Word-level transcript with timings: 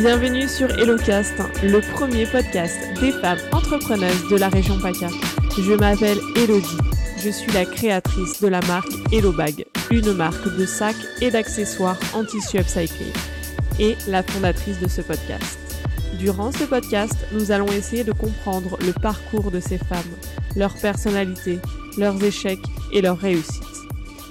Bienvenue 0.00 0.48
sur 0.48 0.70
HelloCast, 0.78 1.34
le 1.62 1.82
premier 1.92 2.24
podcast 2.24 2.78
des 3.02 3.12
femmes 3.12 3.36
entrepreneuses 3.52 4.28
de 4.30 4.36
la 4.38 4.48
région 4.48 4.80
PACA. 4.80 5.08
Je 5.58 5.74
m'appelle 5.74 6.16
Elodie. 6.36 6.78
Je 7.18 7.28
suis 7.28 7.52
la 7.52 7.66
créatrice 7.66 8.40
de 8.40 8.48
la 8.48 8.62
marque 8.62 8.88
HelloBag, 9.12 9.66
une 9.90 10.14
marque 10.14 10.56
de 10.56 10.64
sacs 10.64 10.96
et 11.20 11.30
d'accessoires 11.30 11.98
en 12.14 12.24
tissu 12.24 12.56
upcyclé, 12.56 13.12
et 13.78 13.94
la 14.08 14.22
fondatrice 14.22 14.80
de 14.80 14.88
ce 14.88 15.02
podcast. 15.02 15.58
Durant 16.18 16.50
ce 16.50 16.64
podcast, 16.64 17.16
nous 17.32 17.52
allons 17.52 17.68
essayer 17.68 18.02
de 18.02 18.12
comprendre 18.12 18.78
le 18.80 18.94
parcours 18.94 19.50
de 19.50 19.60
ces 19.60 19.76
femmes, 19.76 20.16
leur 20.56 20.72
personnalité, 20.72 21.58
leurs 21.98 22.24
échecs 22.24 22.64
et 22.90 23.02
leurs 23.02 23.18
réussites. 23.18 23.64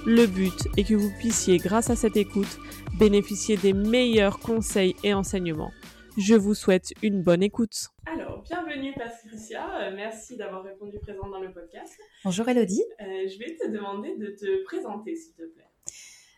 Le 0.04 0.26
but 0.26 0.66
est 0.76 0.82
que 0.82 0.94
vous 0.94 1.12
puissiez, 1.20 1.58
grâce 1.58 1.90
à 1.90 1.94
cette 1.94 2.16
écoute, 2.16 2.58
bénéficier 3.00 3.56
des 3.56 3.72
meilleurs 3.72 4.40
conseils 4.40 4.94
et 5.02 5.14
enseignements. 5.14 5.70
Je 6.18 6.34
vous 6.34 6.52
souhaite 6.52 6.92
une 7.02 7.22
bonne 7.22 7.42
écoute. 7.42 7.88
Alors, 8.04 8.42
bienvenue 8.42 8.92
Patricia, 8.92 9.80
euh, 9.80 9.96
merci 9.96 10.36
d'avoir 10.36 10.62
répondu 10.62 10.98
présent 10.98 11.26
dans 11.30 11.40
le 11.40 11.50
podcast. 11.50 11.94
Bonjour 12.24 12.46
Elodie. 12.46 12.84
Euh, 13.00 13.26
je 13.26 13.38
vais 13.38 13.56
te 13.56 13.70
demander 13.70 14.14
de 14.18 14.36
te 14.38 14.64
présenter 14.64 15.16
s'il 15.16 15.32
te 15.32 15.44
plaît. 15.44 15.64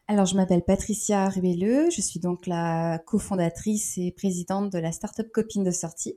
Alors, 0.06 0.25
je 0.25 0.37
m'appelle 0.37 0.62
Patricia 0.62 1.29
Rubelleux, 1.29 1.91
je 1.91 2.01
suis 2.01 2.20
donc 2.20 2.47
la 2.47 3.01
cofondatrice 3.06 3.98
et 3.98 4.12
présidente 4.12 4.70
de 4.73 4.79
la 4.79 4.92
startup 4.92 5.33
Copine 5.33 5.65
de 5.65 5.73
sortie, 5.73 6.17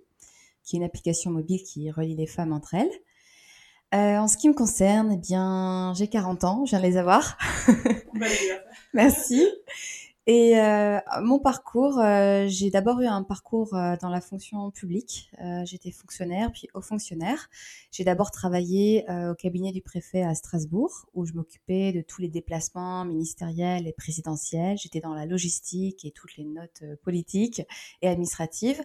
qui 0.63 0.75
est 0.75 0.77
une 0.77 0.85
application 0.85 1.31
mobile 1.31 1.63
qui 1.63 1.89
relie 1.89 2.15
les 2.15 2.27
femmes 2.27 2.53
entre 2.53 2.75
elles. 2.75 2.91
Euh, 3.95 4.17
en 4.17 4.27
ce 4.27 4.37
qui 4.37 4.47
me 4.49 4.53
concerne, 4.53 5.11
eh 5.13 5.17
bien, 5.17 5.93
j'ai 5.95 6.07
40 6.07 6.43
ans, 6.43 6.65
je 6.65 6.71
viens 6.71 6.81
de 6.81 6.85
les 6.85 6.97
avoir. 6.97 7.35
Merci. 8.93 9.43
Et 10.27 10.57
euh, 10.59 10.99
mon 11.21 11.37
parcours, 11.37 11.99
euh, 11.99 12.45
j'ai 12.47 12.71
d'abord 12.71 12.99
eu 12.99 13.05
un 13.05 13.21
parcours 13.21 13.75
euh, 13.75 13.95
dans 14.01 14.09
la 14.09 14.21
fonction 14.21 14.71
publique. 14.71 15.29
Euh, 15.39 15.63
j'étais 15.65 15.91
fonctionnaire, 15.91 16.51
puis 16.51 16.67
haut 16.73 16.81
fonctionnaire. 16.81 17.47
J'ai 17.91 18.03
d'abord 18.03 18.31
travaillé 18.31 19.07
euh, 19.11 19.33
au 19.33 19.35
cabinet 19.35 19.71
du 19.71 19.83
préfet 19.83 20.23
à 20.23 20.33
Strasbourg, 20.33 21.05
où 21.13 21.25
je 21.25 21.33
m'occupais 21.33 21.91
de 21.91 22.01
tous 22.01 22.21
les 22.21 22.29
déplacements 22.29 23.05
ministériels 23.05 23.87
et 23.87 23.93
présidentiels. 23.93 24.79
J'étais 24.79 24.99
dans 24.99 25.13
la 25.13 25.27
logistique 25.27 26.05
et 26.05 26.11
toutes 26.11 26.37
les 26.37 26.45
notes 26.45 26.81
politiques 27.03 27.61
et 28.01 28.07
administratives. 28.07 28.81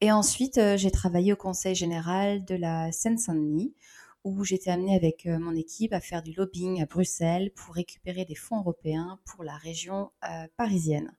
Et 0.00 0.10
ensuite, 0.10 0.60
j'ai 0.74 0.90
travaillé 0.90 1.32
au 1.32 1.36
Conseil 1.36 1.76
général 1.76 2.44
de 2.44 2.56
la 2.56 2.90
Seine-Saint-Denis, 2.90 3.72
où 4.24 4.44
j'étais 4.44 4.70
amenée 4.70 4.94
avec 4.94 5.26
euh, 5.26 5.38
mon 5.38 5.54
équipe 5.54 5.92
à 5.92 6.00
faire 6.00 6.22
du 6.22 6.32
lobbying 6.32 6.82
à 6.82 6.86
Bruxelles 6.86 7.50
pour 7.54 7.74
récupérer 7.74 8.24
des 8.24 8.34
fonds 8.34 8.60
européens 8.60 9.18
pour 9.24 9.44
la 9.44 9.56
région 9.56 10.10
euh, 10.24 10.46
parisienne. 10.56 11.12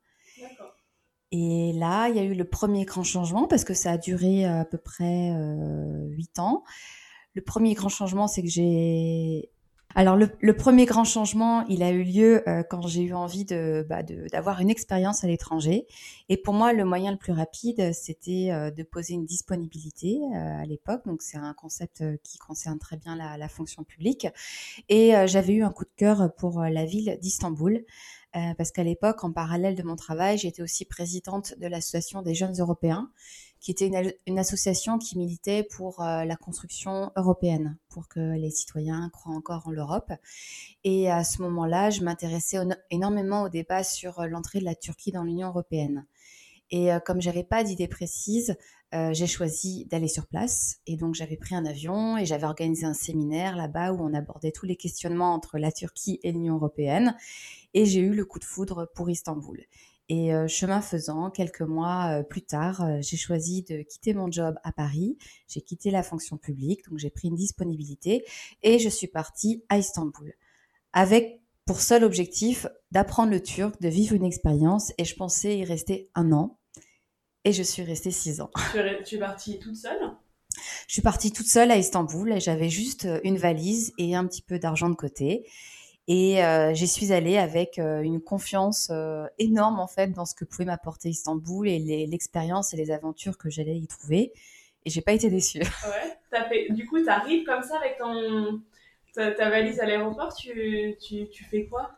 Et 1.32 1.74
là, 1.74 2.10
il 2.10 2.16
y 2.16 2.20
a 2.20 2.24
eu 2.24 2.36
le 2.36 2.46
premier 2.46 2.86
grand 2.86 3.04
changement 3.04 3.48
parce 3.48 3.64
que 3.64 3.74
ça 3.74 3.92
a 3.92 3.98
duré 3.98 4.46
à 4.46 4.66
peu 4.66 4.78
près 4.78 5.32
euh, 5.32 6.08
huit 6.10 6.38
ans. 6.40 6.64
Le 7.34 7.42
premier 7.42 7.74
grand 7.74 7.90
changement, 7.90 8.28
c'est 8.28 8.44
que 8.44 8.50
j'ai 8.50 9.50
alors 9.96 10.16
le, 10.16 10.54
premier 10.54 10.86
grand 10.86 11.04
changement, 11.04 11.66
il 11.68 11.84
a 11.84 11.92
eu 11.92 12.04
lieu 12.04 12.48
euh, 12.50 12.64
quand 12.64 12.88
j'ai 12.88 13.04
eu 13.04 13.14
envie 13.14 13.46
de 13.46 13.86
bah, 13.88 14.02
d'avoir 14.04 14.60
une 14.60 14.70
expérience 14.70 15.24
à 15.24 15.28
l'étranger. 15.28 15.86
Et 16.30 16.38
pour 16.38 16.54
moi, 16.54 16.74
le 16.74 16.84
moyen 16.84 17.12
le 17.12 17.18
plus 17.18 17.34
rapide, 17.34 17.94
c'était 17.94 18.50
euh, 18.52 18.72
de 18.72 18.84
poser 18.84 19.14
une 19.14 19.26
disponibilité 19.26 20.20
euh, 20.36 20.62
à 20.62 20.66
l'époque. 20.66 21.06
Donc 21.06 21.22
c'est 21.22 21.38
un 21.38 21.54
concept 21.54 22.02
euh, 22.02 22.18
qui 22.24 22.38
concerne 22.38 22.80
très 22.80 22.98
bien 22.98 23.16
la, 23.16 23.38
la 23.38 23.48
fonction 23.48 23.84
publique. 23.84 24.28
Et 24.90 25.14
j'avais 25.28 25.54
eu 25.54 25.64
un 25.64 25.72
coup 25.72 25.86
de 25.86 25.92
cœur 25.96 26.34
pour 26.36 26.62
la 26.62 26.86
ville 26.86 27.18
d'Istanbul. 27.22 27.86
parce 28.58 28.72
qu'à 28.72 28.84
l'époque, 28.84 29.24
en 29.24 29.32
parallèle 29.32 29.76
de 29.76 29.84
mon 29.84 29.96
travail, 29.96 30.38
j'étais 30.38 30.62
aussi 30.64 30.86
présidente 30.86 31.54
de 31.60 31.68
l'association 31.68 32.22
des 32.22 32.34
jeunes 32.34 32.60
européens, 32.60 33.12
qui 33.64 33.72
était 33.72 33.90
une, 34.28 34.38
association 34.40 35.00
qui 35.00 35.18
militait 35.18 35.64
pour 35.64 36.02
euh, 36.02 36.26
la 36.26 36.36
construction 36.36 37.12
européenne, 37.16 37.78
pour 37.88 38.10
que 38.10 38.20
les 38.20 38.52
citoyens 38.52 39.10
croient 39.10 39.34
encore 39.34 39.66
en 39.68 39.72
l'Europe. 39.72 40.12
Et 40.84 41.10
à 41.10 41.24
ce 41.24 41.42
moment-là, 41.42 41.90
je 41.90 42.04
m'intéressais 42.04 42.58
énormément 42.92 43.44
au 43.44 43.50
débat 43.50 43.84
sur 43.86 44.20
euh, 44.20 44.28
l'entrée 44.28 44.60
de 44.60 44.66
la 44.66 44.76
Turquie 44.76 45.14
dans 45.14 45.24
l'Union 45.24 45.48
européenne. 45.48 46.06
Et 46.72 46.92
euh, 46.92 47.00
comme 47.00 47.22
j'avais 47.22 47.44
pas 47.44 47.64
d'idée 47.64 47.88
précise, 47.88 48.58
euh, 48.94 49.14
j'ai 49.14 49.28
choisi 49.28 49.86
d'aller 49.86 50.08
sur 50.08 50.28
place. 50.28 50.80
Et 50.88 50.98
donc 50.98 51.16
j'avais 51.16 51.38
pris 51.38 51.56
un 51.56 51.66
avion 51.66 52.18
et 52.18 52.26
j'avais 52.26 52.46
organisé 52.46 52.86
un 52.86 52.94
séminaire 52.94 53.56
là-bas 53.56 53.94
où 53.94 54.04
on 54.04 54.14
abordait 54.14 54.52
tous 54.52 54.66
les 54.66 54.76
questionnements 54.76 55.34
entre 55.34 55.58
la 55.58 55.72
Turquie 55.72 56.20
et 56.24 56.32
l'Union 56.32 56.56
européenne. 56.56 57.16
Et 57.74 57.86
j'ai 57.86 58.02
eu 58.02 58.14
le 58.14 58.26
coup 58.26 58.40
de 58.40 58.44
foudre 58.44 58.92
pour 58.94 59.10
Istanbul. 59.10 59.64
Et 60.16 60.32
euh, 60.32 60.48
chemin 60.48 60.80
faisant, 60.80 61.32
quelques 61.32 61.64
mois 61.64 62.20
euh, 62.20 62.24
plus 62.24 62.44
tard, 62.44 62.84
euh, 62.84 63.00
j'ai 63.02 63.18
choisi 63.18 63.64
de 63.64 63.82
quitter 63.82 64.14
mon 64.14 64.32
job 64.32 64.54
à 64.64 64.72
Paris. 64.72 65.18
J'ai 65.48 65.62
quitté 65.62 65.90
la 65.90 66.04
fonction 66.04 66.38
publique, 66.38 66.88
donc 66.88 67.00
j'ai 67.00 67.10
pris 67.10 67.30
une 67.30 67.36
disponibilité 67.36 68.24
et 68.62 68.78
je 68.78 68.90
suis 68.90 69.08
partie 69.08 69.64
à 69.70 69.80
Istanbul 69.80 70.36
avec 70.92 71.42
pour 71.66 71.82
seul 71.82 72.04
objectif 72.04 72.68
d'apprendre 72.92 73.32
le 73.32 73.42
turc, 73.42 73.82
de 73.82 73.88
vivre 73.88 74.14
une 74.14 74.24
expérience 74.24 74.94
et 75.00 75.04
je 75.04 75.16
pensais 75.16 75.58
y 75.58 75.66
rester 75.66 76.12
un 76.14 76.32
an 76.32 76.60
et 77.44 77.52
je 77.52 77.64
suis 77.64 77.82
restée 77.82 78.12
six 78.12 78.40
ans. 78.40 78.52
Tu 78.72 78.78
es, 78.78 79.02
tu 79.02 79.16
es 79.16 79.20
partie 79.20 79.58
toute 79.58 79.78
seule? 79.78 80.12
Je 80.88 80.94
suis 80.94 81.02
partie 81.02 81.32
toute 81.32 81.48
seule 81.48 81.72
à 81.72 81.78
Istanbul 81.78 82.34
et 82.34 82.40
j'avais 82.40 82.70
juste 82.70 83.08
une 83.24 83.38
valise 83.38 83.94
et 83.98 84.14
un 84.14 84.28
petit 84.28 84.44
peu 84.44 84.60
d'argent 84.60 84.92
de 84.92 84.96
côté. 84.96 85.50
Et 86.08 86.44
euh, 86.44 86.74
j'y 86.74 86.88
suis 86.88 87.14
allée 87.14 87.38
avec 87.38 87.80
euh, 87.80 88.02
une 88.02 88.22
confiance 88.22 88.90
euh, 88.92 89.26
énorme 89.40 89.80
en 89.80 89.88
fait 89.88 90.08
dans 90.08 90.26
ce 90.26 90.36
que 90.36 90.44
pouvait 90.44 90.66
m'apporter 90.66 91.10
Istanbul 91.10 91.68
et 91.68 92.08
l'expérience 92.08 92.74
et 92.74 92.78
les 92.78 92.92
aventures 92.92 93.38
que 93.38 93.50
j'allais 93.50 93.78
y 93.78 93.88
trouver. 93.88 94.34
Et 94.86 94.90
j'ai 94.90 95.02
pas 95.02 95.14
été 95.14 95.30
déçue. 95.30 95.60
Ouais. 95.60 96.70
Du 96.72 96.86
coup, 96.88 97.02
tu 97.02 97.08
arrives 97.08 97.46
comme 97.46 97.64
ça 97.64 97.78
avec 97.78 97.98
ton 98.00 98.60
ta, 99.14 99.50
valise 99.50 99.80
à 99.80 99.86
l'aéroport. 99.86 100.34
Tu, 100.34 100.96
tu, 101.02 101.30
tu 101.30 101.44
fais 101.44 101.66
quoi? 101.66 101.92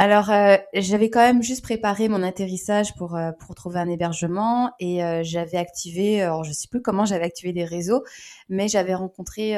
Alors, 0.00 0.30
euh, 0.30 0.56
j'avais 0.74 1.10
quand 1.10 1.20
même 1.20 1.42
juste 1.42 1.62
préparé 1.62 2.08
mon 2.08 2.22
atterrissage 2.22 2.94
pour, 2.94 3.16
euh, 3.16 3.32
pour 3.32 3.56
trouver 3.56 3.80
un 3.80 3.88
hébergement 3.88 4.70
et 4.78 5.02
euh, 5.02 5.22
j'avais 5.24 5.58
activé, 5.58 6.22
alors 6.22 6.44
je 6.44 6.52
sais 6.52 6.68
plus 6.68 6.80
comment 6.80 7.04
j'avais 7.04 7.24
activé 7.24 7.52
des 7.52 7.64
réseaux, 7.64 8.04
mais 8.48 8.68
j'avais 8.68 8.94
rencontré, 8.94 9.54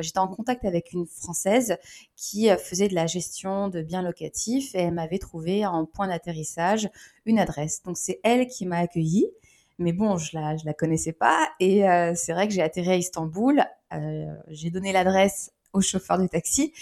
j'étais 0.00 0.18
en 0.18 0.28
contact 0.28 0.64
avec 0.64 0.92
une 0.92 1.06
Française 1.06 1.76
qui 2.16 2.48
faisait 2.58 2.88
de 2.88 2.94
la 2.94 3.06
gestion 3.06 3.68
de 3.68 3.82
biens 3.82 4.02
locatifs 4.02 4.74
et 4.74 4.78
elle 4.78 4.94
m'avait 4.94 5.18
trouvé 5.18 5.66
en 5.66 5.84
point 5.84 6.08
d'atterrissage 6.08 6.88
une 7.26 7.38
adresse. 7.38 7.82
Donc, 7.82 7.98
c'est 7.98 8.20
elle 8.24 8.46
qui 8.46 8.64
m'a 8.64 8.78
accueillie. 8.78 9.26
Mais 9.78 9.92
bon, 9.92 10.16
je 10.16 10.38
la, 10.38 10.56
je 10.56 10.64
la 10.64 10.74
connaissais 10.74 11.12
pas. 11.12 11.48
Et 11.60 11.82
c'est 12.14 12.32
vrai 12.32 12.48
que 12.48 12.54
j'ai 12.54 12.62
atterri 12.62 12.90
à 12.90 12.96
Istanbul. 12.96 13.62
j'ai 14.48 14.70
donné 14.70 14.92
l'adresse 14.92 15.52
au 15.72 15.80
chauffeur 15.80 16.18
de 16.18 16.26
taxi. 16.26 16.72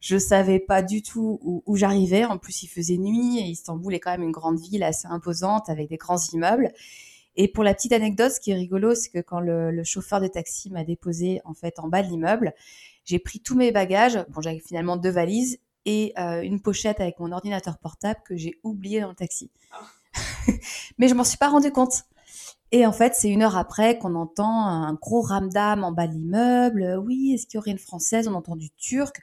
Je 0.00 0.16
savais 0.16 0.58
pas 0.58 0.82
du 0.82 1.02
tout 1.02 1.38
où, 1.42 1.62
où 1.66 1.76
j'arrivais. 1.76 2.24
En 2.24 2.38
plus, 2.38 2.62
il 2.62 2.68
faisait 2.68 2.96
nuit 2.96 3.38
et 3.38 3.44
Istanbul 3.44 3.94
est 3.94 4.00
quand 4.00 4.12
même 4.12 4.22
une 4.22 4.32
grande 4.32 4.58
ville 4.58 4.82
assez 4.82 5.06
imposante 5.08 5.68
avec 5.68 5.88
des 5.88 5.96
grands 5.96 6.20
immeubles. 6.32 6.72
Et 7.36 7.48
pour 7.48 7.64
la 7.64 7.74
petite 7.74 7.92
anecdote, 7.92 8.32
ce 8.32 8.40
qui 8.40 8.50
est 8.50 8.54
rigolo, 8.54 8.94
c'est 8.94 9.10
que 9.10 9.20
quand 9.20 9.40
le, 9.40 9.70
le 9.70 9.84
chauffeur 9.84 10.20
de 10.20 10.26
taxi 10.26 10.70
m'a 10.70 10.84
déposé 10.84 11.40
en 11.44 11.54
fait 11.54 11.78
en 11.78 11.88
bas 11.88 12.02
de 12.02 12.08
l'immeuble, 12.08 12.54
j'ai 13.04 13.18
pris 13.18 13.40
tous 13.40 13.56
mes 13.56 13.72
bagages. 13.72 14.18
Bon, 14.30 14.40
j'avais 14.40 14.58
finalement 14.58 14.96
deux 14.96 15.10
valises 15.10 15.58
et 15.84 16.12
euh, 16.18 16.42
une 16.42 16.60
pochette 16.60 17.00
avec 17.00 17.18
mon 17.18 17.32
ordinateur 17.32 17.78
portable 17.78 18.20
que 18.24 18.36
j'ai 18.36 18.58
oublié 18.62 19.00
dans 19.00 19.08
le 19.08 19.14
taxi. 19.14 19.50
Oh. 19.74 20.52
Mais 20.98 21.08
je 21.08 21.14
m'en 21.14 21.24
suis 21.24 21.38
pas 21.38 21.48
rendu 21.48 21.70
compte. 21.70 22.04
Et 22.72 22.86
en 22.86 22.92
fait, 22.92 23.14
c'est 23.14 23.28
une 23.28 23.42
heure 23.42 23.56
après 23.56 23.98
qu'on 23.98 24.14
entend 24.14 24.66
un 24.66 24.94
gros 24.94 25.22
ramdam 25.22 25.82
en 25.82 25.90
bas 25.90 26.06
de 26.06 26.12
l'immeuble. 26.12 27.00
Oui, 27.04 27.32
est-ce 27.34 27.46
qu'il 27.46 27.56
y 27.56 27.58
aurait 27.58 27.72
une 27.72 27.78
française? 27.78 28.28
On 28.28 28.34
entend 28.34 28.54
du 28.56 28.70
turc. 28.70 29.20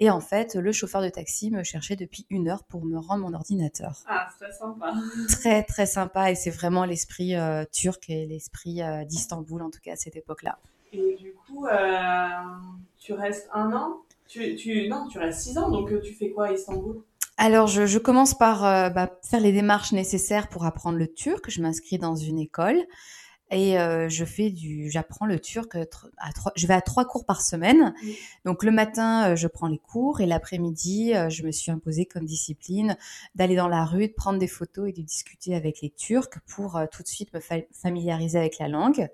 Et 0.00 0.10
en 0.10 0.20
fait, 0.20 0.54
le 0.54 0.70
chauffeur 0.72 1.02
de 1.02 1.08
taxi 1.08 1.50
me 1.50 1.64
cherchait 1.64 1.96
depuis 1.96 2.26
une 2.30 2.48
heure 2.48 2.64
pour 2.64 2.84
me 2.84 2.98
rendre 2.98 3.22
mon 3.28 3.34
ordinateur. 3.34 4.02
Ah, 4.06 4.28
très 4.38 4.52
sympa. 4.52 4.92
Très, 5.28 5.62
très 5.64 5.86
sympa. 5.86 6.30
Et 6.30 6.34
c'est 6.36 6.50
vraiment 6.50 6.84
l'esprit 6.84 7.34
euh, 7.34 7.64
turc 7.72 8.08
et 8.08 8.26
l'esprit 8.26 8.82
euh, 8.82 9.04
d'Istanbul, 9.04 9.62
en 9.62 9.70
tout 9.70 9.80
cas, 9.82 9.92
à 9.92 9.96
cette 9.96 10.14
époque-là. 10.16 10.58
Et 10.92 11.16
du 11.16 11.34
coup, 11.34 11.66
euh, 11.66 12.28
tu 12.98 13.12
restes 13.12 13.48
un 13.52 13.72
an? 13.72 13.98
Tu, 14.28 14.54
tu, 14.56 14.88
Non, 14.88 15.08
tu 15.08 15.18
restes 15.18 15.40
six 15.40 15.58
ans. 15.58 15.70
Donc, 15.70 16.00
tu 16.02 16.14
fais 16.14 16.30
quoi 16.30 16.46
à 16.46 16.52
Istanbul? 16.52 17.02
Alors, 17.38 17.68
je, 17.68 17.86
je, 17.86 17.98
commence 17.98 18.36
par 18.36 18.64
euh, 18.64 18.90
bah, 18.90 19.18
faire 19.22 19.40
les 19.40 19.52
démarches 19.52 19.92
nécessaires 19.92 20.48
pour 20.48 20.66
apprendre 20.66 20.98
le 20.98 21.06
turc. 21.06 21.48
Je 21.48 21.62
m'inscris 21.62 21.96
dans 21.96 22.16
une 22.16 22.38
école 22.38 22.84
et 23.50 23.78
euh, 23.78 24.08
je 24.08 24.24
fais 24.24 24.50
du, 24.50 24.90
j'apprends 24.90 25.26
le 25.26 25.38
turc. 25.38 25.74
À 26.18 26.32
trois, 26.32 26.52
je 26.54 26.66
vais 26.66 26.74
à 26.74 26.80
trois 26.80 27.06
cours 27.06 27.24
par 27.24 27.40
semaine. 27.40 27.94
Donc 28.44 28.62
le 28.62 28.70
matin, 28.70 29.30
euh, 29.30 29.36
je 29.36 29.48
prends 29.48 29.68
les 29.68 29.78
cours 29.78 30.20
et 30.20 30.26
l'après-midi, 30.26 31.14
euh, 31.14 31.28
je 31.30 31.44
me 31.44 31.50
suis 31.50 31.70
imposée 31.70 32.04
comme 32.06 32.24
discipline 32.24 32.96
d'aller 33.34 33.56
dans 33.56 33.68
la 33.68 33.84
rue, 33.84 34.08
de 34.08 34.12
prendre 34.12 34.38
des 34.38 34.48
photos 34.48 34.88
et 34.88 34.92
de 34.92 35.02
discuter 35.02 35.54
avec 35.54 35.80
les 35.80 35.90
Turcs 35.90 36.38
pour 36.46 36.80
tout 36.92 37.02
de 37.02 37.08
suite 37.08 37.32
me 37.32 37.40
fa 37.40 37.56
familiariser 37.72 38.38
avec 38.38 38.58
la 38.58 38.68
langue. 38.68 39.08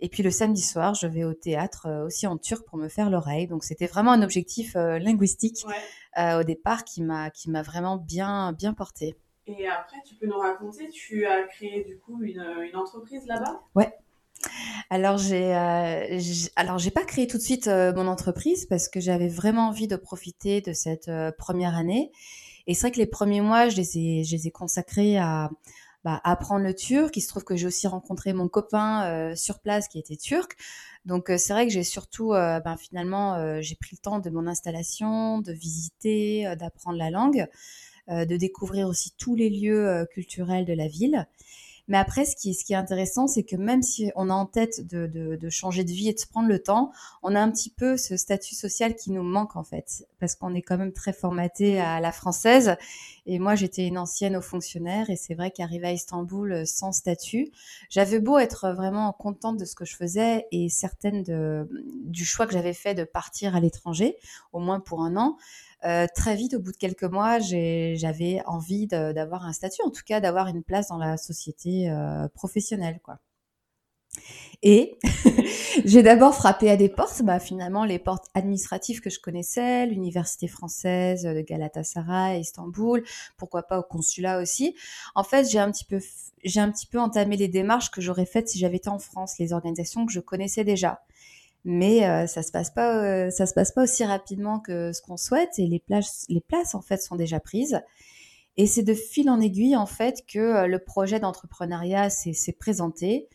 Et 0.00 0.08
puis 0.08 0.22
le 0.22 0.30
samedi 0.30 0.62
soir, 0.62 0.94
je 0.94 1.06
vais 1.06 1.24
au 1.24 1.34
théâtre 1.34 1.86
euh, 1.86 2.06
aussi 2.06 2.26
en 2.26 2.38
turc 2.38 2.64
pour 2.66 2.78
me 2.78 2.88
faire 2.88 3.10
l'oreille. 3.10 3.46
Donc 3.46 3.64
c'était 3.64 3.86
vraiment 3.86 4.12
un 4.12 4.22
objectif 4.22 4.76
euh, 4.76 4.98
linguistique 4.98 5.64
ouais. 5.66 6.22
euh, 6.22 6.40
au 6.40 6.44
départ 6.44 6.84
qui 6.84 7.02
m'a 7.02 7.30
qui 7.30 7.50
m'a 7.50 7.62
vraiment 7.62 7.96
bien 7.96 8.52
bien 8.52 8.74
porté. 8.74 9.16
Et 9.46 9.66
après, 9.66 9.96
tu 10.06 10.14
peux 10.14 10.26
nous 10.26 10.38
raconter, 10.38 10.88
tu 10.90 11.24
as 11.24 11.44
créé 11.44 11.82
du 11.82 11.98
coup 11.98 12.22
une, 12.22 12.44
une 12.68 12.76
entreprise 12.76 13.26
là-bas? 13.26 13.60
Ouais. 13.74 13.92
Alors 14.90 15.18
j'ai 15.18 15.54
euh, 15.56 16.20
alors 16.54 16.78
j'ai 16.78 16.92
pas 16.92 17.04
créé 17.04 17.26
tout 17.26 17.38
de 17.38 17.42
suite 17.42 17.66
euh, 17.66 17.92
mon 17.92 18.06
entreprise 18.06 18.66
parce 18.66 18.88
que 18.88 19.00
j'avais 19.00 19.28
vraiment 19.28 19.68
envie 19.68 19.88
de 19.88 19.96
profiter 19.96 20.60
de 20.60 20.72
cette 20.72 21.08
euh, 21.08 21.32
première 21.36 21.74
année. 21.74 22.12
Et 22.66 22.74
c'est 22.74 22.82
vrai 22.82 22.90
que 22.92 22.98
les 22.98 23.06
premiers 23.06 23.40
mois, 23.40 23.68
je 23.68 23.76
les 23.76 23.98
ai 23.98 24.24
je 24.24 24.36
les 24.36 24.46
ai 24.46 24.50
consacrés 24.50 25.18
à 25.18 25.50
bah, 26.04 26.20
apprendre 26.24 26.64
le 26.64 26.74
turc. 26.74 27.16
Il 27.16 27.20
se 27.20 27.28
trouve 27.28 27.44
que 27.44 27.56
j'ai 27.56 27.66
aussi 27.66 27.86
rencontré 27.86 28.32
mon 28.32 28.48
copain 28.48 29.34
sur 29.34 29.60
place 29.60 29.88
qui 29.88 29.98
était 29.98 30.16
turc. 30.16 30.56
Donc 31.04 31.32
c'est 31.36 31.52
vrai 31.52 31.66
que 31.66 31.72
j'ai 31.72 31.84
surtout, 31.84 32.30
ben, 32.30 32.76
finalement, 32.78 33.60
j'ai 33.60 33.74
pris 33.74 33.90
le 33.92 33.98
temps 33.98 34.18
de 34.18 34.30
mon 34.30 34.46
installation, 34.46 35.38
de 35.40 35.52
visiter, 35.52 36.54
d'apprendre 36.56 36.98
la 36.98 37.10
langue, 37.10 37.46
de 38.08 38.36
découvrir 38.36 38.88
aussi 38.88 39.12
tous 39.16 39.34
les 39.34 39.50
lieux 39.50 40.06
culturels 40.12 40.64
de 40.64 40.74
la 40.74 40.88
ville. 40.88 41.26
Mais 41.88 41.96
après, 41.96 42.26
ce 42.26 42.36
qui, 42.36 42.54
ce 42.54 42.64
qui 42.64 42.74
est 42.74 42.76
intéressant, 42.76 43.26
c'est 43.26 43.42
que 43.42 43.56
même 43.56 43.82
si 43.82 44.12
on 44.14 44.28
a 44.28 44.34
en 44.34 44.44
tête 44.44 44.86
de, 44.86 45.06
de, 45.06 45.36
de, 45.36 45.48
changer 45.48 45.84
de 45.84 45.90
vie 45.90 46.10
et 46.10 46.12
de 46.12 46.18
se 46.18 46.26
prendre 46.26 46.48
le 46.48 46.62
temps, 46.62 46.92
on 47.22 47.34
a 47.34 47.40
un 47.40 47.50
petit 47.50 47.70
peu 47.70 47.96
ce 47.96 48.18
statut 48.18 48.54
social 48.54 48.94
qui 48.94 49.10
nous 49.10 49.22
manque 49.22 49.56
en 49.56 49.64
fait, 49.64 50.06
parce 50.20 50.34
qu'on 50.34 50.54
est 50.54 50.60
quand 50.60 50.76
même 50.76 50.92
très 50.92 51.14
formaté 51.14 51.80
à 51.80 52.00
la 52.00 52.12
française. 52.12 52.76
Et 53.30 53.38
moi, 53.38 53.54
j'étais 53.54 53.86
une 53.86 53.98
ancienne 53.98 54.36
aux 54.36 54.42
fonctionnaires, 54.42 55.10
et 55.10 55.16
c'est 55.16 55.34
vrai 55.34 55.50
qu'arriver 55.50 55.88
à 55.88 55.92
Istanbul 55.92 56.50
euh, 56.50 56.64
sans 56.64 56.92
statut, 56.92 57.52
j'avais 57.90 58.20
beau 58.20 58.38
être 58.38 58.70
vraiment 58.70 59.12
contente 59.12 59.58
de 59.58 59.66
ce 59.66 59.74
que 59.74 59.84
je 59.84 59.94
faisais 59.94 60.46
et 60.50 60.70
certaine 60.70 61.22
de, 61.24 61.68
du 62.06 62.24
choix 62.24 62.46
que 62.46 62.54
j'avais 62.54 62.72
fait 62.72 62.94
de 62.94 63.04
partir 63.04 63.54
à 63.54 63.60
l'étranger, 63.60 64.16
au 64.54 64.60
moins 64.60 64.80
pour 64.80 65.02
un 65.02 65.14
an. 65.16 65.36
Euh, 65.84 66.06
très 66.14 66.36
vite, 66.36 66.54
au 66.54 66.60
bout 66.60 66.72
de 66.72 66.78
quelques 66.78 67.04
mois, 67.04 67.38
j'avais 67.38 68.42
envie 68.46 68.86
d'avoir 68.86 69.44
un 69.44 69.52
statut, 69.52 69.82
en 69.84 69.90
tout 69.90 70.02
cas 70.06 70.20
d'avoir 70.20 70.48
une 70.48 70.62
place 70.62 70.88
dans 70.88 70.96
la 70.96 71.18
société 71.18 71.90
euh, 71.90 72.28
professionnelle, 72.28 72.98
quoi. 73.04 73.18
Et 74.62 74.98
j'ai 75.84 76.02
d'abord 76.02 76.34
frappé 76.34 76.68
à 76.68 76.76
des 76.76 76.88
portes, 76.88 77.22
bah, 77.22 77.38
finalement 77.38 77.84
les 77.84 78.00
portes 78.00 78.26
administratives 78.34 79.00
que 79.00 79.08
je 79.08 79.20
connaissais, 79.20 79.86
l'université 79.86 80.48
française 80.48 81.22
de 81.22 81.40
Galatasaray, 81.42 82.40
Istanbul, 82.40 83.04
pourquoi 83.36 83.62
pas 83.62 83.78
au 83.78 83.84
consulat 83.84 84.40
aussi. 84.40 84.74
En 85.14 85.22
fait, 85.22 85.48
j'ai 85.48 85.60
un 85.60 85.70
petit 85.70 85.84
peu 85.84 86.00
j'ai 86.44 86.60
un 86.60 86.70
petit 86.70 86.86
peu 86.86 86.98
entamé 86.98 87.36
les 87.36 87.48
démarches 87.48 87.90
que 87.90 88.00
j'aurais 88.00 88.26
faites 88.26 88.48
si 88.48 88.58
j'avais 88.58 88.76
été 88.76 88.88
en 88.88 88.98
France, 88.98 89.38
les 89.38 89.52
organisations 89.52 90.06
que 90.06 90.12
je 90.12 90.20
connaissais 90.20 90.64
déjà. 90.64 91.02
Mais 91.64 92.06
euh, 92.06 92.26
ça 92.26 92.42
se 92.42 92.50
passe 92.50 92.70
pas 92.70 92.96
euh, 93.04 93.30
ça 93.30 93.46
se 93.46 93.54
passe 93.54 93.72
pas 93.72 93.84
aussi 93.84 94.04
rapidement 94.04 94.58
que 94.58 94.92
ce 94.92 95.02
qu'on 95.02 95.16
souhaite 95.16 95.58
et 95.58 95.66
les 95.66 95.80
places 95.80 96.24
les 96.28 96.40
places 96.40 96.74
en 96.74 96.82
fait 96.82 97.00
sont 97.00 97.16
déjà 97.16 97.38
prises. 97.38 97.80
Et 98.56 98.66
c'est 98.66 98.82
de 98.82 98.94
fil 98.94 99.30
en 99.30 99.40
aiguille 99.40 99.76
en 99.76 99.86
fait 99.86 100.24
que 100.26 100.38
euh, 100.40 100.66
le 100.66 100.80
projet 100.80 101.20
d'entrepreneuriat 101.20 102.10
s'est 102.10 102.56
présenté 102.58 103.28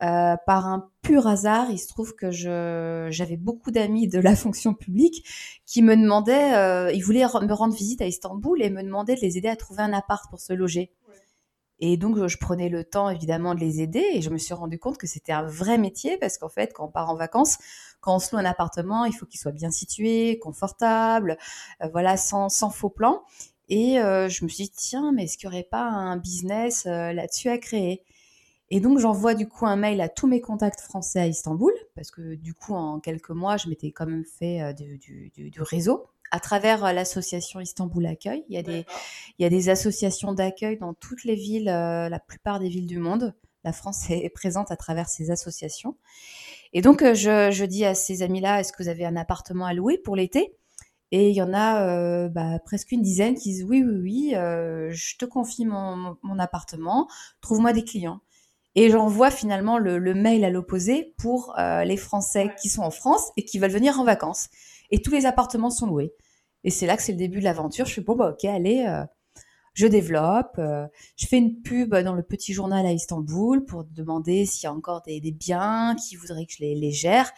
par 0.00 0.66
un 0.66 0.90
pur 1.02 1.26
hasard, 1.26 1.70
il 1.70 1.78
se 1.78 1.88
trouve 1.88 2.14
que 2.14 2.30
j'avais 2.30 3.36
beaucoup 3.36 3.70
d'amis 3.70 4.08
de 4.08 4.18
la 4.18 4.36
fonction 4.36 4.74
publique 4.74 5.26
qui 5.66 5.82
me 5.82 5.96
demandaient, 5.96 6.94
ils 6.94 7.02
voulaient 7.02 7.24
me 7.24 7.52
rendre 7.52 7.74
visite 7.74 8.00
à 8.00 8.06
Istanbul 8.06 8.62
et 8.62 8.70
me 8.70 8.82
demandaient 8.82 9.16
de 9.16 9.20
les 9.20 9.38
aider 9.38 9.48
à 9.48 9.56
trouver 9.56 9.82
un 9.82 9.92
appart 9.92 10.28
pour 10.30 10.40
se 10.40 10.52
loger. 10.52 10.92
Et 11.80 11.96
donc, 11.96 12.26
je 12.26 12.36
prenais 12.38 12.68
le 12.68 12.84
temps, 12.84 13.08
évidemment, 13.08 13.54
de 13.54 13.60
les 13.60 13.80
aider. 13.80 14.04
Et 14.12 14.22
je 14.22 14.30
me 14.30 14.38
suis 14.38 14.54
rendu 14.54 14.78
compte 14.78 14.98
que 14.98 15.06
c'était 15.06 15.32
un 15.32 15.44
vrai 15.44 15.78
métier 15.78 16.16
parce 16.18 16.38
qu'en 16.38 16.48
fait, 16.48 16.72
quand 16.72 16.86
on 16.86 16.90
part 16.90 17.08
en 17.10 17.14
vacances, 17.14 17.58
quand 18.00 18.16
on 18.16 18.18
se 18.18 18.34
loue 18.34 18.40
un 18.40 18.44
appartement, 18.44 19.04
il 19.04 19.12
faut 19.12 19.26
qu'il 19.26 19.38
soit 19.40 19.52
bien 19.52 19.70
situé, 19.70 20.38
confortable, 20.38 21.38
euh, 21.82 21.88
voilà, 21.88 22.16
sans, 22.16 22.48
sans 22.48 22.70
faux 22.70 22.90
plan. 22.90 23.22
Et 23.68 24.00
euh, 24.00 24.28
je 24.28 24.44
me 24.44 24.48
suis 24.48 24.64
dit, 24.64 24.70
tiens, 24.70 25.12
mais 25.12 25.24
est-ce 25.24 25.38
qu'il 25.38 25.48
n'y 25.48 25.54
aurait 25.54 25.68
pas 25.70 25.84
un 25.84 26.16
business 26.16 26.86
euh, 26.86 27.12
là-dessus 27.12 27.48
à 27.48 27.58
créer? 27.58 28.02
Et 28.70 28.80
donc, 28.80 28.98
j'envoie 28.98 29.34
du 29.34 29.48
coup 29.48 29.66
un 29.66 29.76
mail 29.76 30.00
à 30.00 30.08
tous 30.08 30.26
mes 30.26 30.40
contacts 30.40 30.80
français 30.80 31.20
à 31.20 31.26
Istanbul 31.26 31.72
parce 31.94 32.10
que 32.10 32.34
du 32.34 32.54
coup, 32.54 32.74
en 32.74 33.00
quelques 33.00 33.30
mois, 33.30 33.56
je 33.56 33.68
m'étais 33.68 33.92
quand 33.92 34.06
même 34.06 34.24
fait 34.24 34.74
du, 34.74 34.98
du, 34.98 35.50
du 35.50 35.62
réseau 35.62 36.06
à 36.30 36.40
travers 36.40 36.84
euh, 36.84 36.92
l'association 36.92 37.60
Istanbul 37.60 38.06
Accueil. 38.06 38.44
Il 38.48 38.54
y 38.54 38.58
a 38.58 38.62
des, 38.62 38.84
il 39.38 39.42
y 39.42 39.44
a 39.44 39.50
des 39.50 39.68
associations 39.68 40.32
d'accueil 40.32 40.78
dans 40.78 40.94
toutes 40.94 41.24
les 41.24 41.34
villes, 41.34 41.68
euh, 41.68 42.08
la 42.08 42.18
plupart 42.18 42.58
des 42.58 42.68
villes 42.68 42.86
du 42.86 42.98
monde. 42.98 43.34
La 43.64 43.72
France 43.72 44.06
est, 44.10 44.28
présente 44.30 44.70
à 44.70 44.76
travers 44.76 45.08
ces 45.08 45.30
associations. 45.30 45.96
Et 46.72 46.82
donc, 46.82 47.02
euh, 47.02 47.14
je, 47.14 47.50
je 47.50 47.64
dis 47.64 47.84
à 47.84 47.94
ces 47.94 48.22
amis-là, 48.22 48.60
est-ce 48.60 48.72
que 48.72 48.82
vous 48.82 48.88
avez 48.88 49.04
un 49.04 49.16
appartement 49.16 49.66
à 49.66 49.74
louer 49.74 49.98
pour 49.98 50.16
l'été? 50.16 50.54
Et 51.10 51.30
il 51.30 51.34
y 51.34 51.40
en 51.40 51.54
a 51.54 52.28
bah, 52.28 52.58
presque 52.66 52.92
une 52.92 53.00
dizaine 53.00 53.34
qui 53.34 53.48
disent, 53.48 53.64
oui, 53.64 53.82
oui, 53.82 53.98
oui, 53.98 54.30
je 54.34 55.16
te 55.16 55.24
confie 55.24 55.64
mon, 55.64 56.18
mon 56.22 56.38
appartement, 56.38 57.08
trouve-moi 57.40 57.72
des 57.72 57.82
clients. 57.82 58.20
Et 58.78 58.90
j'envoie 58.90 59.32
finalement 59.32 59.76
le, 59.76 59.98
le, 59.98 60.14
mail 60.14 60.44
à 60.44 60.50
l'opposé 60.50 61.14
pour 61.18 61.54
les 61.58 61.96
Français 61.96 62.54
qui 62.62 62.68
sont 62.68 62.82
en 62.82 62.92
France 62.92 63.32
et 63.36 63.44
qui 63.44 63.58
veulent 63.58 63.72
venir 63.72 63.98
en 63.98 64.04
vacances 64.04 64.50
et 64.90 65.02
tous 65.02 65.10
les 65.10 65.26
appartements 65.26 65.70
sont 65.70 65.86
loués. 65.86 66.12
Et 66.64 66.70
c'est 66.70 66.86
là 66.86 66.96
que 66.96 67.02
c'est 67.02 67.12
le 67.12 67.18
début 67.18 67.38
de 67.38 67.44
l'aventure. 67.44 67.86
Je 67.86 67.92
suis 67.92 68.00
bon, 68.00 68.16
bah 68.16 68.30
ok, 68.30 68.44
allez, 68.44 68.84
euh, 68.88 69.04
je 69.74 69.86
développe. 69.86 70.56
Euh, 70.58 70.86
je 71.16 71.26
fais 71.26 71.38
une 71.38 71.60
pub 71.60 71.94
dans 71.94 72.14
le 72.14 72.22
petit 72.22 72.52
journal 72.52 72.84
à 72.84 72.92
Istanbul 72.92 73.64
pour 73.64 73.84
demander 73.84 74.44
s'il 74.44 74.64
y 74.64 74.66
a 74.66 74.72
encore 74.72 75.02
des, 75.02 75.20
biens 75.32 75.94
qui 75.94 76.16
voudraient 76.16 76.46
que 76.46 76.52
je 76.52 76.60
les, 76.60 76.90
gère. 76.90 77.30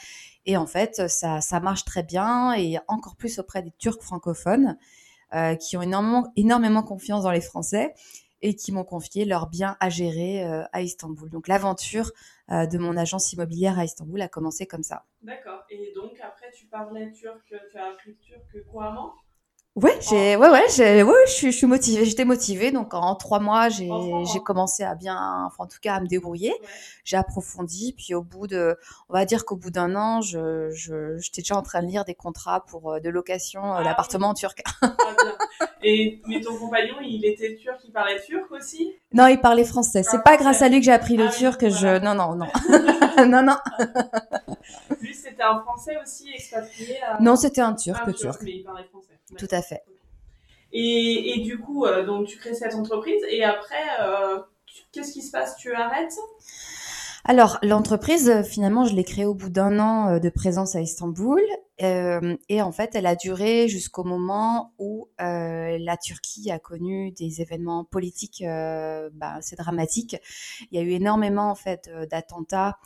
Et 0.47 0.57
en 0.57 0.67
fait, 0.67 1.09
ça, 1.09 1.41
ça 1.41 1.61
marche 1.61 1.85
très 1.85 2.03
bien 2.03 2.55
et 2.55 2.79
encore 2.89 3.17
plus 3.17 3.39
auprès 3.39 3.63
des 3.63 3.73
Turcs 3.79 4.03
francophones 4.03 4.79
euh, 5.35 5.55
qui 5.55 5.77
ont 5.77 5.83
énormément, 5.83 6.33
énormément 6.37 6.83
confiance 6.83 7.25
dans 7.25 7.31
les 7.31 7.43
Français 7.43 7.95
et 8.43 8.55
qui 8.55 8.73
m'ont 8.73 8.85
confié 8.85 9.25
leurs 9.25 9.49
biens 9.49 9.77
à 9.81 9.89
gérer 9.91 10.45
à 10.73 10.83
Istanbul. 10.83 11.31
Donc 11.31 11.49
l'aventure 11.49 12.13
de 12.49 12.79
mon 12.79 12.97
agence 12.97 13.33
immobilière 13.33 13.79
à 13.79 13.85
Istanbul 13.85 14.21
a 14.23 14.29
commencé 14.29 14.67
comme 14.67 14.83
ça. 14.83 15.05
D'accord. 15.23 15.63
Et 15.71 15.93
donc 15.95 16.13
après, 16.23 16.51
tu 16.51 16.67
parlais 16.67 17.13
turc, 17.13 17.43
tu 17.49 17.79
as 17.79 17.87
appris 17.87 18.17
turc 18.17 18.65
couramment? 18.71 19.13
Ouais, 19.77 19.97
j'ai, 20.01 20.35
ouais, 20.35 20.51
ouais, 20.51 20.65
j'ai, 20.75 21.05
ouais, 21.05 21.15
je 21.27 21.31
suis, 21.31 21.53
je 21.53 21.57
suis 21.57 21.67
motivée, 21.69 22.05
j'étais 22.05 22.25
motivée. 22.25 22.73
Donc, 22.73 22.93
en 22.93 23.15
trois 23.15 23.39
mois, 23.39 23.69
j'ai, 23.69 23.89
j'ai 24.33 24.41
commencé 24.41 24.83
à 24.83 24.97
bien, 24.97 25.45
enfin, 25.47 25.63
en 25.65 25.67
tout 25.69 25.79
cas, 25.81 25.95
à 25.95 26.01
me 26.01 26.09
débrouiller. 26.09 26.53
J'ai 27.05 27.17
approfondi. 27.17 27.95
Puis, 27.97 28.13
au 28.13 28.23
bout 28.23 28.49
de, 28.49 28.77
on 29.09 29.15
va 29.15 29.25
dire 29.25 29.45
qu'au 29.45 29.55
bout 29.55 29.71
d'un 29.71 29.95
an, 29.95 30.23
je, 30.23 30.71
je, 30.71 31.17
j'étais 31.19 31.43
déjà 31.43 31.57
en 31.57 31.63
train 31.63 31.83
de 31.83 31.87
lire 31.87 32.05
des 32.05 32.17
contrats 32.17 32.65
pour, 32.67 32.91
euh, 32.91 32.99
de 33.01 33.09
location 33.11 33.65
euh, 33.65 33.77
ah, 33.79 33.85
d'appartements 33.85 34.35
turcs. 34.35 34.61
Ah, 34.83 34.93
Et, 35.83 36.21
mais 36.27 36.41
ton 36.41 36.57
compagnon, 36.57 36.97
il 37.03 37.25
était 37.25 37.57
turc, 37.57 37.81
il 37.85 37.93
parlait 37.93 38.21
turc 38.21 38.51
aussi? 38.53 38.95
Non, 39.13 39.27
il 39.29 39.41
parlait 39.41 39.65
français. 39.65 40.03
C'est 40.03 40.23
pas 40.23 40.37
grâce 40.37 40.63
à 40.63 40.69
lui 40.69 40.79
que 40.81 40.85
j'ai 40.85 40.93
appris 40.93 41.17
le 41.17 41.27
ah 41.27 41.33
turc 41.33 41.61
que 41.61 41.71
je, 41.71 41.99
non, 42.03 42.15
non, 42.15 42.35
non. 42.35 42.47
non, 43.27 43.43
non. 43.43 43.57
Lui, 45.01 45.15
c'était 45.15 45.43
un 45.43 45.61
français 45.61 45.97
aussi 46.03 46.31
expatrié 46.33 46.99
Non, 47.21 47.37
c'était 47.37 47.61
un 47.61 47.75
turc, 47.75 48.03
turc, 48.05 48.17
turc. 48.17 48.43
Mais 48.43 48.57
il 48.57 48.63
parlait 48.63 48.85
français. 48.85 49.19
Tout 49.39 49.49
à 49.51 49.63
fait. 49.63 49.83
Et, 50.73 51.35
et, 51.35 51.41
du 51.41 51.59
coup, 51.59 51.85
euh, 51.85 52.05
donc 52.05 52.27
tu 52.29 52.39
crées 52.39 52.55
cette 52.55 52.75
entreprise 52.75 53.23
et 53.29 53.43
après, 53.43 53.83
euh, 54.01 54.39
qu'est-ce 54.93 55.13
qui 55.13 55.23
se 55.23 55.31
passe? 55.33 55.57
Tu 55.57 55.73
arrêtes? 55.73 56.17
Alors, 57.25 57.59
l'entreprise, 57.63 58.29
euh, 58.29 58.43
finalement, 58.43 58.85
je 58.85 58.95
l'ai 58.95 59.05
créée 59.05 59.25
au 59.25 59.35
bout 59.35 59.51
d'un 59.51 59.79
an 59.79 60.19
de 60.19 60.29
présence 60.31 60.75
à 60.77 60.81
Istanbul. 60.81 61.43
et 61.79 62.63
en 62.63 62.73
fait, 62.73 62.95
elle 62.95 63.07
a 63.07 63.17
duré 63.17 63.67
jusqu'au 63.69 64.05
moment 64.05 64.75
où 64.79 65.09
la 65.19 65.97
Turquie 65.97 66.51
a 66.51 66.59
connu 66.59 67.13
des 67.13 67.41
événements 67.41 67.85
politiques 67.85 68.43
bah, 68.45 69.35
assez 69.37 69.57
dramatiques. 69.57 70.17
Il 70.71 70.79
y 70.79 70.83
a 70.83 70.85
eu 70.85 70.91
énormément, 70.91 71.51
en 71.51 71.55
fait, 71.55 71.91
d'attentats 72.11 72.77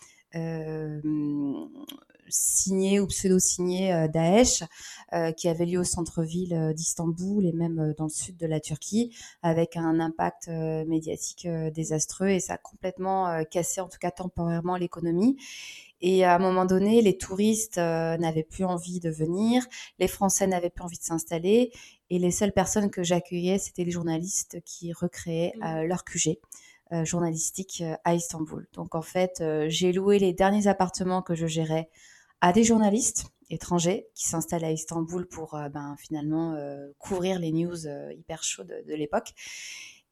signé 2.28 3.00
ou 3.00 3.06
pseudo-signé 3.06 3.92
euh, 3.92 4.08
Daesh, 4.08 4.62
euh, 5.12 5.32
qui 5.32 5.48
avait 5.48 5.66
lieu 5.66 5.80
au 5.80 5.84
centre-ville 5.84 6.54
euh, 6.54 6.72
d'Istanbul 6.72 7.46
et 7.46 7.52
même 7.52 7.94
dans 7.96 8.04
le 8.04 8.10
sud 8.10 8.36
de 8.36 8.46
la 8.46 8.60
Turquie, 8.60 9.14
avec 9.42 9.76
un 9.76 10.00
impact 10.00 10.48
médiatique 10.48 11.46
désastreux 11.74 12.28
et 12.28 12.40
ça 12.40 12.54
a 12.54 12.58
complètement 12.58 13.44
cassé, 13.50 13.80
en 13.80 13.88
tout 13.88 13.98
cas 13.98 14.10
temporairement, 14.10 14.76
l'économie. 14.76 15.36
Et 16.00 16.24
à 16.24 16.34
un 16.34 16.38
moment 16.38 16.64
donné, 16.64 17.02
les 17.02 17.16
touristes 17.16 17.78
n'avaient 17.78 18.44
plus 18.44 18.64
envie 18.64 19.00
de 19.00 19.10
venir, 19.10 19.66
les 19.98 20.08
Français 20.08 20.46
n'avaient 20.46 20.70
plus 20.70 20.84
envie 20.84 20.98
de 20.98 21.04
s'installer, 21.04 21.72
et 22.10 22.18
les 22.18 22.30
seules 22.30 22.52
personnes 22.52 22.90
que 22.90 23.02
j'accueillais, 23.02 23.58
c'était 23.58 23.84
les 23.84 23.90
journalistes 23.90 24.58
qui 24.64 24.92
recréaient 24.92 25.52
mmh. 25.56 25.82
leur 25.82 26.04
QG. 26.04 26.38
journalistique 27.04 27.82
à 28.04 28.14
Istanbul. 28.14 28.66
Donc 28.72 28.94
en 28.94 29.02
fait, 29.02 29.42
j'ai 29.68 29.92
loué 29.92 30.18
les 30.18 30.32
derniers 30.32 30.66
appartements 30.66 31.22
que 31.22 31.34
je 31.34 31.46
gérais 31.46 31.88
à 32.44 32.52
des 32.52 32.62
journalistes 32.62 33.28
étrangers 33.48 34.06
qui 34.14 34.26
s'installent 34.26 34.66
à 34.66 34.70
Istanbul 34.70 35.26
pour 35.26 35.54
euh, 35.54 35.70
ben, 35.70 35.96
finalement 35.98 36.52
euh, 36.52 36.90
couvrir 36.98 37.38
les 37.38 37.52
news 37.52 37.86
euh, 37.86 38.12
hyper 38.12 38.44
chaudes 38.44 38.84
de, 38.86 38.94
l'époque. 38.94 39.32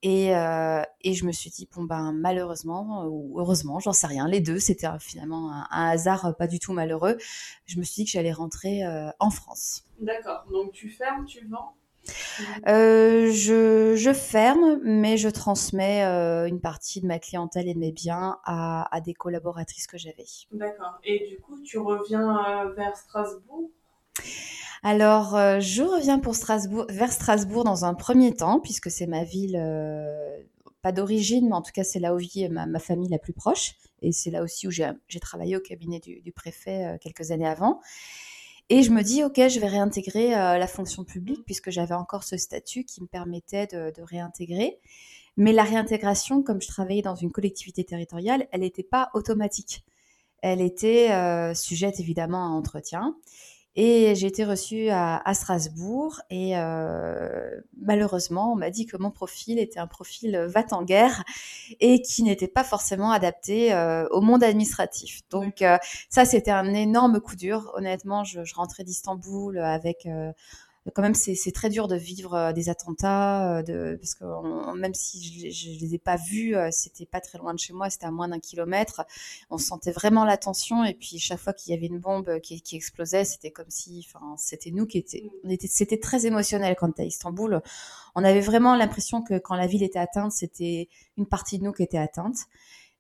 Et, 0.03 0.31
et, 0.31 1.15
je 1.15 1.25
me 1.27 1.31
suis 1.31 1.51
dit, 1.51 1.69
bon, 1.73 1.85
ben, 1.85 2.11
malheureusement, 2.13 3.07
ou 3.07 3.39
heureusement, 3.39 3.79
j'en 3.79 3.93
sais 3.93 4.09
rien, 4.09 4.27
les 4.27 4.41
deux, 4.41 4.59
c'était 4.59 4.89
finalement 4.99 5.53
un, 5.53 5.91
hasard 5.91 6.35
pas 6.37 6.49
du 6.49 6.59
tout 6.59 6.73
malheureux. 6.73 7.19
Je 7.67 7.79
me 7.79 7.85
suis 7.85 8.03
dit 8.03 8.05
que 8.07 8.11
j'allais 8.11 8.33
rentrer 8.33 8.81
en 9.21 9.31
France. 9.31 9.85
D'accord, 10.01 10.45
donc 10.51 10.73
tu 10.73 10.91
fermes, 10.91 11.25
tu 11.25 11.47
vends 11.47 11.77
euh, 12.69 13.31
je, 13.33 13.95
je, 13.97 14.13
ferme, 14.13 14.81
mais 14.83 15.17
je 15.17 15.29
transmets 15.29 16.05
euh, 16.05 16.47
une 16.47 16.61
partie 16.61 17.01
de 17.01 17.07
ma 17.07 17.19
clientèle 17.19 17.69
et 17.69 17.75
de 17.75 17.79
mes 17.79 17.93
biens 17.93 18.39
à, 18.45 18.95
à 18.95 19.01
des 19.01 19.15
collaboratrices 19.15 19.87
que 19.87 19.99
j'avais. 19.99 20.27
D'accord. 20.53 20.99
Et 21.05 21.27
du 21.29 21.39
coup, 21.41 21.61
tu 21.63 21.79
reviens 21.79 22.39
euh, 22.39 22.73
vers 22.75 22.97
Strasbourg? 22.97 23.71
Alors, 24.83 25.37
je 25.61 25.83
reviens 25.83 26.19
pour 26.19 26.35
Strasbourg, 26.35 26.87
vers 26.89 27.13
Strasbourg 27.13 27.63
dans 27.63 27.85
un 27.85 27.95
premier 27.95 28.35
temps, 28.35 28.59
puisque 28.59 28.91
c'est 28.91 29.07
ma 29.07 29.23
ville, 29.23 29.57
pas 30.83 30.91
d'origine, 30.91 31.49
mais 31.49 31.55
en 31.55 31.63
tout 31.63 31.71
cas, 31.73 31.85
c'est 31.85 32.01
là 32.01 32.15
où 32.15 32.19
vit 32.19 32.49
ma, 32.49 32.67
ma, 32.67 32.81
famille 32.81 33.09
la 33.09 33.21
plus 33.21 33.33
proche. 33.33 33.75
Et 34.01 34.11
c'est 34.11 34.33
là 34.33 34.43
aussi 34.43 34.67
où 34.67 34.73
j'ai 34.73 35.21
travaillé 35.21 35.57
au 35.57 35.61
cabinet 35.61 36.01
du, 36.01 36.21
du 36.21 36.33
préfet 36.33 36.99
quelques 37.01 37.31
années 37.31 37.47
avant. 37.47 37.81
Et 38.75 38.83
je 38.83 38.91
me 38.91 39.03
dis, 39.03 39.23
OK, 39.23 39.35
je 39.37 39.61
vais 39.61 39.67
réintégrer 39.67 40.35
euh, 40.35 40.57
la 40.57 40.67
fonction 40.67 41.05
publique, 41.05 41.45
puisque 41.45 41.71
j'avais 41.71 41.93
encore 41.93 42.25
ce 42.25 42.39
statut 42.39 42.85
qui 42.85 43.03
me 43.03 43.07
permettait 43.07 43.67
de, 43.67 43.93
réintégrer. 44.01 44.79
Mais 45.37 45.53
la 45.53 45.63
réintégration, 45.63 46.43
comme 46.43 46.63
je 46.63 46.69
travaillais 46.69 47.03
dans 47.03 47.15
une 47.15 47.31
collectivité 47.31 47.85
territoriale, 47.85 48.49
elle 48.51 48.63
n'était 48.63 48.83
pas 48.83 49.11
automatique. 49.13 49.85
Elle 50.41 50.63
était 50.63 51.11
euh, 51.11 51.53
sujette 51.53 52.01
évidemment 52.01 52.47
à 52.47 52.49
entretien. 52.49 53.15
Et 53.75 54.15
j'ai 54.15 54.27
été 54.27 54.45
reçue 54.45 54.91
à, 54.91 55.17
à 55.17 55.35
Strasbourg 55.35 56.21
et 56.29 56.59
euh, 56.59 57.59
malheureusement, 57.81 58.53
on 58.53 58.57
m'a 58.57 58.69
dit 58.69 58.85
que 58.85 58.99
mon 58.99 59.11
profil 59.11 59.59
était 59.59 59.79
un 59.79 59.87
profil 59.87 60.37
va 60.47 60.63
en 60.73 60.83
guerre 60.83 61.25
et 61.81 62.03
qui 62.03 62.23
n'était 62.23 62.49
pas 62.49 62.65
forcément 62.65 63.11
adapté 63.11 63.73
euh, 63.73 64.07
au 64.11 64.21
monde 64.21 64.45
administratif. 64.45 65.23
Donc 65.31 65.63
euh, 65.63 65.79
ça, 66.11 66.25
c'était 66.25 66.51
un 66.51 66.73
énorme 66.75 67.21
coup 67.21 67.35
dur. 67.35 67.73
Honnêtement, 67.75 68.25
je, 68.25 68.45
je 68.45 68.55
rentrais 68.55 68.85
d'Istanbul 68.85 69.59
avec 69.59 70.07
euh, 70.07 70.33
quand 70.91 71.03
même 71.03 71.15
c'est 71.15 71.53
très 71.53 71.69
dur 71.69 71.87
de 71.87 71.95
vivre 71.95 72.35
euh, 72.35 72.53
des 72.53 72.69
attentats 72.69 73.59
euh, 73.59 73.63
de, 73.63 73.97
parce 74.01 74.15
que 74.15 74.25
on, 74.25 74.75
même 74.75 74.95
si 74.95 75.23
je, 75.23 75.51
je, 75.51 75.79
les 75.79 75.95
ai 75.95 75.99
pas 75.99 76.17
vus 76.17 76.57
euh, 76.57 76.71
c'était 76.73 77.07
pas 77.07 77.21
très 77.21 77.39
loin 77.39 77.55
de 77.55 77.59
chez 77.59 77.73
moi 77.73 77.89
c'était 77.89 78.07
à 78.07 78.11
moins 78.11 78.29
d'un 78.29 78.41
kilomètre. 78.41 79.05
On 79.51 79.59
sentait 79.59 79.93
vraiment 79.93 80.25
la 80.25 80.37
tension 80.37 80.85
et 80.85 80.95
puis 80.95 81.19
chaque 81.19 81.39
fois 81.39 81.53
qu'il 81.53 81.73
y 81.73 81.77
avait 81.77 81.87
une 81.87 82.01
bombe 82.01 82.41
qui, 82.41 82.61
qui 82.63 82.77
explosait 82.77 83.25
c'était 83.25 83.53
comme 83.53 83.71
si 83.71 84.05
enfin 84.09 84.35
c'était 84.37 84.73
nous 84.73 84.87
qui 84.87 84.99
étions 84.99 85.21
on 85.45 85.51
était 85.51 85.69
c'était 85.69 85.99
très 85.99 86.27
émotionnel 86.27 86.75
quand 86.77 86.99
à 86.99 87.05
Istanbul. 87.05 87.63
On 88.15 88.25
avait 88.25 88.41
vraiment 88.41 88.75
l'impression 88.75 89.23
que 89.23 89.39
quand 89.39 89.55
la 89.55 89.67
ville 89.67 89.85
était 89.85 90.01
atteinte 90.01 90.33
c'était 90.33 90.89
une 91.17 91.27
partie 91.27 91.59
de 91.59 91.65
nous 91.65 91.73
qui 91.73 91.85
était 91.85 91.99
atteinte. 91.99 92.49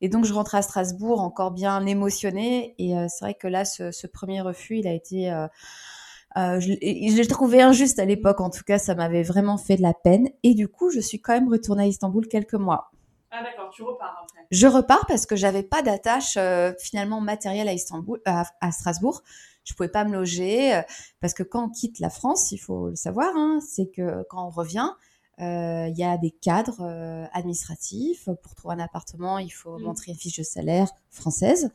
Et 0.02 0.08
donc, 0.08 0.24
je 0.24 0.34
rentrais 0.34 0.58
à 0.58 0.62
Strasbourg 0.62 1.20
encore 1.20 1.52
bien 1.52 1.86
émotionnée. 1.86 2.74
Et 2.76 2.98
euh, 2.98 3.06
c'est 3.08 3.24
vrai 3.24 3.34
que 3.34 3.46
là, 3.46 3.64
ce, 3.64 3.92
ce, 3.92 4.08
premier 4.08 4.40
refus, 4.40 4.78
il 4.78 4.88
a 4.88 4.92
été 4.92 5.30
euh, 5.30 5.46
euh, 6.36 6.60
je, 6.60 6.72
je 6.72 7.16
l'ai 7.16 7.26
trouvé 7.26 7.62
injuste 7.62 7.98
à 7.98 8.04
l'époque, 8.04 8.40
en 8.40 8.50
tout 8.50 8.62
cas, 8.64 8.78
ça 8.78 8.94
m'avait 8.94 9.22
vraiment 9.22 9.58
fait 9.58 9.76
de 9.76 9.82
la 9.82 9.94
peine. 9.94 10.28
Et 10.42 10.54
du 10.54 10.68
coup, 10.68 10.90
je 10.90 11.00
suis 11.00 11.20
quand 11.20 11.32
même 11.32 11.48
retournée 11.48 11.84
à 11.84 11.86
Istanbul 11.86 12.26
quelques 12.28 12.54
mois. 12.54 12.90
Ah 13.30 13.42
d'accord, 13.42 13.70
tu 13.70 13.82
repars 13.82 14.24
après. 14.24 14.46
Je 14.50 14.66
repars 14.66 15.06
parce 15.06 15.24
que 15.24 15.36
j'avais 15.36 15.62
pas 15.62 15.82
d'attache 15.82 16.36
euh, 16.36 16.72
finalement 16.78 17.20
matérielle 17.20 17.68
à 17.68 17.72
Istanbul, 17.72 18.20
à, 18.26 18.44
à, 18.60 18.72
Strasbourg. 18.72 19.22
Je 19.64 19.74
pouvais 19.74 19.88
pas 19.88 20.04
me 20.04 20.12
loger 20.12 20.74
euh, 20.74 20.82
parce 21.20 21.32
que 21.32 21.42
quand 21.42 21.64
on 21.64 21.68
quitte 21.70 21.98
la 21.98 22.10
France, 22.10 22.52
il 22.52 22.58
faut 22.58 22.90
le 22.90 22.96
savoir, 22.96 23.34
hein, 23.34 23.60
c'est 23.66 23.86
que 23.86 24.24
quand 24.28 24.46
on 24.46 24.50
revient, 24.50 24.90
euh, 25.40 25.88
il 25.88 25.98
y 25.98 26.04
a 26.04 26.18
des 26.18 26.30
cadres 26.30 26.82
euh, 26.82 27.24
administratifs. 27.32 28.28
Pour 28.42 28.54
trouver 28.54 28.74
un 28.74 28.80
appartement, 28.80 29.38
il 29.38 29.50
faut 29.50 29.78
mmh. 29.78 29.82
montrer 29.82 30.12
une 30.12 30.18
fiche 30.18 30.36
de 30.36 30.42
salaire 30.42 30.88
française 31.10 31.70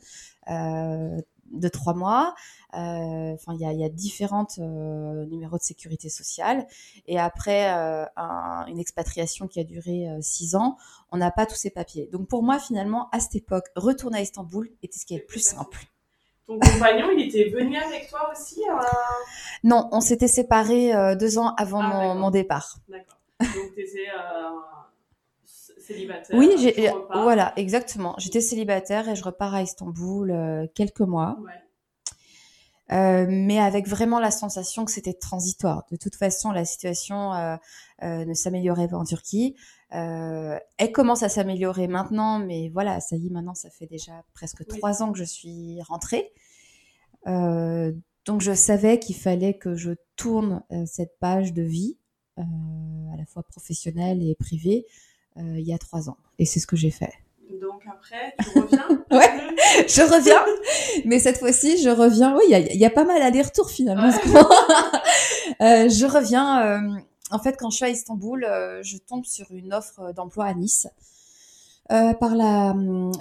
euh, 0.50 1.20
de 1.52 1.68
trois 1.68 1.94
mois. 1.94 2.34
Euh, 2.74 3.32
enfin, 3.34 3.54
il 3.54 3.60
y 3.60 3.66
a, 3.66 3.72
y 3.72 3.84
a 3.84 3.88
différentes 3.88 4.58
euh, 4.58 5.24
numéros 5.26 5.56
de 5.56 5.62
sécurité 5.62 6.08
sociale. 6.08 6.66
Et 7.06 7.18
après 7.18 7.72
euh, 7.72 8.04
un, 8.16 8.66
une 8.68 8.78
expatriation 8.78 9.48
qui 9.48 9.60
a 9.60 9.64
duré 9.64 10.06
six 10.20 10.54
ans, 10.54 10.76
on 11.10 11.16
n'a 11.16 11.30
pas 11.30 11.46
tous 11.46 11.56
ces 11.56 11.70
papiers. 11.70 12.08
Donc 12.12 12.28
pour 12.28 12.42
moi, 12.42 12.58
finalement, 12.58 13.08
à 13.12 13.20
cette 13.20 13.36
époque, 13.36 13.66
retourner 13.76 14.18
à 14.18 14.22
Istanbul 14.22 14.70
était 14.82 14.98
ce 14.98 15.06
qui 15.06 15.14
est 15.14 15.18
le 15.18 15.26
plus 15.26 15.40
simple. 15.40 15.86
Ton 16.46 16.58
compagnon, 16.58 17.10
il 17.14 17.28
était 17.28 17.50
venu 17.50 17.76
avec 17.76 18.08
toi 18.08 18.30
aussi 18.32 18.62
euh... 18.70 18.74
Non, 19.64 19.88
on 19.92 20.00
s'était 20.00 20.28
séparés 20.28 20.92
deux 21.16 21.38
ans 21.38 21.54
avant 21.56 21.80
ah, 21.82 21.88
mon, 21.88 22.14
mon, 22.14 22.30
départ. 22.30 22.78
D'accord. 22.88 23.18
Donc 23.40 23.74
tu 23.74 23.82
étais 23.82 24.06
célibataire. 25.88 26.38
Oui, 26.38 26.50
j'ai, 26.58 26.92
voilà, 27.12 27.52
exactement. 27.56 28.14
J'étais 28.18 28.40
célibataire 28.40 29.08
et 29.08 29.16
je 29.16 29.24
repars 29.24 29.54
à 29.54 29.62
Istanbul 29.62 30.30
euh, 30.30 30.66
quelques 30.74 31.00
mois. 31.00 31.36
Ouais. 31.42 31.52
Euh, 32.90 33.26
mais 33.28 33.58
avec 33.58 33.86
vraiment 33.86 34.18
la 34.18 34.30
sensation 34.30 34.86
que 34.86 34.90
c'était 34.90 35.12
transitoire. 35.12 35.84
De 35.90 35.96
toute 35.96 36.14
façon, 36.14 36.52
la 36.52 36.64
situation 36.64 37.34
euh, 37.34 37.56
euh, 38.02 38.24
ne 38.24 38.32
s'améliorait 38.32 38.88
pas 38.88 38.96
en 38.96 39.04
Turquie. 39.04 39.56
Euh, 39.94 40.58
elle 40.78 40.92
commence 40.92 41.22
à 41.22 41.28
s'améliorer 41.28 41.86
maintenant, 41.86 42.38
mais 42.38 42.70
voilà, 42.70 43.00
ça 43.00 43.16
y 43.16 43.26
est, 43.26 43.30
maintenant, 43.30 43.54
ça 43.54 43.68
fait 43.68 43.86
déjà 43.86 44.24
presque 44.32 44.66
trois 44.66 45.02
ans 45.02 45.12
que 45.12 45.18
je 45.18 45.24
suis 45.24 45.82
rentrée. 45.82 46.32
Euh, 47.26 47.92
donc, 48.24 48.40
je 48.40 48.54
savais 48.54 48.98
qu'il 48.98 49.16
fallait 49.16 49.58
que 49.58 49.74
je 49.74 49.92
tourne 50.16 50.62
cette 50.86 51.18
page 51.18 51.52
de 51.52 51.62
vie, 51.62 51.98
à 52.38 53.16
la 53.18 53.26
fois 53.26 53.42
professionnelle 53.42 54.22
et 54.22 54.34
privée, 54.34 54.86
il 55.38 55.66
y 55.66 55.72
a 55.72 55.78
trois 55.78 56.08
ans. 56.08 56.16
Et 56.38 56.44
c'est 56.44 56.60
ce 56.60 56.66
que 56.66 56.76
j'ai 56.76 56.90
fait. 56.90 57.12
Donc 57.60 57.82
après, 57.86 58.34
tu 58.52 58.58
reviens 58.60 58.88
Ouais, 59.10 59.30
je 59.88 60.02
reviens. 60.02 60.44
Mais 61.04 61.18
cette 61.18 61.38
fois-ci, 61.38 61.82
je 61.82 61.88
reviens. 61.88 62.36
Oui, 62.36 62.42
il 62.48 62.50
y 62.50 62.54
a, 62.54 62.74
y 62.74 62.84
a, 62.84 62.90
pas 62.90 63.04
mal 63.04 63.20
d'aller-retour 63.20 63.70
finalement. 63.70 64.10
Ouais. 64.10 64.40
euh, 65.62 65.88
je 65.88 66.06
reviens. 66.06 66.62
Euh, 66.66 67.00
en 67.30 67.38
fait, 67.38 67.56
quand 67.58 67.70
je 67.70 67.76
suis 67.76 67.84
à 67.84 67.90
Istanbul, 67.90 68.44
euh, 68.44 68.82
je 68.82 68.96
tombe 68.96 69.24
sur 69.24 69.50
une 69.50 69.72
offre 69.72 70.12
d'emploi 70.12 70.46
à 70.46 70.54
Nice. 70.54 70.88
Euh, 71.90 72.12
par 72.12 72.34
la, 72.34 72.74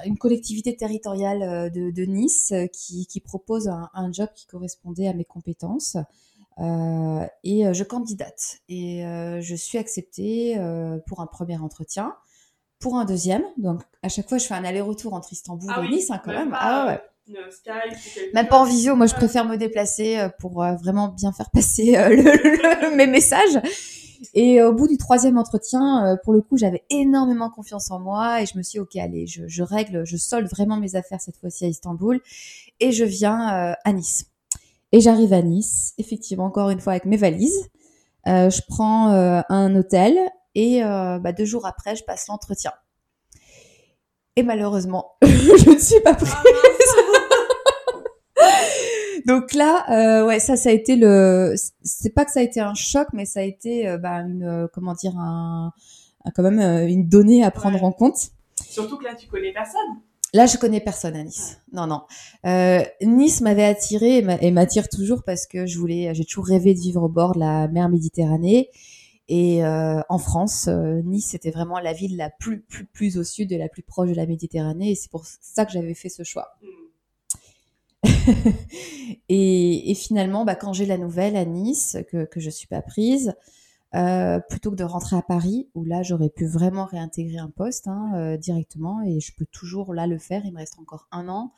une 0.06 0.18
collectivité 0.20 0.76
territoriale 0.76 1.42
euh, 1.42 1.70
de, 1.70 1.90
de 1.90 2.04
Nice 2.04 2.54
qui, 2.74 3.06
qui 3.06 3.22
propose 3.22 3.70
un, 3.70 3.90
un, 3.94 4.12
job 4.12 4.28
qui 4.36 4.46
correspondait 4.46 5.08
à 5.08 5.14
mes 5.14 5.24
compétences. 5.24 5.96
Euh, 6.60 7.26
et 7.44 7.72
je 7.74 7.84
candidate 7.84 8.58
et 8.68 9.04
je 9.42 9.56
suis 9.56 9.78
acceptée 9.78 10.60
pour 11.08 11.22
un 11.22 11.28
premier 11.28 11.58
entretien 11.58 12.16
pour 12.80 12.98
un 12.98 13.06
deuxième. 13.06 13.44
Donc, 13.58 13.82
à 14.04 14.10
chaque 14.10 14.30
fois, 14.30 14.38
je 14.38 14.46
fais 14.46 14.54
un 14.54 14.64
aller-retour 14.64 15.14
entre 15.14 15.34
Istanbul 15.34 15.70
ah 15.74 15.80
et 15.80 15.88
oui, 15.88 15.96
Nice, 15.96 16.12
hein, 16.12 16.22
quand 16.24 16.32
même. 16.32 16.52
Pas, 16.52 16.58
ah 16.60 16.88
ouais. 16.88 17.02
Euh, 17.36 17.52
Skype, 17.52 18.34
même 18.34 18.48
pas 18.48 18.60
en 18.60 18.64
visio. 18.64 18.96
Moi, 18.96 19.06
je 19.06 19.16
préfère 19.16 19.46
me 19.46 19.58
déplacer 19.58 20.18
euh, 20.18 20.30
pour 20.40 20.64
euh, 20.64 20.76
vraiment 20.76 21.10
bien 21.10 21.34
faire 21.34 21.50
passer 21.50 21.98
euh, 21.98 22.10
le, 22.10 22.22
le, 22.24 22.96
mes 22.96 23.08
messages. 23.08 23.60
Et 24.34 24.64
au 24.64 24.74
bout 24.74 24.88
du 24.88 24.98
troisième 24.98 25.38
entretien, 25.38 26.18
pour 26.24 26.34
le 26.34 26.42
coup, 26.42 26.58
j'avais 26.58 26.84
énormément 26.90 27.52
confiance 27.52 27.92
en 27.92 28.00
moi 28.00 28.42
et 28.42 28.48
je 28.48 28.58
me 28.58 28.64
suis 28.64 28.78
dit, 28.78 28.80
ok, 28.80 28.96
allez, 28.96 29.28
je, 29.28 29.48
je 29.48 29.62
règle, 29.62 30.08
je 30.08 30.18
solde 30.18 30.48
vraiment 30.48 30.78
mes 30.78 30.96
affaires 30.96 31.22
cette 31.22 31.38
fois-ci 31.38 31.66
à 31.66 31.68
Istanbul 31.68 32.20
et 32.80 32.92
je 32.92 33.04
viens 33.04 33.76
à 33.84 33.94
Nice. 33.94 34.26
Et 34.92 35.02
j'arrive 35.02 35.34
à 35.34 35.42
Nice, 35.42 35.94
effectivement, 35.98 36.46
encore 36.46 36.70
une 36.70 36.80
fois 36.80 36.94
avec 36.94 37.06
mes 37.06 37.18
valises. 37.18 37.70
je 38.26 38.62
prends 38.68 39.10
un 39.10 39.76
hôtel 39.76 40.18
et 40.58 40.84
euh, 40.84 41.20
bah, 41.20 41.32
deux 41.34 41.46
jours 41.46 41.68
après, 41.68 41.96
je 41.96 42.04
passe 42.04 42.28
l'entretien. 42.28 42.72
Et 44.36 44.42
malheureusement, 44.42 45.18
je 45.22 45.70
ne 45.70 45.78
suis 45.78 46.02
pas 46.02 46.16
prise. 46.16 46.34
Donc 49.28 49.54
là, 49.54 49.86
euh, 49.92 50.26
ouais, 50.26 50.40
ça, 50.40 50.58
ça 50.58 50.70
a 50.70 50.72
été 50.72 50.96
le. 50.96 51.54
C'est 51.84 52.10
pas 52.10 52.26
que 52.26 52.32
ça 52.32 52.40
a 52.40 52.44
été 52.44 52.60
un 52.60 52.74
choc, 52.74 53.08
mais 53.14 53.26
ça 53.26 53.42
a 53.42 53.44
été, 53.44 53.88
euh, 53.88 54.00
bah, 54.00 54.22
une, 54.22 54.44
euh, 54.44 54.68
comment 54.74 54.96
dire, 54.96 55.16
un, 55.16 55.72
un, 56.26 56.32
quand 56.32 56.42
même 56.42 56.60
euh, 56.60 56.88
une 56.88 57.08
donnée 57.08 57.44
à 57.44 57.52
prendre 57.52 57.78
ouais. 57.78 57.86
en 57.86 57.92
compte. 57.92 58.32
Surtout 58.68 58.98
que 58.98 59.04
là, 59.04 59.14
tu 59.14 59.28
connais 59.28 59.54
personne. 59.54 60.02
Là, 60.34 60.46
je 60.46 60.58
connais 60.58 60.82
personne 60.82 61.16
à 61.16 61.24
Nice. 61.24 61.60
Non, 61.72 61.88
non. 61.88 62.02
Euh, 62.46 62.84
nice 63.02 63.42
m'avait 63.42 63.64
attiré 63.64 64.18
et 64.42 64.52
m'attire 64.52 64.90
toujours 64.90 65.24
parce 65.24 65.48
que 65.48 65.66
je 65.66 65.80
voulais, 65.80 66.14
j'ai 66.14 66.26
toujours 66.26 66.48
rêvé 66.48 66.74
de 66.74 66.80
vivre 66.80 67.04
au 67.04 67.10
bord 67.10 67.34
de 67.34 67.40
la 67.40 67.68
mer 67.70 67.88
Méditerranée. 67.90 68.70
Et 69.30 69.64
euh, 69.64 70.02
en 70.10 70.18
France, 70.18 70.68
euh, 70.68 71.02
Nice 71.04 71.28
c'était 71.32 71.52
vraiment 71.52 71.80
la 71.80 71.94
ville 71.94 72.16
la 72.16 72.30
plus, 72.30 72.62
plus, 72.62 72.86
plus 72.86 73.18
au 73.18 73.24
sud 73.24 73.52
et 73.52 73.58
la 73.58 73.68
plus 73.68 73.84
proche 73.84 74.10
de 74.10 74.16
la 74.16 74.26
Méditerranée. 74.26 74.92
Et 74.92 74.96
c'est 74.96 75.12
pour 75.12 75.26
ça 75.26 75.66
que 75.66 75.72
j'avais 75.72 75.94
fait 75.94 76.10
ce 76.10 76.24
choix. 76.24 76.58
Mm. 76.62 76.68
et, 79.30 79.92
et, 79.92 79.96
finalement, 79.96 80.46
bah, 80.46 80.56
quand 80.56 80.72
j'ai 80.72 80.86
la 80.86 80.98
nouvelle 80.98 81.36
à 81.36 81.46
Nice, 81.46 81.98
que, 82.10 82.26
que 82.26 82.40
je 82.40 82.50
suis 82.50 82.68
pas 82.68 82.82
prise, 82.82 83.34
euh, 83.98 84.40
plutôt 84.40 84.72
que 84.72 84.76
de 84.76 84.84
rentrer 84.84 85.16
à 85.16 85.22
Paris, 85.22 85.70
où 85.74 85.84
là 85.84 86.04
j'aurais 86.04 86.30
pu 86.30 86.46
vraiment 86.46 86.86
réintégrer 86.86 87.38
un 87.38 87.50
poste 87.50 87.88
hein, 87.88 88.12
euh, 88.16 88.38
directement, 88.38 89.02
et 89.02 89.20
je 89.20 89.34
peux 89.36 89.46
toujours 89.52 89.94
là 89.94 90.08
le 90.08 90.18
faire. 90.18 90.42
Il 90.46 90.54
me 90.54 90.58
reste 90.58 90.78
encore 90.80 91.08
un 91.12 91.28
an. 91.30 91.54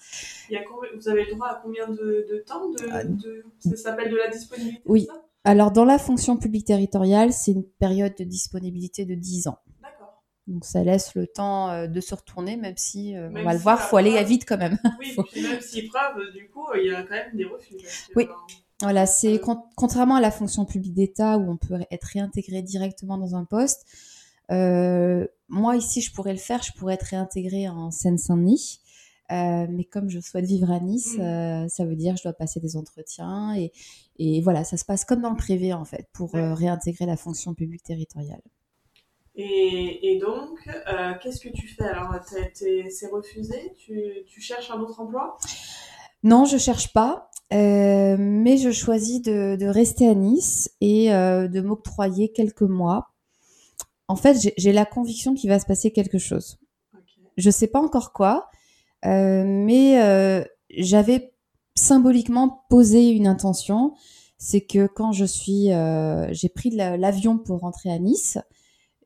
Il 0.49 0.53
y 0.53 0.57
a 0.57 0.63
combien, 0.63 0.89
vous 0.95 1.09
avez 1.09 1.25
le 1.25 1.35
droit 1.35 1.47
à 1.47 1.61
combien 1.61 1.87
de, 1.87 2.25
de 2.29 2.43
temps 2.45 2.69
de, 2.69 3.07
de, 3.07 3.45
Ça 3.59 3.75
s'appelle 3.75 4.11
de 4.11 4.17
la 4.17 4.29
disponibilité 4.29 4.81
Oui. 4.85 5.07
Alors, 5.43 5.71
dans 5.71 5.85
la 5.85 5.97
fonction 5.97 6.37
publique 6.37 6.65
territoriale, 6.65 7.31
c'est 7.31 7.51
une 7.51 7.63
période 7.63 8.13
de 8.17 8.23
disponibilité 8.23 9.05
de 9.05 9.15
10 9.15 9.47
ans. 9.47 9.59
D'accord. 9.81 10.21
Donc, 10.47 10.65
ça 10.65 10.83
laisse 10.83 11.15
le 11.15 11.27
temps 11.27 11.69
euh, 11.69 11.87
de 11.87 12.01
se 12.01 12.13
retourner, 12.13 12.57
même 12.57 12.77
si, 12.77 13.15
euh, 13.15 13.29
même 13.29 13.43
on 13.43 13.45
va 13.45 13.51
si 13.51 13.57
le 13.57 13.63
voir, 13.63 13.79
il 13.81 13.87
faut 13.87 13.97
aller 13.97 14.23
vite 14.23 14.45
quand 14.45 14.57
même. 14.57 14.77
Oui, 14.99 15.11
faut... 15.15 15.23
puis 15.23 15.41
même 15.41 15.61
si 15.61 15.87
preuve, 15.87 16.31
du 16.33 16.49
coup, 16.49 16.65
il 16.75 16.91
y 16.91 16.93
a 16.93 17.03
quand 17.03 17.15
même 17.15 17.35
des 17.35 17.45
refus. 17.45 17.75
Oui. 18.15 18.27
Voilà, 18.81 19.05
c'est 19.05 19.41
contrairement 19.75 20.15
à 20.15 20.21
la 20.21 20.31
fonction 20.31 20.65
publique 20.65 20.93
d'État 20.93 21.37
où 21.37 21.51
on 21.51 21.57
peut 21.57 21.79
être 21.91 22.05
réintégré 22.05 22.61
directement 22.61 23.17
dans 23.17 23.35
un 23.35 23.43
poste. 23.43 23.85
moi 24.49 25.75
ici, 25.75 26.01
je 26.01 26.13
pourrais 26.13 26.33
le 26.33 26.39
faire, 26.39 26.61
je 26.63 26.71
pourrais 26.73 26.93
être 26.93 27.03
réintégré 27.03 27.67
en 27.67 27.91
Seine-Saint-Denis. 27.91 28.79
Euh, 29.31 29.67
mais 29.69 29.83
comme 29.83 30.09
je 30.09 30.19
souhaite 30.19 30.45
vivre 30.45 30.71
à 30.71 30.79
Nice, 30.79 31.15
mmh. 31.17 31.21
euh, 31.21 31.67
ça 31.67 31.85
veut 31.85 31.95
dire 31.95 32.13
que 32.13 32.19
je 32.19 32.23
dois 32.23 32.33
passer 32.33 32.59
des 32.59 32.75
entretiens 32.75 33.53
et, 33.55 33.71
et, 34.17 34.41
voilà, 34.41 34.63
ça 34.63 34.75
se 34.75 34.83
passe 34.83 35.05
comme 35.05 35.21
dans 35.21 35.29
le 35.29 35.35
privé 35.35 35.71
en 35.71 35.85
fait 35.85 36.07
pour 36.13 36.33
euh, 36.35 36.55
réintégrer 36.55 37.05
la 37.05 37.15
fonction 37.15 37.53
publique 37.53 37.83
territoriale. 37.83 38.41
Et, 39.35 40.11
et 40.11 40.19
donc, 40.19 40.67
qu'est-ce 41.21 41.39
que 41.39 41.49
tu 41.49 41.67
fais 41.67 41.85
alors? 41.85 42.13
C'est 42.53 43.07
refusé? 43.09 43.73
Tu, 43.77 44.01
tu, 44.27 44.41
cherches 44.41 44.69
un 44.71 44.79
autre 44.79 44.99
emploi? 44.99 45.37
Non, 46.23 46.43
je 46.43 46.57
cherche 46.57 46.91
pas, 46.91 47.29
mais 47.51 48.57
je 48.57 48.71
choisis 48.71 49.21
de, 49.21 49.55
de, 49.55 49.65
rester 49.65 50.07
à 50.07 50.13
Nice 50.13 50.71
et 50.81 51.09
de 51.09 51.61
m'octroyer 51.61 52.31
quelques 52.31 52.61
mois. 52.61 53.11
En 54.07 54.15
fait, 54.15 54.53
j'ai 54.57 54.71
la 54.71 54.85
conviction 54.85 55.35
qu'il 55.35 55.49
va 55.49 55.59
se 55.59 55.65
passer 55.65 55.91
quelque 55.91 56.17
chose. 56.17 56.57
Je 57.37 57.47
ne 57.47 57.51
sais 57.51 57.67
pas 57.67 57.79
encore 57.79 58.11
quoi, 58.11 58.49
euh, 59.05 59.43
mais 59.45 60.01
euh, 60.01 60.43
j'avais 60.69 61.33
symboliquement 61.75 62.65
posé 62.69 63.09
une 63.11 63.27
intention, 63.27 63.93
c'est 64.37 64.61
que 64.61 64.87
quand 64.87 65.11
je 65.11 65.25
suis, 65.25 65.71
euh, 65.71 66.27
j'ai 66.31 66.49
pris 66.49 66.71
l'avion 66.71 67.37
pour 67.37 67.59
rentrer 67.59 67.91
à 67.91 67.99
Nice, 67.99 68.37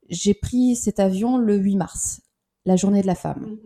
j'ai 0.09 0.33
pris 0.33 0.75
cet 0.75 1.00
avion 1.00 1.38
le 1.38 1.57
8 1.57 1.75
mars, 1.75 2.21
la 2.65 2.75
journée 2.75 3.01
de 3.01 3.07
la 3.07 3.15
femme. 3.15 3.41
Mhm. 3.41 3.59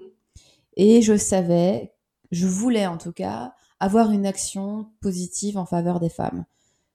Et 0.75 1.01
je 1.01 1.17
savais, 1.17 1.93
je 2.31 2.47
voulais 2.47 2.87
en 2.87 2.97
tout 2.97 3.13
cas, 3.13 3.53
avoir 3.79 4.11
une 4.11 4.25
action 4.25 4.87
positive 5.01 5.57
en 5.57 5.65
faveur 5.65 5.99
des 5.99 6.09
femmes. 6.09 6.45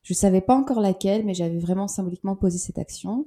Je 0.03 0.15
savais 0.15 0.41
pas 0.41 0.55
encore 0.55 0.81
laquelle, 0.81 1.25
mais 1.25 1.35
j'avais 1.35 1.59
vraiment 1.59 1.89
symboliquement 1.89 2.35
posé 2.35 2.59
cette 2.59 2.79
action. 2.79 3.27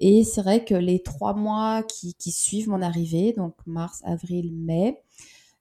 Et 0.00 0.24
c'est 0.24 0.42
vrai 0.42 0.64
que 0.64 0.74
les 0.74 1.02
trois 1.02 1.34
mois 1.34 1.82
qui, 1.82 2.14
qui, 2.14 2.32
suivent 2.32 2.68
mon 2.68 2.82
arrivée, 2.82 3.32
donc 3.32 3.54
mars, 3.66 4.02
avril, 4.04 4.52
mai, 4.54 5.02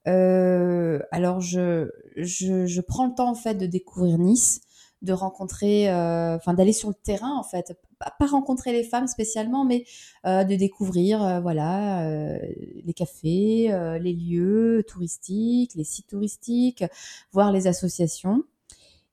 euh, 0.08 1.00
alors 1.12 1.42
je, 1.42 1.90
je, 2.16 2.66
je, 2.66 2.82
prends 2.82 3.08
le 3.08 3.16
temps 3.16 3.30
en 3.30 3.36
fait 3.36 3.56
de 3.56 3.66
découvrir 3.66 4.18
Nice, 4.18 4.62
de 5.02 5.14
rencontrer, 5.14 5.90
euh, 5.90 6.36
enfin 6.36 6.54
d'aller 6.54 6.74
sur 6.74 6.90
le 6.90 6.96
terrain 6.96 7.36
en 7.38 7.44
fait, 7.44 7.78
pas 8.12 8.28
rencontrer 8.28 8.72
les 8.72 8.84
femmes 8.84 9.08
spécialement, 9.08 9.66
mais 9.66 9.86
euh, 10.26 10.44
de 10.44 10.56
découvrir 10.56 11.24
euh, 11.24 11.40
voilà 11.40 12.08
euh, 12.08 12.40
les 12.84 12.94
cafés, 12.94 13.70
les 14.02 14.14
lieux 14.14 14.84
touristiques, 14.88 15.76
les 15.76 15.84
sites 15.84 16.08
touristiques, 16.08 16.84
voir 17.32 17.52
les 17.52 17.68
associations. 17.68 18.44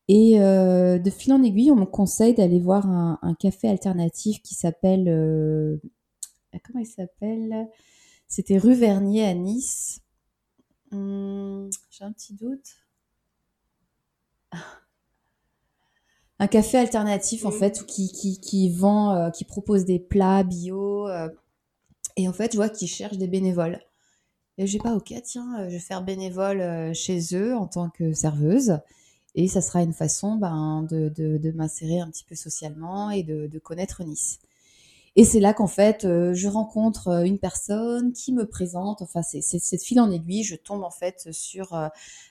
Et 0.09 0.39
de 0.39 1.11
fil 1.11 1.33
en 1.33 1.43
aiguille, 1.43 1.71
on 1.71 1.77
me 1.77 1.87
conseille 1.87 2.35
d'aller 2.35 2.61
voir 2.61 2.87
un, 2.87 3.35
café 3.39 3.69
alternatif 3.69 4.43
qui 4.43 4.55
s'appelle 4.55 5.81
comment 6.65 6.81
il 6.81 6.87
s'appelle? 6.87 7.69
C'était 8.29 8.59
rue 8.59 8.75
Vernier 8.75 9.25
à 9.25 9.35
Nice. 9.35 10.01
Hum, 10.91 11.71
j'ai 11.91 12.05
un 12.05 12.13
petit 12.13 12.35
doute. 12.35 12.77
Un 16.43 16.49
café 16.49 16.77
alternatif, 16.77 17.45
en 17.45 17.53
fait, 17.53 17.87
qui, 17.87 18.11
qui, 18.11 18.41
qui 18.41 18.69
vend, 18.69 19.15
euh, 19.15 19.31
qui 19.31 19.45
propose 19.45 19.85
des 19.85 20.01
plats 20.01 20.43
bio. 20.43 21.07
Euh, 21.07 21.29
et 22.17 22.29
en 22.29 22.33
fait, 22.33 22.51
je 22.51 22.57
vois 22.57 22.69
qu'ils 22.69 22.89
cherchent 22.89 23.17
des 23.17 23.29
bénévoles. 23.29 23.79
Et 24.59 24.67
j'ai 24.67 24.81
pas, 24.81 24.93
ok, 24.97 25.15
tiens, 25.23 25.61
euh, 25.61 25.69
je 25.69 25.75
vais 25.75 25.79
faire 25.79 26.03
bénévole 26.03 26.93
chez 26.97 27.21
eux 27.35 27.55
en 27.55 27.69
tant 27.69 27.91
que 27.91 28.13
serveuse. 28.13 28.81
Et 29.37 29.47
ça 29.47 29.61
sera 29.63 29.85
une 29.85 29.93
façon 29.93 30.35
ben, 30.35 30.85
de, 30.91 31.11
de, 31.11 31.39
de 31.39 31.53
m'insérer 31.53 32.01
un 32.01 32.11
petit 32.11 32.25
peu 32.25 32.35
socialement 32.35 33.11
et 33.11 33.23
de, 33.23 33.47
de 33.47 33.59
connaître 33.61 34.03
Nice. 34.03 34.41
Et 35.15 35.25
c'est 35.25 35.39
là 35.39 35.55
qu'en 35.55 35.69
fait, 35.69 36.05
euh, 36.05 36.35
je 36.35 36.49
rencontre 36.49 37.25
une 37.25 37.39
personne 37.39 38.13
qui 38.13 38.33
me 38.33 38.49
présente. 38.49 39.01
Enfin, 39.01 39.23
c'est 39.23 39.43
cette 39.43 39.85
fil 39.85 40.01
en 40.01 40.11
aiguille. 40.11 40.43
Je 40.43 40.57
tombe 40.57 40.83
en 40.83 40.91
fait 40.91 41.29
sur 41.31 41.73
euh, 41.75 41.87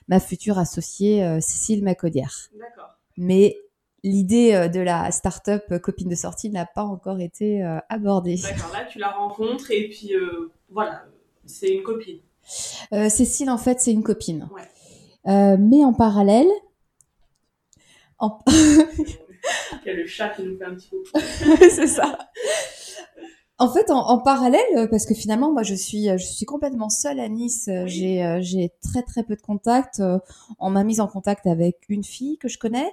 ma 0.08 0.20
future 0.20 0.58
associée 0.58 1.40
Cécile 1.40 1.82
Macaudière. 1.82 2.50
D'accord. 2.58 2.98
Mais 3.16 3.56
l'idée 4.02 4.68
de 4.68 4.80
la 4.80 5.10
start-up 5.10 5.78
copine 5.80 6.08
de 6.08 6.14
sortie 6.14 6.50
n'a 6.50 6.66
pas 6.66 6.84
encore 6.84 7.20
été 7.20 7.62
abordée. 7.88 8.36
D'accord. 8.36 8.72
Là, 8.72 8.84
tu 8.84 8.98
la 8.98 9.10
rencontres 9.10 9.70
et 9.70 9.88
puis 9.88 10.12
voilà, 10.70 11.04
c'est 11.46 11.68
une 11.68 11.82
copine. 11.82 12.18
Cécile, 13.08 13.50
en 13.50 13.58
fait, 13.58 13.80
c'est 13.80 13.92
une 13.92 14.02
copine. 14.02 14.48
Ouais. 14.54 15.56
mais 15.56 15.84
en 15.84 15.92
parallèle, 15.92 16.48
en... 18.18 18.38
Il 19.84 19.88
y 19.88 19.90
a 19.90 19.94
le 19.94 20.06
chat 20.06 20.28
qui 20.30 20.42
nous 20.42 20.56
fait 20.56 20.64
un 20.64 20.74
petit 20.74 20.90
peu. 20.90 21.20
c'est 21.70 21.88
ça. 21.88 22.18
En 23.58 23.72
fait, 23.72 23.90
en, 23.90 24.18
parallèle, 24.18 24.88
parce 24.90 25.06
que 25.06 25.14
finalement, 25.14 25.52
moi, 25.52 25.62
je 25.62 25.74
suis, 25.74 26.08
je 26.08 26.24
suis 26.24 26.46
complètement 26.46 26.88
seule 26.88 27.20
à 27.20 27.28
Nice. 27.28 27.68
J'ai, 27.86 28.24
euh, 28.24 28.38
j'ai 28.40 28.72
très 28.82 29.02
très 29.02 29.22
peu 29.22 29.36
de 29.36 29.40
contacts. 29.40 30.00
Euh, 30.00 30.18
on 30.58 30.70
m'a 30.70 30.82
mise 30.82 31.00
en 31.00 31.06
contact 31.06 31.46
avec 31.46 31.78
une 31.88 32.02
fille 32.02 32.38
que 32.38 32.48
je 32.48 32.58
connais, 32.58 32.90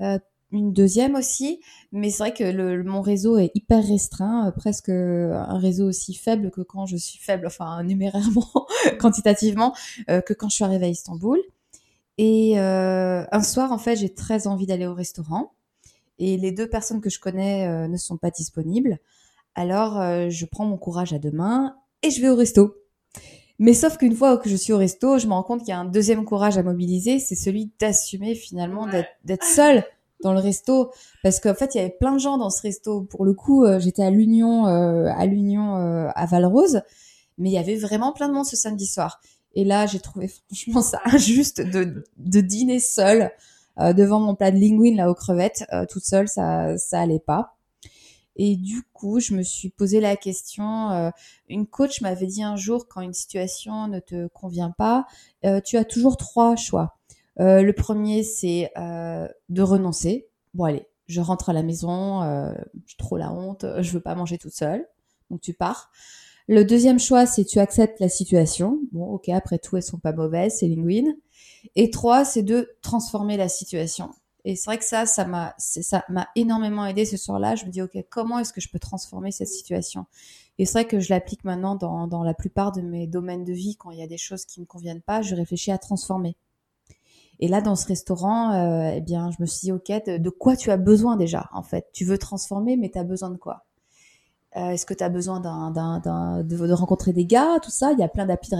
euh, 0.00 0.18
une 0.52 0.72
deuxième 0.72 1.14
aussi. 1.14 1.60
Mais 1.92 2.10
c'est 2.10 2.18
vrai 2.22 2.34
que 2.34 2.44
le, 2.44 2.82
mon 2.84 3.00
réseau 3.00 3.38
est 3.38 3.50
hyper 3.54 3.86
restreint, 3.86 4.52
presque 4.56 4.90
un 4.90 5.58
réseau 5.58 5.88
aussi 5.88 6.14
faible 6.14 6.50
que 6.50 6.60
quand 6.60 6.86
je 6.86 6.96
suis 6.96 7.18
faible, 7.18 7.46
enfin 7.46 7.82
numérairement, 7.84 8.66
quantitativement, 8.98 9.74
que 10.06 10.32
quand 10.32 10.48
je 10.48 10.54
suis 10.56 10.64
arrivée 10.64 10.86
à 10.86 10.90
Istanbul. 10.90 11.38
Et 12.18 12.58
un 12.58 13.42
soir, 13.42 13.72
en 13.72 13.78
fait, 13.78 13.96
j'ai 13.96 14.12
très 14.12 14.46
envie 14.46 14.66
d'aller 14.66 14.86
au 14.86 14.94
restaurant 14.94 15.52
et 16.20 16.36
les 16.36 16.52
deux 16.52 16.68
personnes 16.68 17.00
que 17.00 17.10
je 17.10 17.18
connais 17.18 17.66
euh, 17.66 17.88
ne 17.88 17.96
sont 17.96 18.18
pas 18.18 18.30
disponibles. 18.30 18.98
Alors, 19.56 19.98
euh, 19.98 20.28
je 20.28 20.44
prends 20.44 20.66
mon 20.66 20.76
courage 20.76 21.12
à 21.12 21.18
deux 21.18 21.32
mains 21.32 21.74
et 22.02 22.10
je 22.10 22.20
vais 22.20 22.28
au 22.28 22.36
resto. 22.36 22.76
Mais 23.58 23.74
sauf 23.74 23.96
qu'une 23.96 24.14
fois 24.14 24.36
que 24.36 24.48
je 24.48 24.56
suis 24.56 24.72
au 24.72 24.78
resto, 24.78 25.18
je 25.18 25.26
me 25.26 25.32
rends 25.32 25.42
compte 25.42 25.60
qu'il 25.60 25.70
y 25.70 25.72
a 25.72 25.78
un 25.78 25.86
deuxième 25.86 26.24
courage 26.24 26.56
à 26.56 26.62
mobiliser, 26.62 27.18
c'est 27.18 27.34
celui 27.34 27.72
d'assumer 27.80 28.34
finalement 28.34 28.86
d'être 29.24 29.44
seule 29.44 29.84
dans 30.22 30.32
le 30.32 30.40
resto 30.40 30.90
parce 31.22 31.40
qu'en 31.40 31.54
fait 31.54 31.74
il 31.74 31.78
y 31.78 31.80
avait 31.80 31.96
plein 31.98 32.12
de 32.12 32.18
gens 32.20 32.38
dans 32.38 32.50
ce 32.50 32.62
resto 32.62 33.02
pour 33.02 33.24
le 33.24 33.34
coup 33.34 33.64
euh, 33.64 33.78
j'étais 33.78 34.02
à 34.02 34.10
l'Union 34.10 34.64
à 34.64 35.26
l'Union 35.26 35.74
à 35.74 36.26
Valrose 36.26 36.82
mais 37.38 37.50
il 37.50 37.52
y 37.52 37.58
avait 37.58 37.76
vraiment 37.76 38.12
plein 38.12 38.28
de 38.28 38.34
monde 38.34 38.46
ce 38.46 38.56
samedi 38.56 38.86
soir 38.86 39.20
et 39.54 39.64
là 39.64 39.86
j'ai 39.86 40.00
trouvé 40.00 40.28
franchement 40.48 40.82
ça 40.82 41.00
injuste 41.06 41.60
de, 41.60 42.04
de 42.18 42.40
dîner 42.40 42.80
seule 42.80 43.30
euh, 43.80 43.92
devant 43.92 44.20
mon 44.20 44.34
plat 44.34 44.50
de 44.50 44.58
linguine 44.58 44.96
là 44.96 45.10
aux 45.10 45.14
crevettes 45.14 45.64
euh, 45.72 45.86
toute 45.86 46.04
seule, 46.04 46.28
ça 46.28 46.76
ça 46.76 47.00
allait 47.00 47.20
pas. 47.20 47.56
Et 48.36 48.56
du 48.56 48.82
coup, 48.92 49.20
je 49.20 49.34
me 49.34 49.42
suis 49.42 49.70
posé 49.70 50.00
la 50.00 50.16
question. 50.16 50.90
Euh, 50.90 51.10
une 51.48 51.66
coach 51.66 52.00
m'avait 52.00 52.26
dit 52.26 52.42
un 52.42 52.56
jour, 52.56 52.86
quand 52.88 53.00
une 53.00 53.12
situation 53.12 53.86
ne 53.86 54.00
te 54.00 54.28
convient 54.28 54.70
pas, 54.70 55.06
tu 55.64 55.76
as 55.76 55.84
toujours 55.84 56.16
trois 56.16 56.56
choix. 56.56 56.96
Le 57.36 57.72
premier, 57.72 58.22
c'est 58.22 58.70
de 58.76 59.62
renoncer. 59.62 60.28
Bon, 60.54 60.64
allez, 60.64 60.86
je 61.06 61.20
rentre 61.20 61.50
à 61.50 61.52
la 61.52 61.62
maison, 61.62 62.22
j'ai 62.86 62.96
trop 62.96 63.16
la 63.16 63.32
honte, 63.32 63.64
je 63.80 63.90
veux 63.92 64.00
pas 64.00 64.14
manger 64.14 64.38
toute 64.38 64.54
seule. 64.54 64.86
Donc 65.30 65.40
tu 65.40 65.54
pars. 65.54 65.90
Le 66.48 66.64
deuxième 66.64 66.98
choix, 66.98 67.26
c'est 67.26 67.44
tu 67.44 67.60
acceptes 67.60 68.00
la 68.00 68.08
situation. 68.08 68.80
Bon, 68.90 69.06
ok, 69.06 69.28
après 69.28 69.58
tout, 69.58 69.76
elles 69.76 69.84
sont 69.84 69.98
pas 70.00 70.12
mauvaises, 70.12 70.56
c'est 70.58 70.66
linguine. 70.66 71.16
Et 71.76 71.90
trois, 71.90 72.24
c'est 72.24 72.42
de 72.42 72.76
transformer 72.82 73.36
la 73.36 73.48
situation. 73.48 74.10
Et 74.44 74.56
c'est 74.56 74.64
vrai 74.64 74.78
que 74.78 74.84
ça, 74.84 75.06
ça 75.06 75.24
m'a, 75.26 75.54
ça 75.58 76.02
m'a 76.08 76.26
énormément 76.34 76.86
aidé 76.86 77.04
ce 77.04 77.16
soir-là. 77.16 77.54
Je 77.54 77.66
me 77.66 77.70
dis, 77.70 77.82
ok, 77.82 77.96
comment 78.08 78.40
est-ce 78.40 78.52
que 78.52 78.60
je 78.60 78.68
peux 78.68 78.80
transformer 78.80 79.30
cette 79.30 79.48
situation? 79.48 80.06
Et 80.58 80.64
c'est 80.66 80.72
vrai 80.72 80.86
que 80.86 80.98
je 80.98 81.10
l'applique 81.10 81.44
maintenant 81.44 81.76
dans, 81.76 82.08
dans 82.08 82.24
la 82.24 82.34
plupart 82.34 82.72
de 82.72 82.80
mes 82.80 83.06
domaines 83.06 83.44
de 83.44 83.52
vie. 83.52 83.76
Quand 83.76 83.92
il 83.92 83.98
y 83.98 84.02
a 84.02 84.08
des 84.08 84.18
choses 84.18 84.44
qui 84.44 84.60
me 84.60 84.66
conviennent 84.66 85.02
pas, 85.02 85.22
je 85.22 85.36
réfléchis 85.36 85.70
à 85.70 85.78
transformer. 85.78 86.36
Et 87.40 87.48
là, 87.48 87.62
dans 87.62 87.74
ce 87.74 87.86
restaurant, 87.86 88.52
euh, 88.52 88.92
eh 88.94 89.00
bien, 89.00 89.30
je 89.30 89.38
me 89.40 89.46
suis 89.46 89.60
dit, 89.60 89.72
ok, 89.72 89.90
de, 90.06 90.30
quoi 90.30 90.56
tu 90.56 90.70
as 90.70 90.76
besoin 90.76 91.16
déjà 91.16 91.48
En 91.54 91.62
fait, 91.62 91.86
tu 91.94 92.04
veux 92.04 92.18
transformer, 92.18 92.76
mais 92.76 92.90
tu 92.90 92.98
as 92.98 93.04
besoin 93.04 93.30
de 93.30 93.38
quoi? 93.38 93.64
Euh, 94.56 94.70
Est-ce 94.70 94.84
que 94.84 94.92
tu 94.92 95.02
as 95.02 95.08
besoin 95.08 95.40
d'un, 95.40 95.70
d'un, 95.70 96.42
de, 96.42 96.66
de, 96.66 96.72
rencontrer 96.74 97.14
des 97.14 97.24
gars, 97.24 97.58
tout 97.62 97.70
ça? 97.70 97.92
Il 97.92 97.98
y 97.98 98.02
a 98.02 98.08
plein 98.08 98.26
d'applis, 98.26 98.50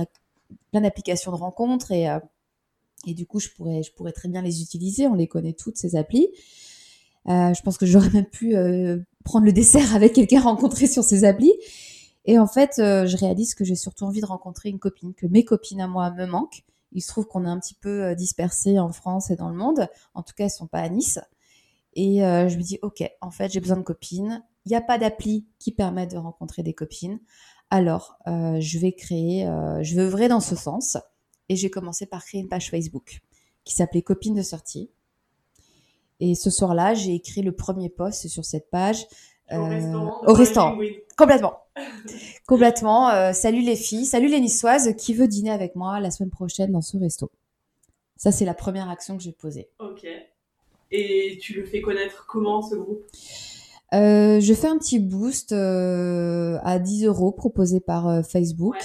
plein 0.70 0.80
d'applications 0.80 1.30
de 1.30 1.36
rencontres 1.36 1.92
et 1.92 2.08
euh, 2.08 2.18
et 3.06 3.14
du 3.14 3.26
coup, 3.26 3.40
je 3.40 3.48
pourrais, 3.48 3.82
je 3.82 3.92
pourrais 3.94 4.12
très 4.12 4.28
bien 4.28 4.42
les 4.42 4.60
utiliser. 4.60 5.06
On 5.06 5.14
les 5.14 5.26
connaît 5.26 5.54
toutes, 5.54 5.78
ces 5.78 5.96
applis. 5.96 6.28
Je 7.26 7.62
pense 7.62 7.78
que 7.78 7.86
j'aurais 7.86 8.10
même 8.10 8.26
pu 8.26 8.54
prendre 9.24 9.46
le 9.46 9.52
dessert 9.54 9.96
avec 9.96 10.12
quelqu'un 10.12 10.40
rencontré 10.42 10.86
sur 10.86 11.02
ces 11.02 11.24
applis. 11.24 11.54
Et 12.26 12.38
en 12.38 12.46
fait, 12.46 12.72
je 12.76 13.16
réalise 13.16 13.54
que 13.54 13.64
j'ai 13.64 13.74
surtout 13.74 14.04
envie 14.04 14.20
de 14.20 14.26
rencontrer 14.26 14.68
une 14.68 14.78
copine, 14.78 15.14
que 15.14 15.26
mes 15.26 15.46
copines 15.46 15.80
à 15.80 15.86
moi 15.86 16.10
me 16.10 16.26
manquent. 16.26 16.62
Il 16.92 17.02
se 17.02 17.08
trouve 17.08 17.26
qu'on 17.26 17.44
est 17.44 17.48
un 17.48 17.58
petit 17.58 17.74
peu 17.74 18.04
euh, 18.04 18.14
dispersés 18.14 18.78
en 18.78 18.92
France 18.92 19.30
et 19.30 19.36
dans 19.36 19.48
le 19.48 19.56
monde. 19.56 19.88
En 20.14 20.22
tout 20.22 20.34
cas, 20.36 20.44
elles 20.44 20.50
sont 20.50 20.66
pas 20.66 20.80
à 20.80 20.88
Nice. 20.88 21.18
Et 21.94 22.24
euh, 22.24 22.48
je 22.48 22.56
me 22.56 22.62
dis, 22.62 22.78
ok, 22.82 23.02
en 23.20 23.30
fait, 23.30 23.52
j'ai 23.52 23.60
besoin 23.60 23.76
de 23.76 23.82
copines. 23.82 24.44
Il 24.64 24.70
n'y 24.70 24.76
a 24.76 24.80
pas 24.80 24.98
d'appli 24.98 25.46
qui 25.58 25.72
permette 25.72 26.12
de 26.12 26.18
rencontrer 26.18 26.62
des 26.62 26.74
copines. 26.74 27.20
Alors, 27.70 28.18
je 28.26 28.78
vais 28.78 28.92
créer, 28.92 29.44
je 29.80 29.94
vais 29.94 30.02
œuvrer 30.02 30.26
dans 30.26 30.40
ce 30.40 30.56
sens 30.56 30.98
et 31.48 31.56
j'ai 31.56 31.70
commencé 31.70 32.04
par 32.04 32.24
créer 32.24 32.40
une 32.40 32.48
page 32.48 32.68
Facebook 32.68 33.20
qui 33.64 33.74
s'appelait 33.74 34.02
Copine 34.02 34.34
de 34.34 34.42
sortie. 34.42 34.90
Et 36.20 36.34
ce 36.34 36.50
soir-là, 36.50 36.94
j'ai 36.94 37.14
écrit 37.14 37.42
le 37.42 37.52
premier 37.52 37.88
post 37.88 38.28
sur 38.28 38.44
cette 38.44 38.70
page. 38.70 39.06
Au 39.50 39.54
euh, 39.54 39.68
restaurant. 39.68 40.20
au 40.26 40.32
restaurant. 40.32 40.78
Complètement. 41.16 41.54
Complètement. 42.46 43.10
Euh, 43.10 43.32
salut 43.32 43.62
les 43.62 43.76
filles, 43.76 44.04
salut 44.04 44.28
les 44.28 44.40
niçoises, 44.40 44.94
qui 44.96 45.14
veut 45.14 45.28
dîner 45.28 45.50
avec 45.50 45.76
moi 45.76 46.00
la 46.00 46.10
semaine 46.10 46.30
prochaine 46.30 46.72
dans 46.72 46.82
ce 46.82 46.96
resto? 46.96 47.30
Ça, 48.16 48.32
c'est 48.32 48.44
la 48.44 48.54
première 48.54 48.88
action 48.90 49.16
que 49.16 49.22
j'ai 49.22 49.32
posée. 49.32 49.68
Ok. 49.78 50.06
Et 50.90 51.38
tu 51.40 51.54
le 51.54 51.64
fais 51.64 51.80
connaître 51.80 52.26
comment 52.26 52.62
ce 52.62 52.74
groupe? 52.74 53.04
Euh, 53.92 54.40
je 54.40 54.54
fais 54.54 54.68
un 54.68 54.78
petit 54.78 54.98
boost 54.98 55.52
euh, 55.52 56.58
à 56.62 56.78
10 56.78 57.06
euros 57.06 57.32
proposé 57.32 57.80
par 57.80 58.08
euh, 58.08 58.22
Facebook 58.22 58.76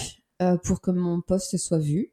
pour 0.63 0.82
que 0.82 0.91
mon 0.91 1.21
post 1.21 1.58
soit 1.58 1.80
vu. 1.80 2.12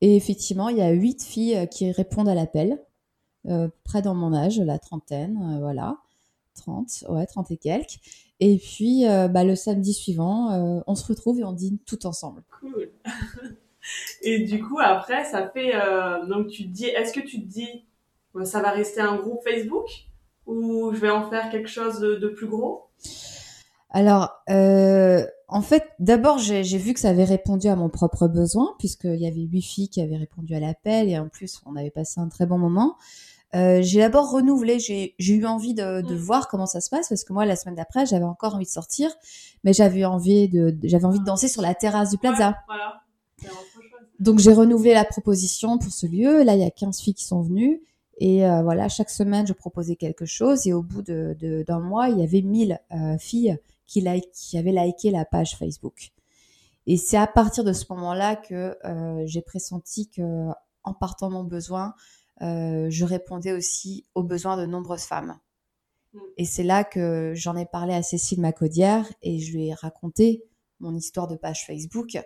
Et 0.00 0.16
effectivement, 0.16 0.70
il 0.70 0.78
y 0.78 0.82
a 0.82 0.90
8 0.90 1.22
filles 1.22 1.68
qui 1.70 1.92
répondent 1.92 2.28
à 2.28 2.34
l'appel, 2.34 2.82
près 3.84 4.00
dans 4.00 4.14
mon 4.14 4.32
âge, 4.32 4.58
la 4.58 4.78
trentaine, 4.78 5.58
voilà. 5.60 5.98
30, 6.60 7.04
ouais, 7.08 7.26
30 7.26 7.50
et 7.50 7.56
quelques. 7.56 7.98
Et 8.40 8.56
puis, 8.56 9.06
euh, 9.06 9.28
bah, 9.28 9.44
le 9.44 9.54
samedi 9.54 9.92
suivant, 9.92 10.50
euh, 10.52 10.80
on 10.86 10.94
se 10.94 11.06
retrouve 11.06 11.38
et 11.40 11.44
on 11.44 11.52
dîne 11.52 11.78
tout 11.86 12.06
ensemble. 12.06 12.42
Cool. 12.60 12.90
Et 14.22 14.44
du 14.44 14.62
coup, 14.62 14.78
après, 14.78 15.24
ça 15.24 15.48
fait. 15.48 15.74
euh, 15.74 16.24
donc, 16.26 16.48
tu 16.48 16.64
te 16.64 16.68
dis. 16.68 16.86
Est-ce 16.86 17.12
que 17.12 17.20
tu 17.20 17.40
te 17.42 17.46
dis. 17.46 17.84
ouais, 18.34 18.44
ça 18.44 18.60
va 18.60 18.70
rester 18.70 19.00
un 19.00 19.16
groupe 19.16 19.40
Facebook 19.42 19.88
Ou 20.46 20.92
je 20.94 21.00
vais 21.00 21.10
en 21.10 21.28
faire 21.28 21.50
quelque 21.50 21.68
chose 21.68 21.98
de, 22.00 22.14
de 22.16 22.28
plus 22.28 22.46
gros? 22.46 22.86
Alors, 23.90 24.30
en 24.48 25.62
fait, 25.62 25.84
d'abord, 25.98 26.38
j'ai 26.38 26.62
j'ai 26.62 26.78
vu 26.78 26.94
que 26.94 27.00
ça 27.00 27.08
avait 27.08 27.24
répondu 27.24 27.66
à 27.68 27.76
mon 27.76 27.88
propre 27.88 28.28
besoin, 28.28 28.74
puisqu'il 28.78 29.16
y 29.20 29.26
avait 29.26 29.40
huit 29.40 29.62
filles 29.62 29.88
qui 29.88 30.00
avaient 30.00 30.16
répondu 30.18 30.54
à 30.54 30.60
l'appel, 30.60 31.08
et 31.08 31.18
en 31.18 31.28
plus, 31.28 31.60
on 31.66 31.74
avait 31.74 31.90
passé 31.90 32.20
un 32.20 32.28
très 32.28 32.46
bon 32.46 32.58
moment. 32.58 32.96
Euh, 33.56 33.82
j'ai 33.82 33.98
d'abord 33.98 34.30
renouvelé, 34.30 34.78
j'ai 34.78 35.14
eu 35.18 35.44
envie 35.44 35.74
de, 35.74 36.02
de 36.02 36.14
Mm. 36.14 36.18
voir 36.18 36.48
comment 36.48 36.66
ça 36.66 36.80
se 36.80 36.88
passe, 36.88 37.08
parce 37.08 37.24
que 37.24 37.32
moi, 37.32 37.44
la 37.46 37.56
semaine 37.56 37.74
d'après, 37.74 38.06
j'avais 38.06 38.24
encore 38.24 38.54
envie 38.54 38.64
de 38.66 38.70
sortir, 38.70 39.10
mais 39.64 39.72
j'avais 39.72 40.04
envie 40.04 40.48
de, 40.48 40.76
j'avais 40.84 41.04
envie 41.04 41.18
de 41.18 41.24
danser 41.24 41.48
sur 41.48 41.60
la 41.62 41.74
terrasse 41.74 42.10
du 42.10 42.18
plaza. 42.18 42.50
Ouais, 42.50 42.54
voilà. 42.68 43.00
Donc 44.18 44.38
j'ai 44.38 44.52
renouvelé 44.52 44.92
la 44.94 45.04
proposition 45.04 45.78
pour 45.78 45.90
ce 45.92 46.06
lieu. 46.06 46.42
Là, 46.42 46.54
il 46.54 46.60
y 46.60 46.64
a 46.64 46.70
15 46.70 47.00
filles 47.00 47.14
qui 47.14 47.24
sont 47.24 47.40
venues. 47.42 47.82
Et 48.18 48.46
euh, 48.46 48.62
voilà, 48.62 48.88
chaque 48.88 49.08
semaine, 49.08 49.46
je 49.46 49.54
proposais 49.54 49.96
quelque 49.96 50.26
chose. 50.26 50.66
Et 50.66 50.72
au 50.74 50.82
bout 50.82 51.00
de- 51.02 51.34
de- 51.40 51.64
d'un 51.66 51.80
mois, 51.80 52.08
il 52.10 52.18
y 52.18 52.22
avait 52.22 52.42
1000 52.42 52.78
euh, 52.92 53.16
filles 53.18 53.58
qui, 53.86 54.02
like- 54.02 54.30
qui 54.32 54.58
avaient 54.58 54.72
liké 54.72 55.10
la 55.10 55.24
page 55.24 55.56
Facebook. 55.56 56.10
Et 56.86 56.96
c'est 56.98 57.16
à 57.16 57.26
partir 57.26 57.64
de 57.64 57.72
ce 57.72 57.86
moment-là 57.90 58.36
que 58.36 58.76
j'ai 59.26 59.42
pressenti 59.42 60.08
que, 60.08 60.48
en 60.84 60.92
partant 60.94 61.28
de 61.28 61.34
mon 61.34 61.44
besoin, 61.44 61.94
je 62.40 63.04
répondais 63.04 63.52
aussi 63.52 64.06
aux 64.14 64.22
besoins 64.22 64.56
de 64.56 64.66
nombreuses 64.66 65.04
femmes. 65.04 65.38
Mm. 66.12 66.18
Et 66.36 66.44
c'est 66.44 66.62
là 66.62 66.84
que 66.84 67.32
j'en 67.34 67.56
ai 67.56 67.66
parlé 67.66 67.94
à 67.94 68.02
Cécile 68.02 68.40
Macaudière 68.40 69.06
et 69.22 69.38
je 69.38 69.52
lui 69.52 69.68
ai 69.68 69.74
raconté 69.74 70.44
mon 70.80 70.94
histoire 70.94 71.26
de 71.28 71.36
page 71.36 71.66
Facebook 71.66 72.18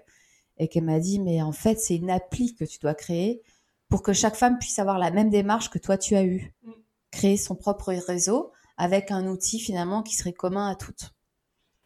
et 0.58 0.68
qu'elle 0.68 0.84
m'a 0.84 1.00
dit 1.00 1.18
mais 1.20 1.42
en 1.42 1.52
fait 1.52 1.78
c'est 1.80 1.96
une 1.96 2.10
appli 2.10 2.54
que 2.54 2.64
tu 2.64 2.78
dois 2.78 2.94
créer 2.94 3.42
pour 3.88 4.02
que 4.02 4.12
chaque 4.12 4.36
femme 4.36 4.58
puisse 4.58 4.78
avoir 4.78 4.98
la 4.98 5.10
même 5.10 5.30
démarche 5.30 5.70
que 5.70 5.78
toi 5.78 5.98
tu 5.98 6.16
as 6.16 6.24
eue. 6.24 6.54
Mm. 6.62 6.72
Créer 7.10 7.36
son 7.36 7.54
propre 7.54 7.92
réseau 7.92 8.52
avec 8.76 9.10
un 9.10 9.26
outil 9.26 9.60
finalement 9.60 10.02
qui 10.02 10.16
serait 10.16 10.32
commun 10.32 10.68
à 10.68 10.74
toutes. 10.74 11.12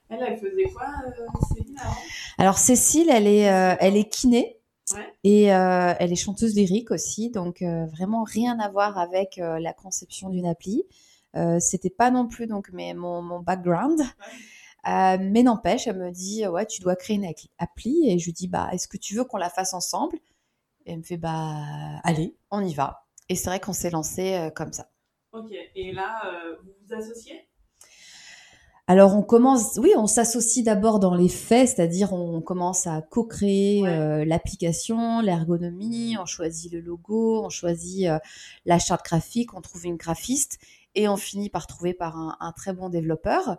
Elle, 0.08 0.24
elle 0.26 0.38
faisait 0.38 0.70
quoi, 0.72 0.86
euh, 1.06 1.54
Céline, 1.54 1.78
avant? 1.78 1.96
Alors 2.38 2.56
Cécile, 2.56 3.10
elle 3.10 3.26
est, 3.26 3.52
euh, 3.52 3.76
elle 3.78 3.94
est 3.94 4.08
kiné 4.08 4.58
Ouais. 4.94 5.12
et 5.24 5.53
euh, 5.55 5.94
elle 5.98 6.12
est 6.12 6.16
chanteuse 6.16 6.55
lyrique 6.55 6.90
aussi, 6.90 7.31
donc 7.31 7.62
euh, 7.62 7.87
vraiment 7.87 8.22
rien 8.24 8.59
à 8.59 8.68
voir 8.70 8.98
avec 8.98 9.38
euh, 9.38 9.59
la 9.59 9.72
conception 9.72 10.31
d'une 10.31 10.46
appli. 10.46 10.85
C'était 11.61 11.90
pas 11.90 12.11
non 12.11 12.27
plus 12.27 12.48
donc 12.48 12.68
mais 12.72 12.94
mon, 12.94 13.22
mon 13.22 13.38
background. 13.40 14.01
Mais 14.85 15.42
n'empêche, 15.44 15.87
elle 15.87 15.98
me 15.98 16.11
dit 16.11 16.46
ouais 16.48 16.66
tu 16.66 16.81
dois 16.81 16.96
créer 16.96 17.16
une 17.16 17.27
appli- 17.27 17.51
appli 17.59 18.11
et 18.11 18.18
je 18.18 18.24
lui 18.24 18.33
dis 18.33 18.48
bah 18.48 18.68
est-ce 18.72 18.88
que 18.88 18.96
tu 18.96 19.14
veux 19.14 19.24
qu'on 19.24 19.37
la 19.37 19.51
fasse 19.51 19.72
ensemble? 19.72 20.16
Et 20.87 20.92
elle 20.92 20.98
me 20.98 21.03
fait 21.05 21.16
bah 21.18 22.01
allez 22.03 22.37
on 22.51 22.64
y 22.64 22.74
va. 22.74 23.07
Et 23.29 23.37
c'est 23.37 23.51
vrai 23.51 23.61
qu'on 23.61 23.72
s'est 23.74 23.90
lancé 23.90 24.51
comme 24.57 24.72
ça. 24.72 24.90
Ok. 25.33 25.53
Et 25.74 25.92
là, 25.92 26.22
vous 26.64 26.72
vous 26.83 26.94
associez? 26.94 27.47
Alors 28.90 29.14
on 29.14 29.22
commence, 29.22 29.77
oui, 29.77 29.92
on 29.98 30.07
s'associe 30.07 30.64
d'abord 30.64 30.98
dans 30.98 31.14
les 31.14 31.29
faits, 31.29 31.68
c'est-à-dire 31.68 32.14
on 32.14 32.40
commence 32.40 32.87
à 32.87 33.03
co-créer 33.03 33.83
Ouais. 33.83 33.88
euh, 33.90 34.24
l'application, 34.24 35.20
l'ergonomie, 35.20 36.16
on 36.18 36.24
choisit 36.24 36.72
le 36.72 36.81
logo, 36.81 37.44
on 37.44 37.51
choisit 37.51 38.09
euh, 38.09 38.18
la 38.64 38.79
charte 38.79 39.05
graphique, 39.05 39.53
on 39.53 39.61
trouve 39.61 39.85
une 39.85 39.96
graphiste 39.96 40.59
et 40.94 41.07
on 41.07 41.18
finit 41.18 41.51
par 41.51 41.66
trouver 41.66 41.92
par 41.92 42.16
un, 42.16 42.38
un 42.40 42.53
très 42.53 42.72
bon 42.72 42.88
développeur 42.88 43.59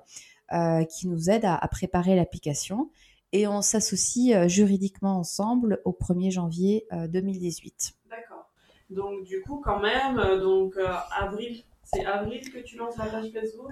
euh, 0.52 0.84
qui 0.86 1.08
nous 1.08 1.30
aide 1.30 1.46
à, 1.46 1.56
à 1.56 1.68
préparer 1.68 2.16
l'application 2.16 2.90
et 3.32 3.46
on 3.46 3.62
s'associe 3.62 4.48
juridiquement 4.50 5.20
ensemble 5.20 5.80
au 5.86 5.92
1er 5.92 6.32
janvier 6.32 6.88
euh, 6.92 7.08
2018. 7.08 7.94
D'accord. 8.10 8.50
Donc, 8.90 9.24
du 9.26 9.44
coup, 9.44 9.62
quand 9.64 9.80
même, 9.80 10.16
donc, 10.40 10.74
avril, 11.16 11.62
c'est 11.84 12.04
avril 12.04 12.42
que 12.52 12.58
tu 12.58 12.78
lances 12.78 12.98
la 12.98 13.06
page 13.06 13.30
Facebook? 13.32 13.70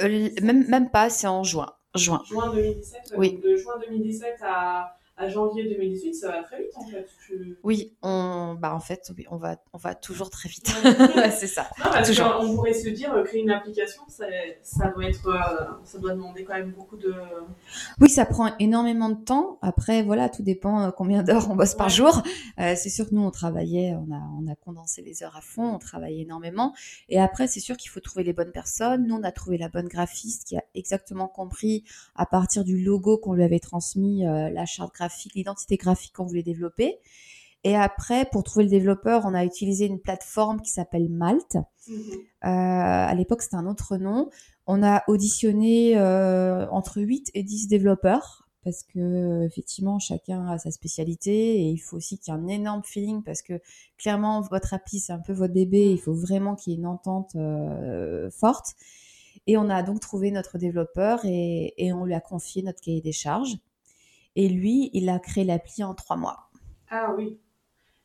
Euh, 0.00 0.28
même, 0.42 0.66
même 0.68 0.90
pas, 0.90 1.10
c'est 1.10 1.26
en 1.26 1.42
juin. 1.44 1.72
Juin. 1.94 2.22
Juin 2.28 2.52
2017 2.54 3.14
Oui. 3.16 3.32
donc 3.32 3.42
de 3.42 3.56
juin 3.56 3.74
2017 3.88 4.36
à, 4.42 4.94
à 5.18 5.28
janvier 5.28 5.64
2018, 5.68 6.14
ça 6.14 6.28
va 6.30 6.42
très 6.42 6.60
vite 6.62 6.72
en 6.76 6.86
fait. 6.86 7.06
Tu- 7.26 7.56
Oui, 7.64 7.92
on, 8.02 8.56
bah 8.58 8.74
en 8.74 8.80
fait, 8.80 9.10
oui, 9.16 9.26
on 9.30 9.36
va, 9.36 9.56
on 9.72 9.78
va 9.78 9.94
toujours 9.94 10.30
très 10.30 10.48
vite. 10.48 10.68
C'est 11.38 11.46
ça. 11.46 11.62
Non, 11.78 11.90
parce 11.92 12.08
Toujours. 12.08 12.36
qu'on 12.38 12.54
pourrait 12.54 12.72
se 12.74 12.88
dire, 12.88 13.12
euh, 13.14 13.22
créer 13.24 13.42
une 13.42 13.50
application, 13.50 14.02
ça, 14.08 14.26
ça, 14.62 14.88
doit 14.88 15.04
être, 15.06 15.26
euh, 15.28 15.66
ça 15.84 15.98
doit 15.98 16.12
demander 16.12 16.44
quand 16.44 16.54
même 16.54 16.72
beaucoup 16.72 16.96
de. 16.96 17.12
Oui, 18.00 18.08
ça 18.08 18.24
prend 18.26 18.56
énormément 18.58 19.08
de 19.08 19.16
temps. 19.22 19.58
Après, 19.62 20.02
voilà, 20.02 20.28
tout 20.28 20.42
dépend 20.42 20.82
euh, 20.82 20.90
combien 20.90 21.22
d'heures 21.22 21.50
on 21.50 21.56
bosse 21.56 21.74
par 21.74 21.88
jour. 21.88 22.22
Euh, 22.58 22.74
c'est 22.76 22.90
sûr 22.90 23.08
que 23.08 23.14
nous, 23.14 23.22
on 23.22 23.30
travaillait, 23.30 23.94
on 23.94 24.12
a, 24.14 24.20
on 24.40 24.50
a 24.50 24.54
condensé 24.54 25.02
les 25.02 25.22
heures 25.22 25.36
à 25.36 25.40
fond, 25.40 25.74
on 25.74 25.78
travaillait 25.78 26.22
énormément. 26.22 26.74
Et 27.08 27.20
après, 27.20 27.46
c'est 27.48 27.60
sûr 27.60 27.76
qu'il 27.76 27.90
faut 27.90 28.00
trouver 28.00 28.24
les 28.24 28.32
bonnes 28.32 28.52
personnes. 28.52 29.06
Nous, 29.06 29.14
on 29.16 29.22
a 29.22 29.32
trouvé 29.32 29.58
la 29.58 29.68
bonne 29.68 29.88
graphiste 29.88 30.44
qui 30.46 30.56
a 30.56 30.62
exactement 30.74 31.28
compris 31.28 31.84
à 32.14 32.26
partir 32.26 32.64
du 32.64 32.82
logo 32.82 33.18
qu'on 33.18 33.32
lui 33.34 33.44
avait 33.44 33.58
transmis, 33.60 34.26
euh, 34.26 34.50
la 34.50 34.64
charte 34.66 34.94
graphique, 34.94 35.07
l'identité 35.34 35.76
graphique 35.76 36.14
qu'on 36.14 36.26
voulait 36.26 36.42
développer. 36.42 36.98
Et 37.64 37.76
après, 37.76 38.24
pour 38.26 38.44
trouver 38.44 38.64
le 38.64 38.70
développeur, 38.70 39.22
on 39.24 39.34
a 39.34 39.44
utilisé 39.44 39.86
une 39.86 40.00
plateforme 40.00 40.60
qui 40.60 40.70
s'appelle 40.70 41.08
Malte. 41.08 41.56
Mhm. 41.88 41.96
Euh, 41.96 42.18
à 42.42 43.14
l'époque, 43.14 43.42
c'était 43.42 43.56
un 43.56 43.66
autre 43.66 43.96
nom. 43.96 44.30
On 44.66 44.82
a 44.82 45.02
auditionné 45.08 45.98
euh, 45.98 46.68
entre 46.70 47.00
8 47.00 47.30
et 47.34 47.42
10 47.42 47.68
développeurs 47.68 48.48
parce 48.64 48.82
que 48.82 49.46
effectivement 49.46 49.98
chacun 49.98 50.46
a 50.46 50.58
sa 50.58 50.70
spécialité 50.70 51.60
et 51.60 51.70
il 51.70 51.78
faut 51.78 51.96
aussi 51.96 52.18
qu'il 52.18 52.34
y 52.34 52.36
ait 52.36 52.40
un 52.40 52.48
énorme 52.48 52.82
feeling 52.84 53.22
parce 53.22 53.40
que 53.40 53.62
clairement 53.96 54.42
votre 54.42 54.74
appli 54.74 54.98
c'est 54.98 55.12
un 55.12 55.20
peu 55.20 55.32
votre 55.32 55.54
bébé, 55.54 55.90
il 55.90 55.98
faut 55.98 56.12
vraiment 56.12 56.54
qu'il 56.54 56.72
y 56.72 56.76
ait 56.76 56.78
une 56.78 56.86
entente 56.86 57.34
euh, 57.36 58.30
forte. 58.30 58.74
Et 59.46 59.56
on 59.56 59.70
a 59.70 59.82
donc 59.82 60.00
trouvé 60.00 60.30
notre 60.30 60.58
développeur 60.58 61.24
et, 61.24 61.72
et 61.78 61.94
on 61.94 62.04
lui 62.04 62.12
a 62.12 62.20
confié 62.20 62.62
notre 62.62 62.82
cahier 62.82 63.00
des 63.00 63.12
charges. 63.12 63.56
Et 64.40 64.48
lui, 64.48 64.88
il 64.92 65.08
a 65.08 65.18
créé 65.18 65.42
l'appli 65.42 65.82
en 65.82 65.94
trois 65.94 66.14
mois 66.16 66.48
Ah 66.90 67.12
oui. 67.16 67.40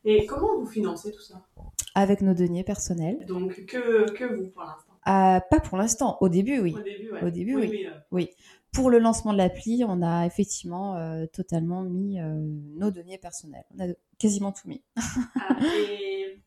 Et 0.04 0.26
comment 0.26 0.58
vous 0.58 0.66
financez 0.66 1.12
tout 1.12 1.22
ça? 1.22 1.46
Avec 1.94 2.22
nos 2.22 2.34
deniers 2.34 2.64
personnels. 2.64 3.24
Donc, 3.28 3.66
que, 3.68 4.12
que 4.14 4.24
vous 4.26 4.48
pour 4.48 4.64
l'instant? 4.64 4.94
Euh, 5.06 5.40
pas 5.52 5.60
pour 5.64 5.78
l'instant, 5.78 6.18
au 6.22 6.30
début 6.30 6.60
oui. 6.60 6.76
Au 6.76 6.82
début, 6.82 7.12
ouais. 7.12 7.24
Au 7.24 7.30
début, 7.30 7.56
oui. 7.56 7.68
oui. 7.70 7.86
euh, 7.86 7.92
Oui. 8.12 8.30
Pour 8.72 8.90
le 8.90 8.98
lancement 8.98 9.32
de 9.32 9.38
l'appli, 9.38 9.84
on 9.88 10.02
a 10.02 10.26
effectivement 10.26 10.96
euh, 10.98 11.28
totalement 11.28 11.84
mis 11.84 12.20
euh, 12.20 12.34
nos 12.80 12.90
données 12.90 13.20
personnelles. 13.20 13.66
On 13.78 13.84
a 13.84 13.94
quasiment 14.18 14.52
tout 14.52 14.68
mis. 14.68 14.82
Ah, 15.40 15.56
et 15.90 16.40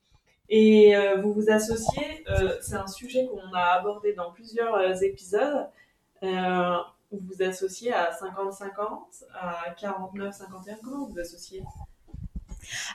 et 0.48 0.94
vous 1.22 1.32
vous 1.32 1.48
associez, 1.48 2.24
c'est 2.60 2.74
un 2.76 2.86
sujet 2.88 3.26
qu'on 3.28 3.52
a 3.52 3.78
abordé 3.78 4.14
dans 4.14 4.32
plusieurs 4.32 5.00
épisodes. 5.02 5.68
Vous 7.20 7.34
vous 7.34 7.42
associez 7.42 7.92
à 7.92 8.10
50-50, 8.12 9.24
à 9.34 9.74
49-51. 9.78 10.76
Comment 10.82 11.06
vous 11.06 11.12
vous 11.12 11.18
associez? 11.18 11.62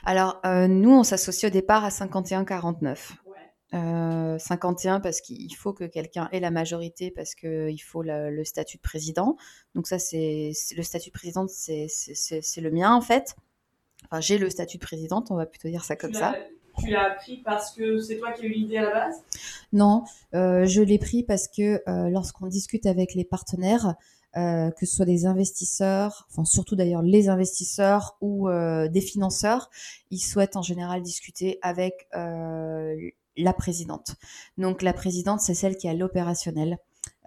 Alors, 0.04 0.40
euh, 0.44 0.68
nous, 0.68 0.90
on 0.90 1.02
s'associe 1.02 1.50
au 1.50 1.52
départ 1.52 1.84
à 1.84 1.88
51-49. 1.88 3.12
Ouais. 3.26 3.36
Euh, 3.74 4.38
51 4.38 5.00
parce 5.00 5.20
qu'il 5.20 5.54
faut 5.56 5.72
que 5.72 5.84
quelqu'un 5.84 6.28
ait 6.32 6.40
la 6.40 6.50
majorité 6.50 7.10
parce 7.10 7.34
qu'il 7.34 7.82
faut 7.82 8.02
le, 8.02 8.30
le 8.30 8.44
statut 8.44 8.76
de 8.76 8.82
président. 8.82 9.36
Donc 9.74 9.86
ça, 9.86 9.98
c'est 9.98 10.52
le 10.76 10.82
statut 10.82 11.08
de 11.10 11.14
présidente, 11.14 11.48
c'est 11.50 11.86
le 12.58 12.70
mien 12.70 12.94
en 12.94 13.00
fait. 13.00 13.34
Enfin, 14.04 14.20
j'ai 14.20 14.36
le 14.36 14.50
statut 14.50 14.76
de 14.76 14.82
présidente, 14.82 15.30
on 15.30 15.36
va 15.36 15.46
plutôt 15.46 15.68
dire 15.68 15.84
ça 15.84 15.96
comme 15.96 16.12
ça. 16.12 16.34
Tu 16.78 16.90
l'as 16.90 17.12
appris 17.12 17.38
parce 17.38 17.72
que 17.74 17.98
c'est 17.98 18.18
toi 18.18 18.32
qui 18.32 18.42
as 18.42 18.48
eu 18.48 18.52
l'idée 18.52 18.78
à 18.78 18.82
la 18.82 18.92
base? 18.92 19.22
Non, 19.72 20.04
euh, 20.34 20.66
je 20.66 20.82
l'ai 20.82 20.98
pris 20.98 21.22
parce 21.22 21.48
que 21.48 21.82
euh, 21.88 22.08
lorsqu'on 22.08 22.46
discute 22.46 22.86
avec 22.86 23.14
les 23.14 23.24
partenaires, 23.24 23.94
euh, 24.36 24.70
que 24.70 24.86
ce 24.86 24.96
soit 24.96 25.04
des 25.04 25.26
investisseurs, 25.26 26.26
enfin 26.30 26.44
surtout 26.44 26.76
d'ailleurs 26.76 27.02
les 27.02 27.28
investisseurs 27.28 28.16
ou 28.20 28.48
des 28.48 29.00
financeurs, 29.00 29.70
ils 30.10 30.20
souhaitent 30.20 30.56
en 30.56 30.62
général 30.62 31.02
discuter 31.02 31.58
avec 31.62 32.08
la 32.14 33.52
présidente. 33.52 34.16
Donc 34.58 34.82
la 34.82 34.92
présidente, 34.92 35.40
c'est 35.40 35.54
celle 35.54 35.76
qui 35.76 35.88
a 35.88 35.94
l'opérationnel. 35.94 36.78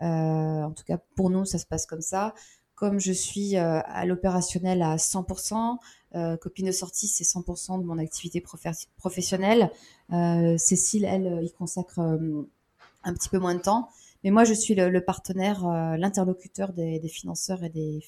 en 0.01 0.71
tout 0.75 0.83
cas, 0.83 0.97
pour 1.15 1.29
nous, 1.29 1.45
ça 1.45 1.59
se 1.59 1.65
passe 1.65 1.85
comme 1.85 2.01
ça. 2.01 2.33
Comme 2.73 2.99
je 2.99 3.13
suis 3.13 3.55
à 3.55 4.05
l'opérationnel 4.05 4.81
à 4.81 4.97
100%, 4.97 5.77
copine 6.41 6.67
de 6.67 6.71
sortie, 6.71 7.07
c'est 7.07 7.23
100% 7.23 7.81
de 7.81 7.85
mon 7.85 7.97
activité 7.97 8.41
professionnelle. 8.97 9.71
Cécile, 10.57 11.05
elle, 11.05 11.43
y 11.43 11.51
consacre 11.51 11.99
un 11.99 13.13
petit 13.13 13.29
peu 13.29 13.39
moins 13.39 13.55
de 13.55 13.61
temps. 13.61 13.89
Mais 14.25 14.31
moi, 14.31 14.43
je 14.43 14.55
suis 14.55 14.73
le, 14.73 15.01
partenaire, 15.01 15.67
euh, 15.67 15.97
l'interlocuteur 15.97 16.73
des, 16.73 16.99
financeurs 17.07 17.63
et 17.63 17.69
des 17.69 18.01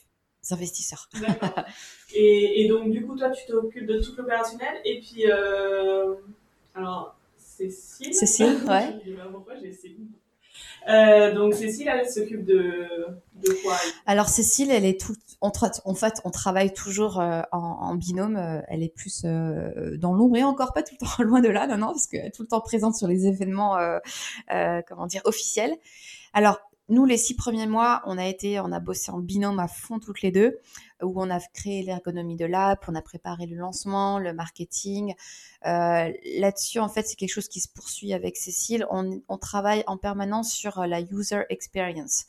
investisseurs. 0.50 1.10
Et, 2.16 2.68
donc, 2.68 2.90
du 2.90 3.06
coup, 3.06 3.16
toi, 3.16 3.30
tu 3.30 3.46
t'occupes 3.46 3.86
de 3.86 4.00
tout 4.00 4.16
l'opérationnel. 4.18 4.82
Et 4.84 5.00
puis, 5.00 5.30
euh, 5.30 6.16
alors, 6.74 7.16
Cécile. 7.38 8.16
Cécile, 8.16 8.58
ouais. 8.68 9.00
je 9.06 9.12
sais 9.12 9.16
pas 9.16 9.28
pourquoi 9.32 9.56
j'ai 9.62 9.72
Cécile. 9.72 10.08
Euh, 10.88 11.34
donc 11.34 11.54
Cécile, 11.54 11.90
elle 11.90 12.10
s'occupe 12.10 12.46
de, 12.46 12.88
quoi 13.64 13.76
Alors 14.06 14.30
Cécile, 14.30 14.72
elle 14.72 14.86
est 14.86 15.00
tout. 15.00 15.16
en 15.42 15.52
fait, 15.52 16.22
on 16.24 16.32
travaille 16.32 16.74
toujours 16.74 17.20
euh, 17.20 17.42
en, 17.52 17.96
binôme. 17.96 18.38
Euh, 18.38 18.62
elle 18.68 18.84
est 18.84 18.94
plus 18.94 19.24
dans 19.24 20.14
l'ombre 20.14 20.38
et 20.38 20.44
encore 20.44 20.74
pas 20.74 20.84
tout 20.84 20.96
le 21.00 21.06
temps 21.18 21.24
loin 21.24 21.42
de 21.42 21.50
là, 21.50 21.68
non, 21.68 21.78
non, 21.78 21.88
parce 21.88 22.08
qu'elle 22.08 22.26
est 22.26 22.32
tout 22.32 22.44
le 22.44 22.48
temps 22.48 22.62
présente 22.62 22.96
sur 22.96 23.08
les 23.08 23.28
événements, 23.28 23.78
comment 24.88 25.08
dire, 25.08 25.22
officiels. 25.26 25.76
Alors 26.34 26.60
nous, 26.90 27.06
les 27.06 27.18
six 27.18 27.36
premiers 27.36 27.68
mois, 27.68 28.02
on 28.06 28.18
a 28.18 28.26
été, 28.26 28.60
on 28.62 28.72
a 28.72 28.80
bossé 28.80 29.12
en 29.12 29.20
binôme 29.20 29.60
à 29.60 29.68
fond 29.68 30.00
toutes 30.00 30.22
les 30.22 30.32
deux, 30.32 30.60
où 31.04 31.22
on 31.22 31.30
a 31.30 31.40
créé 31.54 31.84
l'ergonomie 31.84 32.38
de 32.38 32.46
l'app, 32.46 32.86
on 32.88 32.96
a 32.96 33.02
préparé 33.02 33.46
le 33.46 33.58
lancement, 33.58 34.20
le 34.20 34.34
marketing. 34.34 35.14
Euh, 35.66 36.12
là-dessus, 36.38 36.80
en 36.80 36.88
fait, 36.88 37.06
c'est 37.06 37.16
quelque 37.16 37.34
chose 37.34 37.50
qui 37.50 37.60
se 37.60 37.68
poursuit 37.68 38.14
avec 38.14 38.38
Cécile. 38.38 38.86
On, 38.90 39.38
travaille 39.38 39.84
en 39.88 39.98
permanence 39.98 40.52
sur 40.52 40.86
la 40.86 41.02
user 41.02 41.42
experience, 41.50 42.26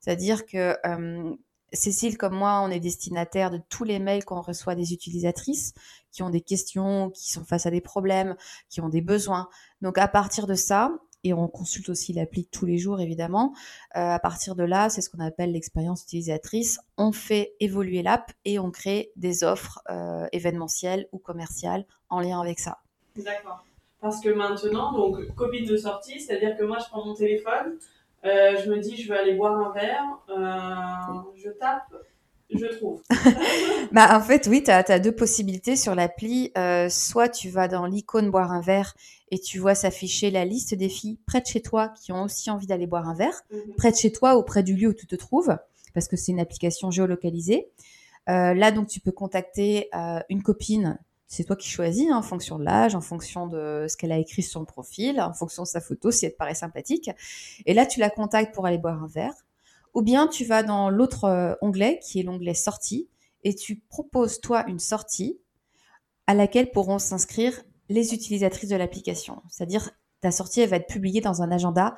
c'est-à-dire 0.00 0.46
que 0.46 0.76
euh, 0.86 1.34
Cécile, 1.72 2.18
comme 2.18 2.34
moi, 2.34 2.60
on 2.62 2.70
est 2.70 2.80
destinataire 2.80 3.50
de 3.50 3.60
tous 3.70 3.84
les 3.84 3.98
mails 3.98 4.24
qu'on 4.24 4.42
reçoit 4.42 4.74
des 4.74 4.92
utilisatrices 4.92 5.72
qui 6.10 6.22
ont 6.22 6.28
des 6.28 6.42
questions, 6.42 7.10
qui 7.10 7.32
sont 7.32 7.44
face 7.44 7.64
à 7.64 7.70
des 7.70 7.80
problèmes, 7.80 8.36
qui 8.68 8.82
ont 8.82 8.90
des 8.90 9.00
besoins. 9.00 9.48
Donc 9.80 9.96
à 9.96 10.06
partir 10.06 10.46
de 10.46 10.54
ça, 10.54 10.92
et 11.24 11.32
on 11.32 11.48
consulte 11.48 11.88
aussi 11.88 12.12
l'appli 12.12 12.46
tous 12.46 12.66
les 12.66 12.78
jours 12.78 13.00
évidemment. 13.00 13.54
Euh, 13.96 14.10
à 14.10 14.18
partir 14.18 14.54
de 14.54 14.64
là, 14.64 14.88
c'est 14.88 15.00
ce 15.00 15.10
qu'on 15.10 15.20
appelle 15.20 15.52
l'expérience 15.52 16.02
utilisatrice. 16.02 16.80
On 16.96 17.12
fait 17.12 17.54
évoluer 17.60 18.02
l'app 18.02 18.32
et 18.44 18.58
on 18.58 18.70
crée 18.70 19.12
des 19.16 19.44
offres 19.44 19.80
euh, 19.90 20.26
événementielles 20.32 21.08
ou 21.12 21.18
commerciales 21.18 21.84
en 22.08 22.20
lien 22.20 22.40
avec 22.40 22.58
ça. 22.58 22.78
D'accord. 23.16 23.64
Parce 24.00 24.20
que 24.20 24.30
maintenant, 24.30 24.92
donc 24.92 25.34
copine 25.34 25.64
de 25.64 25.76
sortie, 25.76 26.20
c'est-à-dire 26.20 26.56
que 26.56 26.64
moi 26.64 26.78
je 26.78 26.88
prends 26.88 27.04
mon 27.04 27.14
téléphone, 27.14 27.78
euh, 28.24 28.56
je 28.62 28.70
me 28.70 28.78
dis 28.78 28.96
je 28.96 29.08
veux 29.08 29.18
aller 29.18 29.34
boire 29.34 29.56
un 29.56 29.72
verre, 29.72 30.18
je 31.36 31.50
tape 31.50 31.92
je 32.58 32.76
trouve. 32.76 33.02
bah, 33.92 34.16
en 34.16 34.20
fait, 34.20 34.46
oui, 34.48 34.62
tu 34.62 34.70
as, 34.70 34.98
deux 34.98 35.12
possibilités 35.12 35.76
sur 35.76 35.94
l'appli. 35.94 36.52
Euh, 36.56 36.88
soit 36.88 37.28
tu 37.28 37.48
vas 37.48 37.68
dans 37.68 37.86
l'icône 37.86 38.30
boire 38.30 38.52
un 38.52 38.60
verre 38.60 38.94
et 39.30 39.38
tu 39.38 39.58
vois 39.58 39.74
s'afficher 39.74 40.30
la 40.30 40.44
liste 40.44 40.74
des 40.74 40.88
filles 40.88 41.18
près 41.26 41.40
de 41.40 41.46
chez 41.46 41.62
toi 41.62 41.88
qui 41.88 42.12
ont 42.12 42.22
aussi 42.24 42.50
envie 42.50 42.66
d'aller 42.66 42.86
boire 42.86 43.08
un 43.08 43.14
verre, 43.14 43.42
mhm. 43.50 43.74
près 43.76 43.90
de 43.90 43.96
chez 43.96 44.12
toi 44.12 44.36
ou 44.36 44.42
près 44.42 44.62
du 44.62 44.76
lieu 44.76 44.88
où 44.88 44.94
tu 44.94 45.06
te 45.06 45.16
trouves, 45.16 45.56
parce 45.94 46.08
que 46.08 46.16
c'est 46.16 46.32
une 46.32 46.40
application 46.40 46.90
géolocalisée. 46.90 47.68
Euh, 48.28 48.54
là, 48.54 48.70
donc, 48.70 48.88
tu 48.88 49.00
peux 49.00 49.12
contacter 49.12 49.88
euh, 49.94 50.20
une 50.28 50.42
copine. 50.42 50.98
C'est 51.26 51.44
toi 51.44 51.56
qui 51.56 51.68
choisis 51.68 52.10
hein, 52.10 52.16
en 52.18 52.22
fonction 52.22 52.58
de 52.58 52.64
l'âge, 52.64 52.94
en 52.94 53.00
fonction 53.00 53.46
de 53.46 53.86
ce 53.88 53.96
qu'elle 53.96 54.12
a 54.12 54.18
écrit 54.18 54.42
sur 54.42 54.52
son 54.52 54.64
profil, 54.66 55.20
en 55.20 55.32
fonction 55.32 55.62
de 55.62 55.68
sa 55.68 55.80
photo, 55.80 56.10
si 56.10 56.26
elle 56.26 56.32
te 56.32 56.36
paraît 56.36 56.54
sympathique. 56.54 57.10
Et 57.64 57.72
là, 57.72 57.86
tu 57.86 58.00
la 58.00 58.10
contactes 58.10 58.54
pour 58.54 58.66
aller 58.66 58.78
boire 58.78 59.02
un 59.02 59.06
verre. 59.06 59.32
Ou 59.94 60.02
bien 60.02 60.26
tu 60.26 60.44
vas 60.44 60.62
dans 60.62 60.90
l'autre 60.90 61.24
euh, 61.24 61.54
onglet 61.60 61.98
qui 62.02 62.20
est 62.20 62.22
l'onglet 62.22 62.54
sortie 62.54 63.08
et 63.44 63.54
tu 63.54 63.82
proposes 63.88 64.40
toi 64.40 64.64
une 64.68 64.78
sortie 64.78 65.38
à 66.26 66.34
laquelle 66.34 66.70
pourront 66.70 66.98
s'inscrire 66.98 67.62
les 67.88 68.14
utilisatrices 68.14 68.70
de 68.70 68.76
l'application. 68.76 69.42
C'est-à-dire 69.48 69.90
ta 70.20 70.30
sortie 70.30 70.60
elle 70.60 70.70
va 70.70 70.76
être 70.76 70.86
publiée 70.86 71.20
dans 71.20 71.42
un 71.42 71.50
agenda 71.50 71.94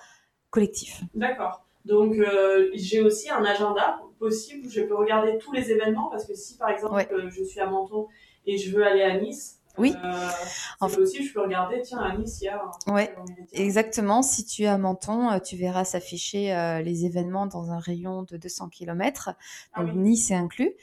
collectif. 0.51 1.03
D'accord. 1.15 1.65
Donc 1.85 2.15
euh, 2.15 2.71
j'ai 2.75 3.01
aussi 3.03 3.31
un 3.31 3.45
agenda 3.45 4.01
possible 4.19 4.67
où 4.67 4.71
je 4.71 4.81
peux 4.81 4.95
regarder 4.95 5.39
tous 5.39 5.53
les 5.53 5.71
événements 5.71 6.09
parce 6.11 6.25
que 6.25 6.35
si 6.35 6.57
par 6.57 6.71
exemple 6.71 7.07
euh, 7.13 7.29
je 7.31 7.45
suis 7.45 7.61
à 7.61 7.67
Menton 7.67 8.09
et 8.47 8.57
je 8.57 8.75
veux 8.75 8.85
aller 8.85 9.03
à 9.03 9.21
Nice, 9.21 9.61
oui. 9.79 9.95
Euh, 10.05 10.89
fait, 10.89 11.01
aussi, 11.01 11.27
je 11.27 11.33
peux 11.33 11.43
regarder, 11.43 11.81
tiens, 11.83 11.99
à 11.99 12.17
Nice, 12.17 12.39
il 12.41 12.45
y 12.45 12.49
a. 12.49 12.71
Ouais, 12.87 13.15
exactement. 13.53 14.23
Si 14.23 14.45
tu 14.45 14.63
es 14.63 14.67
à 14.67 14.79
Menton, 14.79 15.31
euh, 15.31 15.39
tu 15.39 15.57
verras 15.57 15.85
s'afficher 15.85 16.55
euh, 16.55 16.81
les 16.81 17.07
événements 17.07 17.47
dans 17.47 17.71
un 17.71 17.79
rayon 17.79 18.23
de 18.23 18.37
200 18.37 18.69
km. 18.69 19.31
Ah 19.73 19.83
Donc, 19.83 19.95
Nice 19.95 20.31
est 20.31 20.35
inclus 20.35 20.75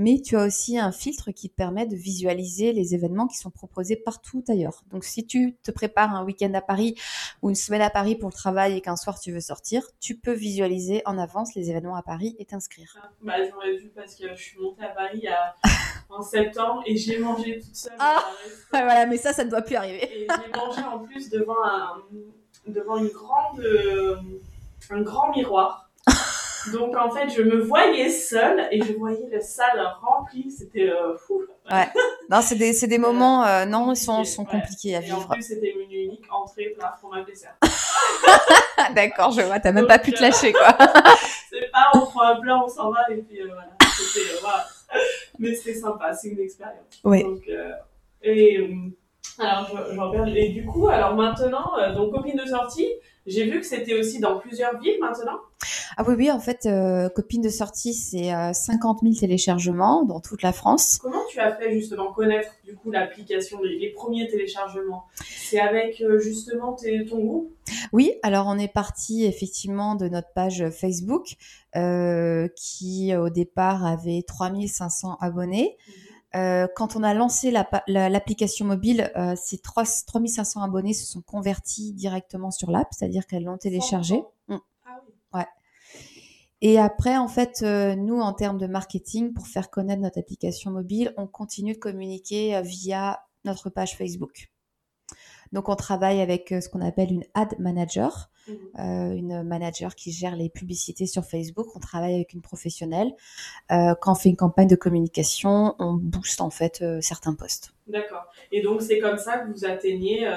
mais 0.00 0.20
tu 0.20 0.36
as 0.36 0.44
aussi 0.46 0.78
un 0.78 0.92
filtre 0.92 1.30
qui 1.30 1.50
te 1.50 1.54
permet 1.54 1.86
de 1.86 1.94
visualiser 1.94 2.72
les 2.72 2.94
événements 2.94 3.26
qui 3.26 3.36
sont 3.36 3.50
proposés 3.50 3.96
partout 3.96 4.42
ailleurs. 4.48 4.82
Donc 4.90 5.04
si 5.04 5.26
tu 5.26 5.56
te 5.62 5.70
prépares 5.70 6.14
un 6.14 6.24
week-end 6.24 6.52
à 6.54 6.62
Paris 6.62 6.94
ou 7.42 7.50
une 7.50 7.54
semaine 7.54 7.82
à 7.82 7.90
Paris 7.90 8.16
pour 8.16 8.30
le 8.30 8.34
travail 8.34 8.76
et 8.76 8.80
qu'un 8.80 8.96
soir 8.96 9.20
tu 9.20 9.30
veux 9.30 9.40
sortir, 9.40 9.82
tu 10.00 10.16
peux 10.16 10.32
visualiser 10.32 11.02
en 11.04 11.18
avance 11.18 11.54
les 11.54 11.68
événements 11.70 11.96
à 11.96 12.02
Paris 12.02 12.34
et 12.38 12.46
t'inscrire. 12.46 12.96
Ah, 13.02 13.10
bah, 13.20 13.34
ai 13.38 13.76
vu 13.76 13.90
parce 13.94 14.14
que 14.14 14.34
je 14.34 14.42
suis 14.42 14.58
montée 14.58 14.84
à 14.84 14.88
Paris 14.88 15.26
en 16.10 16.22
septembre 16.22 16.82
et 16.86 16.96
j'ai 16.96 17.18
mangé 17.18 17.60
toute 17.60 17.74
seule. 17.74 17.92
Ah, 17.98 18.24
voilà, 18.70 19.06
mais 19.06 19.16
ça, 19.16 19.32
ça 19.32 19.44
ne 19.44 19.50
doit 19.50 19.62
plus 19.62 19.76
arriver. 19.76 20.04
Et 20.04 20.26
j'ai 20.28 20.58
mangé 20.58 20.82
en 20.82 20.98
plus 21.00 21.30
devant 21.30 21.62
un, 21.64 22.02
devant 22.66 22.96
une 22.96 23.08
grande, 23.08 23.60
euh, 23.60 24.16
un 24.90 25.02
grand 25.02 25.30
miroir. 25.34 25.90
Donc 26.72 26.94
en 26.94 27.10
fait, 27.10 27.30
je 27.30 27.42
me 27.42 27.60
voyais 27.62 28.10
seule 28.10 28.68
et 28.70 28.82
je 28.82 28.92
voyais 28.92 29.28
la 29.32 29.40
salle 29.40 29.82
remplie. 30.00 30.50
C'était 30.50 30.90
euh, 30.90 31.16
fou. 31.16 31.42
Ouais. 31.70 31.88
Non, 32.28 32.42
c'est 32.42 32.56
des, 32.56 32.72
des 32.86 32.98
moments, 32.98 33.44
euh, 33.44 33.64
non, 33.64 33.92
ils 33.92 33.96
sont, 33.96 34.24
sont 34.24 34.44
compliqués 34.44 34.96
à 34.96 35.00
vivre. 35.00 35.24
En 35.30 35.32
plus, 35.32 35.42
c'était 35.42 35.74
menu 35.78 36.04
unique, 36.04 36.26
entrée, 36.30 36.74
plat, 36.76 36.96
fromage, 36.98 37.24
dessert. 37.26 37.56
D'accord, 38.94 39.30
je 39.32 39.42
vois, 39.42 39.60
t'as 39.60 39.72
même 39.72 39.86
pas 39.86 39.98
pu 39.98 40.12
te 40.12 40.20
lâcher, 40.20 40.52
quoi. 40.52 40.76
c'est 41.50 41.70
pas, 41.70 41.90
on 41.94 42.00
prend 42.00 42.22
un 42.22 42.40
plat, 42.40 42.60
on 42.62 42.68
s'en 42.68 42.90
va, 42.90 43.10
et 43.10 43.16
puis 43.16 43.40
voilà. 43.42 43.68
C'était, 43.96 44.40
voilà. 44.40 44.66
Mais 45.38 45.54
c'était 45.54 45.78
sympa, 45.78 46.12
c'est 46.12 46.28
une 46.28 46.40
expérience. 46.40 47.00
Oui. 47.04 47.22
Donc, 47.22 47.42
et, 48.22 48.68
alors, 49.38 49.66
je, 49.68 49.94
je 49.94 50.00
regarde, 50.00 50.28
et 50.34 50.50
du 50.50 50.66
coup, 50.66 50.88
alors 50.88 51.14
maintenant, 51.14 51.72
donc 51.94 52.12
copine 52.12 52.36
de 52.36 52.46
sortie, 52.46 52.88
j'ai 53.30 53.44
vu 53.44 53.60
que 53.60 53.66
c'était 53.66 53.94
aussi 53.94 54.18
dans 54.18 54.38
plusieurs 54.38 54.78
villes 54.80 54.98
maintenant. 55.00 55.38
Ah 55.96 56.04
oui, 56.06 56.14
oui, 56.16 56.30
en 56.30 56.40
fait, 56.40 56.66
euh, 56.66 57.08
Copine 57.08 57.42
de 57.42 57.48
sortie, 57.48 57.94
c'est 57.94 58.30
50 58.52 58.98
euh, 58.98 59.08
000 59.08 59.20
téléchargements 59.20 60.04
dans 60.04 60.20
toute 60.20 60.42
la 60.42 60.52
France. 60.52 60.98
Comment 61.00 61.24
tu 61.28 61.38
as 61.38 61.54
fait 61.54 61.72
justement 61.72 62.12
connaître 62.12 62.50
du 62.64 62.74
coup 62.74 62.90
l'application, 62.90 63.60
les, 63.62 63.90
premiers 63.90 64.26
téléchargements? 64.28 65.04
C'est 65.14 65.60
avec 65.60 66.00
euh, 66.00 66.18
justement 66.18 66.76
ton 67.08 67.18
groupe? 67.18 67.54
Oui, 67.92 68.14
alors 68.22 68.46
on 68.48 68.58
est 68.58 68.72
parti 68.72 69.24
effectivement 69.24 69.94
de 69.94 70.08
notre 70.08 70.32
page 70.34 70.68
Facebook 70.70 71.36
qui 72.56 73.14
au 73.14 73.28
départ 73.28 73.86
avait 73.86 74.22
3500 74.26 75.18
abonnés. 75.20 75.76
Mhm. 75.86 76.09
Euh, 76.36 76.68
quand 76.76 76.94
on 76.94 77.02
a 77.02 77.12
lancé 77.12 77.50
l'application 77.50 78.64
mobile, 78.64 79.10
euh, 79.16 79.34
ces 79.36 79.58
3, 79.58 79.84
3500 80.06 80.62
abonnés 80.62 80.94
se 80.94 81.04
sont 81.04 81.22
convertis 81.22 81.92
directement 81.92 82.50
sur 82.50 82.70
l'app, 82.70 82.88
c'est-à-dire 82.92 83.26
qu'elles 83.26 83.44
l'ont 83.44 83.58
téléchargée. 83.58 84.22
Mm. 84.48 84.56
Ah 84.86 85.00
oui. 85.06 85.14
Ouais. 85.34 85.46
Et 86.62 86.78
après, 86.78 87.16
en 87.16 87.28
fait, 87.28 87.62
euh, 87.62 87.96
nous, 87.96 88.20
en 88.20 88.32
termes 88.32 88.58
de 88.58 88.66
marketing, 88.66 89.32
pour 89.32 89.46
faire 89.46 89.70
connaître 89.70 90.02
notre 90.02 90.18
application 90.18 90.70
mobile, 90.70 91.14
on 91.16 91.26
continue 91.26 91.72
de 91.72 91.78
communiquer 91.78 92.56
euh, 92.56 92.60
via 92.60 93.20
notre 93.44 93.70
page 93.70 93.96
Facebook. 93.96 94.50
Donc, 95.52 95.68
on 95.68 95.76
travaille 95.76 96.20
avec 96.20 96.48
ce 96.48 96.68
qu'on 96.68 96.80
appelle 96.80 97.12
une 97.12 97.24
ad 97.34 97.58
manager. 97.58 98.30
Mhm. 98.48 98.56
Euh, 98.78 99.14
une 99.14 99.42
manager 99.42 99.94
qui 99.94 100.12
gère 100.12 100.36
les 100.36 100.48
publicités 100.48 101.06
sur 101.06 101.24
Facebook. 101.24 101.68
On 101.74 101.80
travaille 101.80 102.14
avec 102.14 102.32
une 102.32 102.40
professionnelle. 102.40 103.12
Euh, 103.70 103.94
quand 104.00 104.12
on 104.12 104.14
fait 104.14 104.28
une 104.28 104.36
campagne 104.36 104.68
de 104.68 104.76
communication, 104.76 105.74
on 105.78 105.94
booste 105.94 106.40
en 106.40 106.50
fait 106.50 106.80
euh, 106.82 107.00
certains 107.00 107.34
posts. 107.34 107.72
D'accord. 107.86 108.26
Et 108.52 108.62
donc 108.62 108.82
c'est 108.82 108.98
comme 108.98 109.18
ça 109.18 109.38
que 109.38 109.52
vous 109.52 109.64
atteignez. 109.64 110.28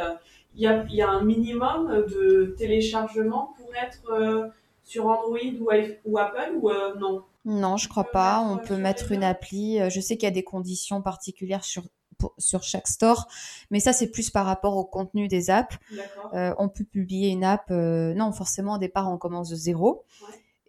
Il 0.55 0.61
y 0.61 0.67
a, 0.67 0.85
y, 0.87 1.01
a, 1.01 1.09
un 1.09 1.23
minimum 1.23 2.05
de 2.07 2.53
téléchargement 2.57 3.55
pour 3.57 3.69
être 3.75 4.51
sur 4.83 5.07
Android 5.07 5.37
ou, 5.59 5.69
ou 6.05 6.17
Apple 6.19 6.51
ou 6.61 6.69
non? 6.99 7.23
Non, 7.45 7.77
je 7.77 7.89
crois 7.89 8.11
pas. 8.11 8.39
On 8.39 8.57
peut 8.57 8.77
mettre 8.77 9.11
une 9.11 9.23
appli. 9.23 9.79
Je 9.89 9.99
sais 9.99 10.15
qu'il 10.15 10.27
y 10.27 10.31
a 10.31 10.33
des 10.33 10.43
conditions 10.43 11.01
particulières 11.01 11.63
sur 11.63 11.83
sur 12.37 12.63
chaque 12.63 12.87
store. 12.87 13.27
Mais 13.71 13.79
ça, 13.79 13.93
c'est 13.93 14.09
plus 14.09 14.29
par 14.29 14.45
rapport 14.45 14.75
au 14.77 14.85
contenu 14.85 15.27
des 15.27 15.49
apps. 15.49 15.77
Euh, 16.33 16.53
on 16.57 16.69
peut 16.69 16.83
publier 16.83 17.29
une 17.29 17.43
app. 17.43 17.65
Euh, 17.71 18.13
non, 18.13 18.31
forcément, 18.31 18.75
au 18.75 18.77
départ, 18.77 19.11
on 19.11 19.17
commence 19.17 19.49
de 19.49 19.55
zéro. 19.55 20.03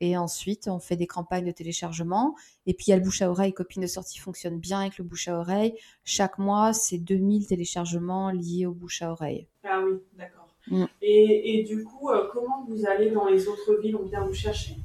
Et 0.00 0.16
ensuite, 0.16 0.68
on 0.68 0.80
fait 0.80 0.96
des 0.96 1.06
campagnes 1.06 1.46
de 1.46 1.52
téléchargement. 1.52 2.34
Et 2.66 2.74
puis, 2.74 2.86
il 2.88 2.90
y 2.90 2.92
a 2.92 2.96
le 2.96 3.02
bouche 3.02 3.22
à 3.22 3.30
oreille. 3.30 3.52
Copine 3.52 3.82
de 3.82 3.86
sortie 3.86 4.18
fonctionne 4.18 4.58
bien 4.58 4.80
avec 4.80 4.98
le 4.98 5.04
bouche 5.04 5.28
à 5.28 5.38
oreille. 5.38 5.74
Chaque 6.04 6.38
mois, 6.38 6.72
c'est 6.72 6.98
2000 6.98 7.46
téléchargements 7.46 8.30
liés 8.30 8.66
au 8.66 8.72
bouche 8.72 9.02
à 9.02 9.12
oreille. 9.12 9.46
Ah 9.62 9.80
oui, 9.84 9.98
d'accord. 10.18 10.48
Mm. 10.66 10.84
Et, 11.00 11.60
et, 11.60 11.62
du 11.62 11.84
coup, 11.84 12.10
comment 12.32 12.64
vous 12.68 12.86
allez 12.86 13.10
dans 13.10 13.26
les 13.28 13.46
autres 13.48 13.80
villes? 13.80 13.96
On 13.96 14.04
vient 14.04 14.26
vous 14.26 14.34
chercher? 14.34 14.76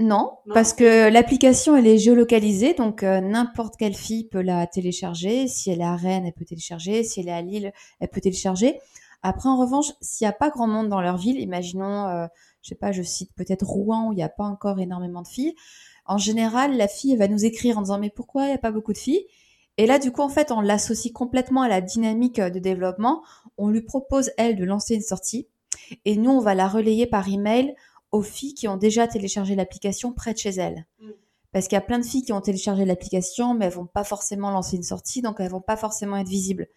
Non, 0.00 0.38
parce 0.54 0.72
que 0.72 1.10
l'application 1.10 1.76
elle 1.76 1.86
est 1.86 1.98
géolocalisée, 1.98 2.72
donc 2.72 3.02
n'importe 3.02 3.76
quelle 3.76 3.94
fille 3.94 4.24
peut 4.24 4.40
la 4.40 4.66
télécharger. 4.66 5.46
Si 5.46 5.70
elle 5.70 5.82
est 5.82 5.84
à 5.84 5.94
Rennes, 5.94 6.24
elle 6.24 6.32
peut 6.32 6.46
télécharger. 6.46 7.04
Si 7.04 7.20
elle 7.20 7.28
est 7.28 7.32
à 7.32 7.42
Lille, 7.42 7.70
elle 8.00 8.08
peut 8.08 8.22
télécharger. 8.22 8.80
Après, 9.22 9.48
en 9.48 9.58
revanche, 9.58 9.92
s'il 10.00 10.24
n'y 10.24 10.30
a 10.30 10.32
pas 10.32 10.48
grand 10.48 10.66
monde 10.66 10.88
dans 10.88 11.02
leur 11.02 11.18
ville, 11.18 11.38
imaginons, 11.38 12.06
euh, 12.06 12.26
je 12.62 12.70
sais 12.70 12.74
pas, 12.74 12.92
je 12.92 13.02
cite 13.02 13.30
peut-être 13.34 13.66
Rouen 13.66 14.08
où 14.08 14.12
il 14.12 14.16
n'y 14.16 14.22
a 14.22 14.30
pas 14.30 14.44
encore 14.44 14.80
énormément 14.80 15.22
de 15.22 15.28
filles. 15.28 15.54
En 16.06 16.16
général, 16.16 16.76
la 16.76 16.88
fille 16.88 17.16
va 17.16 17.28
nous 17.28 17.44
écrire 17.44 17.76
en 17.76 17.82
disant 17.82 17.98
mais 17.98 18.10
pourquoi 18.10 18.44
il 18.44 18.48
n'y 18.48 18.54
a 18.54 18.58
pas 18.58 18.72
beaucoup 18.72 18.94
de 18.94 18.98
filles? 18.98 19.26
Et 19.76 19.86
là, 19.86 19.98
du 19.98 20.12
coup, 20.12 20.22
en 20.22 20.28
fait, 20.28 20.50
on 20.50 20.60
l'associe 20.60 21.12
complètement 21.12 21.62
à 21.62 21.68
la 21.68 21.80
dynamique 21.80 22.40
de 22.40 22.58
développement. 22.58 23.22
On 23.58 23.68
lui 23.68 23.82
propose 23.82 24.30
elle 24.38 24.56
de 24.56 24.64
lancer 24.64 24.94
une 24.94 25.02
sortie 25.02 25.46
et 26.04 26.16
nous, 26.16 26.30
on 26.30 26.40
va 26.40 26.54
la 26.54 26.68
relayer 26.68 27.06
par 27.06 27.28
email 27.28 27.74
aux 28.12 28.22
filles 28.22 28.54
qui 28.54 28.68
ont 28.68 28.76
déjà 28.76 29.06
téléchargé 29.06 29.54
l'application 29.54 30.12
près 30.12 30.32
de 30.32 30.38
chez 30.38 30.50
elles. 30.50 30.86
Mm. 31.00 31.10
Parce 31.52 31.66
qu'il 31.66 31.76
y 31.76 31.78
a 31.78 31.82
plein 31.82 31.98
de 31.98 32.04
filles 32.04 32.22
qui 32.22 32.32
ont 32.32 32.40
téléchargé 32.40 32.84
l'application, 32.84 33.54
mais 33.54 33.66
elles 33.66 33.72
vont 33.72 33.86
pas 33.86 34.04
forcément 34.04 34.50
lancer 34.50 34.76
une 34.76 34.82
sortie, 34.82 35.20
donc 35.20 35.40
elles 35.40 35.50
vont 35.50 35.60
pas 35.60 35.76
forcément 35.76 36.16
être 36.16 36.28
visibles. 36.28 36.68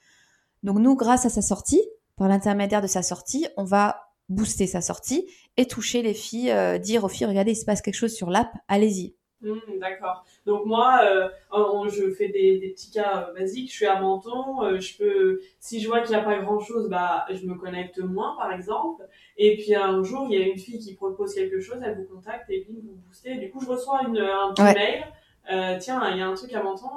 Donc 0.64 0.80
nous, 0.80 0.96
grâce 0.96 1.26
à 1.26 1.30
sa 1.30 1.42
sortie, 1.42 1.82
par 2.18 2.28
l'intermédiaire 2.28 2.82
de 2.82 2.88
sa 2.88 3.04
sortie, 3.04 3.48
on 3.58 3.64
va 3.64 4.14
booster 4.30 4.68
sa 4.68 4.82
sortie 4.82 5.30
et 5.58 5.68
toucher 5.68 6.02
les 6.02 6.14
filles, 6.14 6.52
euh, 6.52 6.78
dire 6.78 7.04
aux 7.04 7.10
filles, 7.10 7.28
regardez, 7.28 7.52
il 7.52 7.56
se 7.56 7.66
passe 7.66 7.82
quelque 7.82 7.96
chose 7.96 8.14
sur 8.14 8.30
l'app, 8.30 8.52
allez-y. 8.68 9.16
Hmm, 9.42 9.60
d'accord. 9.82 10.24
Donc 10.46 10.66
moi, 10.66 11.02
euh, 11.04 11.90
je 11.90 12.12
fais 12.12 12.30
des, 12.30 12.72
petits 12.74 12.92
cas 12.92 13.28
euh, 13.28 13.34
basiques. 13.34 13.70
Je 13.70 13.76
suis 13.76 13.86
à 13.86 14.00
Menton. 14.00 14.80
je 14.80 14.98
peux, 14.98 15.42
si 15.60 15.82
je 15.82 15.88
vois 15.88 16.00
qu'il 16.00 16.12
n'y 16.12 16.22
a 16.22 16.24
pas 16.24 16.40
grand-chose, 16.40 16.90
bah, 16.90 17.26
je 17.30 17.46
me 17.46 17.56
connecte 17.56 18.00
moins, 18.00 18.38
par 18.38 18.54
exemple. 18.54 19.04
Et 19.38 19.58
puis 19.58 19.76
un 19.76 20.04
jour, 20.04 20.28
il 20.30 20.40
y 20.40 20.42
a 20.42 20.46
une 20.46 20.58
fille 20.58 20.80
qui 20.80 20.94
propose 20.94 21.34
quelque 21.34 21.60
chose, 21.60 21.78
elle 21.84 21.96
vous 21.96 22.16
contacte 22.16 22.50
et 22.50 22.66
bim, 22.68 22.80
vous 22.84 22.96
boostez. 23.08 23.36
Du 23.36 23.50
coup, 23.50 23.62
je 23.62 23.68
reçois 23.68 24.02
une, 24.08 24.18
un 24.18 24.54
petit 24.54 24.64
mail. 24.64 25.80
tiens, 25.80 26.12
il 26.12 26.18
y 26.18 26.22
a 26.22 26.28
un 26.28 26.36
truc 26.36 26.54
à 26.54 26.62
Menton. 26.62 26.88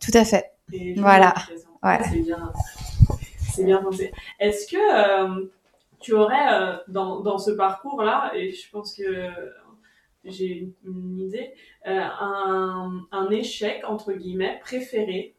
Tout 0.00 0.16
à 0.16 0.24
fait. 0.24 0.52
voilà. 0.96 1.34
Ouais. 1.82 1.98
C'est 2.10 2.20
bien 2.20 2.52
c'est 3.56 3.64
bien 3.64 3.82
pensé. 3.82 4.12
Est-ce 4.38 4.70
que 4.70 4.76
euh, 4.76 5.46
tu 6.00 6.12
aurais 6.12 6.52
euh, 6.52 6.76
dans, 6.88 7.20
dans, 7.20 7.38
ce 7.38 7.50
parcours-là, 7.50 8.32
et 8.34 8.52
je 8.52 8.70
pense 8.70 8.94
que 8.94 9.30
j'ai 10.24 10.68
une 10.84 11.20
idée, 11.20 11.52
euh, 11.86 12.00
un, 12.20 13.06
un, 13.10 13.30
échec, 13.30 13.82
entre 13.86 14.12
guillemets, 14.12 14.58
préféré 14.60 15.34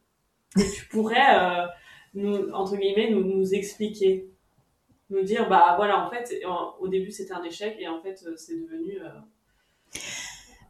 que 0.56 0.76
tu 0.76 0.88
pourrais, 0.88 1.68
nous, 2.14 2.50
entre 2.52 2.76
guillemets, 2.78 3.12
nous, 3.12 3.24
nous 3.24 3.54
expliquer? 3.54 4.28
Nous 5.10 5.24
dire 5.24 5.48
bah 5.50 5.74
voilà 5.78 6.06
en 6.06 6.10
fait 6.10 6.42
au 6.80 6.88
début 6.88 7.12
c'était 7.12 7.34
un 7.34 7.44
échec 7.44 7.78
et 7.80 7.88
en 7.88 8.02
fait 8.02 8.24
c'est 8.36 8.56
devenu 8.56 9.00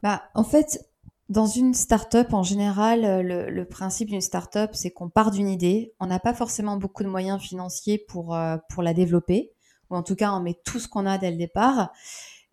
bah 0.03 0.23
en 0.35 0.43
fait 0.43 0.79
dans 1.29 1.45
une 1.45 1.73
start-up, 1.73 2.33
en 2.33 2.43
général, 2.43 3.03
euh, 3.03 3.49
le, 3.49 3.65
principe 3.65 4.09
d'une 4.09 4.21
start-up, 4.21 4.71
c'est 4.73 4.91
qu'on 4.91 5.09
part 5.09 5.31
d'une 5.31 5.49
idée. 5.49 5.93
On 5.99 6.05
n'a 6.05 6.19
pas 6.19 6.33
forcément 6.33 6.77
beaucoup 6.77 7.03
de 7.03 7.09
moyens 7.09 7.41
financiers 7.41 7.97
pour, 7.97 8.33
euh, 8.33 8.57
pour 8.69 8.81
la 8.81 8.93
développer. 8.93 9.51
Ou 9.89 9.95
en 9.95 10.03
tout 10.03 10.15
cas, 10.15 10.31
on 10.31 10.39
met 10.39 10.57
tout 10.65 10.79
ce 10.79 10.87
qu'on 10.87 11.05
a 11.05 11.17
dès 11.17 11.31
le 11.31 11.37
départ. 11.37 11.91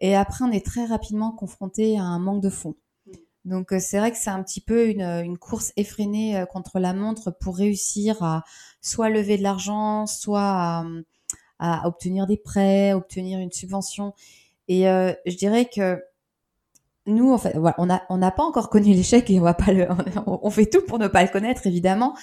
Et 0.00 0.16
après, 0.16 0.44
on 0.44 0.50
est 0.50 0.64
très 0.64 0.86
rapidement 0.86 1.30
confronté 1.30 1.98
à 1.98 2.02
un 2.02 2.18
manque 2.18 2.42
de 2.42 2.50
fonds. 2.50 2.74
Mm. 3.06 3.12
Donc, 3.44 3.72
euh, 3.72 3.78
c'est 3.78 3.98
vrai 3.98 4.10
que 4.10 4.18
c'est 4.18 4.30
un 4.30 4.42
petit 4.42 4.60
peu 4.60 4.88
une, 4.88 5.02
une, 5.02 5.38
course 5.38 5.72
effrénée 5.76 6.44
contre 6.50 6.80
la 6.80 6.94
montre 6.94 7.30
pour 7.30 7.56
réussir 7.56 8.24
à 8.24 8.42
soit 8.80 9.08
lever 9.08 9.38
de 9.38 9.44
l'argent, 9.44 10.06
soit 10.06 10.40
à, 10.42 10.84
à, 11.58 11.86
obtenir 11.86 12.26
des 12.26 12.36
prêts, 12.36 12.92
obtenir 12.92 13.38
une 13.38 13.52
subvention. 13.52 14.14
Et 14.68 14.82
je 14.84 15.36
dirais 15.36 15.66
que 15.66 16.02
nous, 17.06 17.32
en 17.32 17.38
fait, 17.38 17.56
voilà, 17.56 17.74
on 17.78 17.86
n'a 17.86 18.02
on 18.08 18.16
n'a 18.16 18.30
pas 18.30 18.44
encore 18.44 18.70
connu 18.70 18.94
l'échec 18.94 19.28
et 19.30 19.38
on 19.38 19.42
va 19.42 19.54
pas 19.54 19.72
le, 19.72 19.86
on, 20.26 20.50
fait 20.50 20.66
tout 20.66 20.82
pour 20.82 20.98
ne 20.98 21.08
pas 21.08 21.22
le 21.22 21.28
connaître, 21.28 21.66
évidemment. 21.66 22.16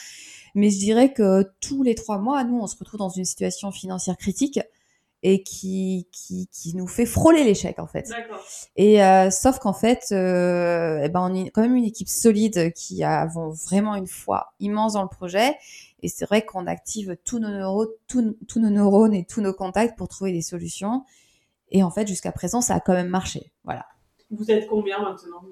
Mais 0.56 0.70
je 0.70 0.80
dirais 0.80 1.13
que 1.13 1.52
tous 1.62 1.84
les 1.84 1.96
trois 1.96 2.17
mois, 2.17 2.44
nous, 2.44 2.60
on 2.60 2.67
se 2.67 2.76
retrouve 2.78 3.00
dans 3.00 3.10
une 3.10 3.26
situation 3.26 3.72
financière 3.72 4.17
critique 4.17 4.60
et 5.24 5.44
qui, 5.44 6.08
qui, 6.12 6.48
qui 6.48 6.76
nous 6.76 6.88
fait 6.88 7.06
frôler 7.06 7.44
l'échec, 7.44 7.78
en 7.80 7.88
fait. 7.88 8.10
Et 8.76 9.04
euh, 9.04 9.30
sauf 9.30 9.60
qu'en 9.60 9.74
fait, 9.74 10.08
euh, 10.12 11.00
eh 11.04 11.10
ben, 11.10 11.22
on 11.22 11.34
est 11.34 11.52
quand 11.52 11.62
même 11.62 11.76
une 11.76 11.86
équipe 11.86 12.10
solide 12.10 12.74
qui 12.74 13.04
avons 13.04 13.50
vraiment 13.50 13.96
une 13.96 14.08
foi 14.08 14.54
immense 14.60 14.94
dans 14.94 15.04
le 15.04 15.10
projet. 15.10 15.56
Et 16.02 16.08
c'est 16.08 16.26
vrai 16.26 16.44
qu'on 16.44 16.66
active 16.66 17.18
tous 17.24 17.38
nos 17.40 17.50
neurones, 17.50 17.90
tous, 18.08 18.36
tous 18.48 18.60
nos 18.60 18.72
neurones 18.72 19.14
et 19.14 19.26
tous 19.26 19.42
nos 19.42 19.54
contacts 19.54 19.96
pour 19.98 20.08
trouver 20.08 20.32
des 20.32 20.42
solutions. 20.42 21.04
Et 21.70 21.84
en 21.84 21.92
fait, 21.92 22.08
jusqu'à 22.08 22.32
présent, 22.32 22.62
ça 22.62 22.76
a 22.76 22.80
quand 22.80 22.94
même 22.94 23.08
marché. 23.08 23.52
Voilà. 23.64 23.86
Vous 24.32 24.50
êtes 24.50 24.68
combien 24.68 25.00
maintenant 25.00 25.44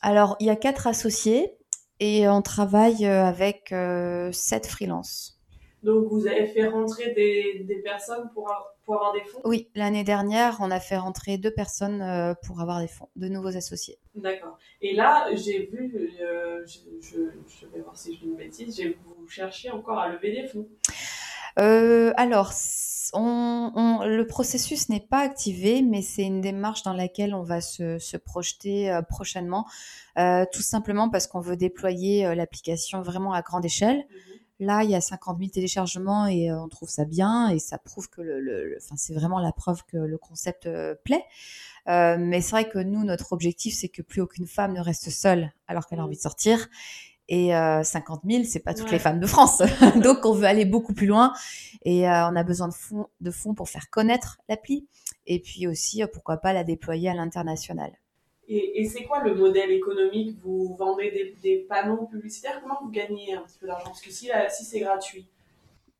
Alors, 0.00 0.36
il 0.40 0.46
y 0.46 0.50
a 0.50 0.56
quatre 0.56 0.86
associés 0.86 1.56
et 2.00 2.28
on 2.28 2.42
travaille 2.42 3.06
euh, 3.06 3.24
avec 3.24 3.72
euh, 3.72 4.30
sept 4.32 4.66
freelances. 4.66 5.31
Donc, 5.82 6.06
vous 6.08 6.26
avez 6.26 6.46
fait 6.46 6.66
rentrer 6.66 7.12
des, 7.12 7.64
des 7.64 7.76
personnes 7.76 8.30
pour, 8.34 8.48
pour, 8.84 8.94
avoir 8.94 9.12
des 9.12 9.24
fonds? 9.24 9.40
Oui, 9.44 9.68
l'année 9.74 10.04
dernière, 10.04 10.58
on 10.60 10.70
a 10.70 10.80
fait 10.80 10.96
rentrer 10.96 11.38
deux 11.38 11.50
personnes 11.50 12.02
euh, 12.02 12.34
pour 12.46 12.60
avoir 12.60 12.80
des 12.80 12.88
fonds, 12.88 13.08
de 13.16 13.28
nouveaux 13.28 13.56
associés. 13.56 13.98
D'accord. 14.14 14.58
Et 14.80 14.94
là, 14.94 15.28
j'ai 15.34 15.66
vu, 15.66 16.10
je, 16.18 16.64
je, 17.00 17.66
vais 17.66 17.80
voir 17.80 17.96
si 17.96 18.14
je 18.14 18.20
dis 18.20 18.26
une 18.26 18.36
bêtise, 18.36 18.80
vous 19.04 19.28
cherchez 19.28 19.70
encore 19.70 19.98
à 19.98 20.08
lever 20.08 20.32
des 20.32 20.46
fonds. 20.46 20.68
alors, 22.16 22.52
on, 23.14 24.00
le 24.04 24.26
processus 24.26 24.88
n'est 24.88 25.00
pas 25.00 25.20
activé, 25.20 25.82
mais 25.82 26.02
c'est 26.02 26.24
une 26.24 26.40
démarche 26.40 26.82
dans 26.82 26.92
laquelle 26.92 27.34
on 27.34 27.42
va 27.42 27.60
se, 27.60 28.16
projeter 28.16 28.90
euh, 28.90 29.02
prochainement, 29.02 29.66
euh, 30.18 30.44
tout 30.52 30.62
simplement 30.62 31.10
parce 31.10 31.26
qu'on 31.26 31.40
veut 31.40 31.56
déployer 31.56 32.26
euh, 32.26 32.34
l'application 32.34 33.02
vraiment 33.02 33.32
à 33.32 33.42
grande 33.42 33.64
échelle. 33.64 33.98
Mhm. 33.98 34.38
Là, 34.64 34.84
il 34.84 34.90
y 34.90 34.94
a 34.94 35.00
50 35.00 35.38
000 35.38 35.50
téléchargements 35.50 36.26
et 36.26 36.52
on 36.52 36.68
trouve 36.68 36.88
ça 36.88 37.04
bien 37.04 37.48
et 37.48 37.58
ça 37.58 37.78
prouve 37.78 38.08
que 38.08 38.20
le, 38.20 38.76
enfin, 38.80 38.94
c'est 38.96 39.14
vraiment 39.14 39.40
la 39.40 39.52
preuve 39.52 39.82
que 39.84 39.96
le 39.96 40.18
concept 40.18 40.68
plaît. 41.04 41.24
mais 41.86 42.40
c'est 42.40 42.50
vrai 42.50 42.68
que 42.68 42.78
nous, 42.78 43.04
notre 43.04 43.32
objectif, 43.32 43.74
c'est 43.74 43.88
que 43.88 44.02
plus 44.02 44.20
aucune 44.20 44.46
femme 44.46 44.72
ne 44.72 44.80
reste 44.80 45.10
seule 45.10 45.52
alors 45.66 45.86
qu'elle 45.86 46.00
a 46.00 46.04
envie 46.04 46.16
de 46.16 46.22
sortir. 46.22 46.68
Et 47.28 47.54
euh, 47.54 47.82
50 47.82 48.22
000, 48.28 48.44
c'est 48.44 48.60
pas 48.60 48.74
toutes 48.74 48.90
les 48.90 48.98
femmes 48.98 49.20
de 49.20 49.26
France. 49.26 49.62
Donc, 50.02 50.26
on 50.26 50.34
veut 50.34 50.44
aller 50.44 50.64
beaucoup 50.64 50.92
plus 50.92 51.06
loin. 51.06 51.32
Et 51.82 52.08
euh, 52.08 52.28
on 52.28 52.36
a 52.36 52.42
besoin 52.42 52.68
de 52.68 52.74
fonds, 52.74 53.06
de 53.20 53.30
fonds 53.30 53.54
pour 53.54 53.68
faire 53.68 53.90
connaître 53.90 54.38
l'appli. 54.48 54.86
Et 55.26 55.40
puis 55.40 55.66
aussi, 55.66 56.02
euh, 56.02 56.06
pourquoi 56.12 56.38
pas 56.38 56.52
la 56.52 56.64
déployer 56.64 57.08
à 57.08 57.14
l'international. 57.14 57.92
Et, 58.48 58.84
c'est 58.84 59.04
quoi 59.04 59.22
le 59.22 59.34
modèle 59.34 59.70
économique? 59.70 60.36
Vous 60.42 60.74
vendez 60.76 61.34
des, 61.42 61.66
panneaux 61.68 62.06
publicitaires? 62.06 62.60
Comment 62.60 62.78
vous 62.82 62.90
gagnez 62.90 63.34
un 63.34 63.42
petit 63.42 63.58
peu 63.58 63.66
d'argent? 63.66 63.86
Parce 63.86 64.00
que 64.00 64.10
si, 64.10 64.30
si 64.50 64.64
c'est 64.64 64.80
gratuit. 64.80 65.26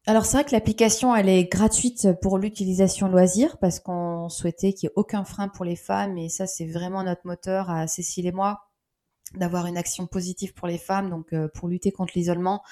Alors 0.06 0.26
c'est 0.26 0.36
vrai 0.36 0.44
que 0.44 0.50
l'application 0.50 1.14
elle 1.14 1.28
est 1.28 1.44
gratuite 1.44 2.08
pour 2.20 2.36
l'utilisation 2.36 3.06
loisir 3.06 3.56
parce 3.58 3.78
qu'on 3.78 4.28
souhaitait 4.28 4.72
qu'il 4.72 4.88
n'y 4.88 4.90
ait 4.90 4.96
aucun 4.96 5.24
frein 5.24 5.46
pour 5.46 5.64
les 5.64 5.76
femmes. 5.76 6.18
Et 6.18 6.28
ça 6.28 6.48
c'est 6.48 6.66
vraiment 6.66 7.04
notre 7.04 7.24
moteur 7.24 7.70
à 7.70 7.86
Cécile 7.86 8.26
et 8.26 8.32
moi 8.32 8.62
d'avoir 9.34 9.66
une 9.66 9.76
action 9.76 10.06
positive 10.06 10.52
pour 10.54 10.68
les 10.68 10.78
femmes, 10.78 11.08
donc 11.08 11.32
euh, 11.32 11.48
pour 11.54 11.68
lutter 11.68 11.92
contre 11.92 12.12
l'isolement 12.16 12.62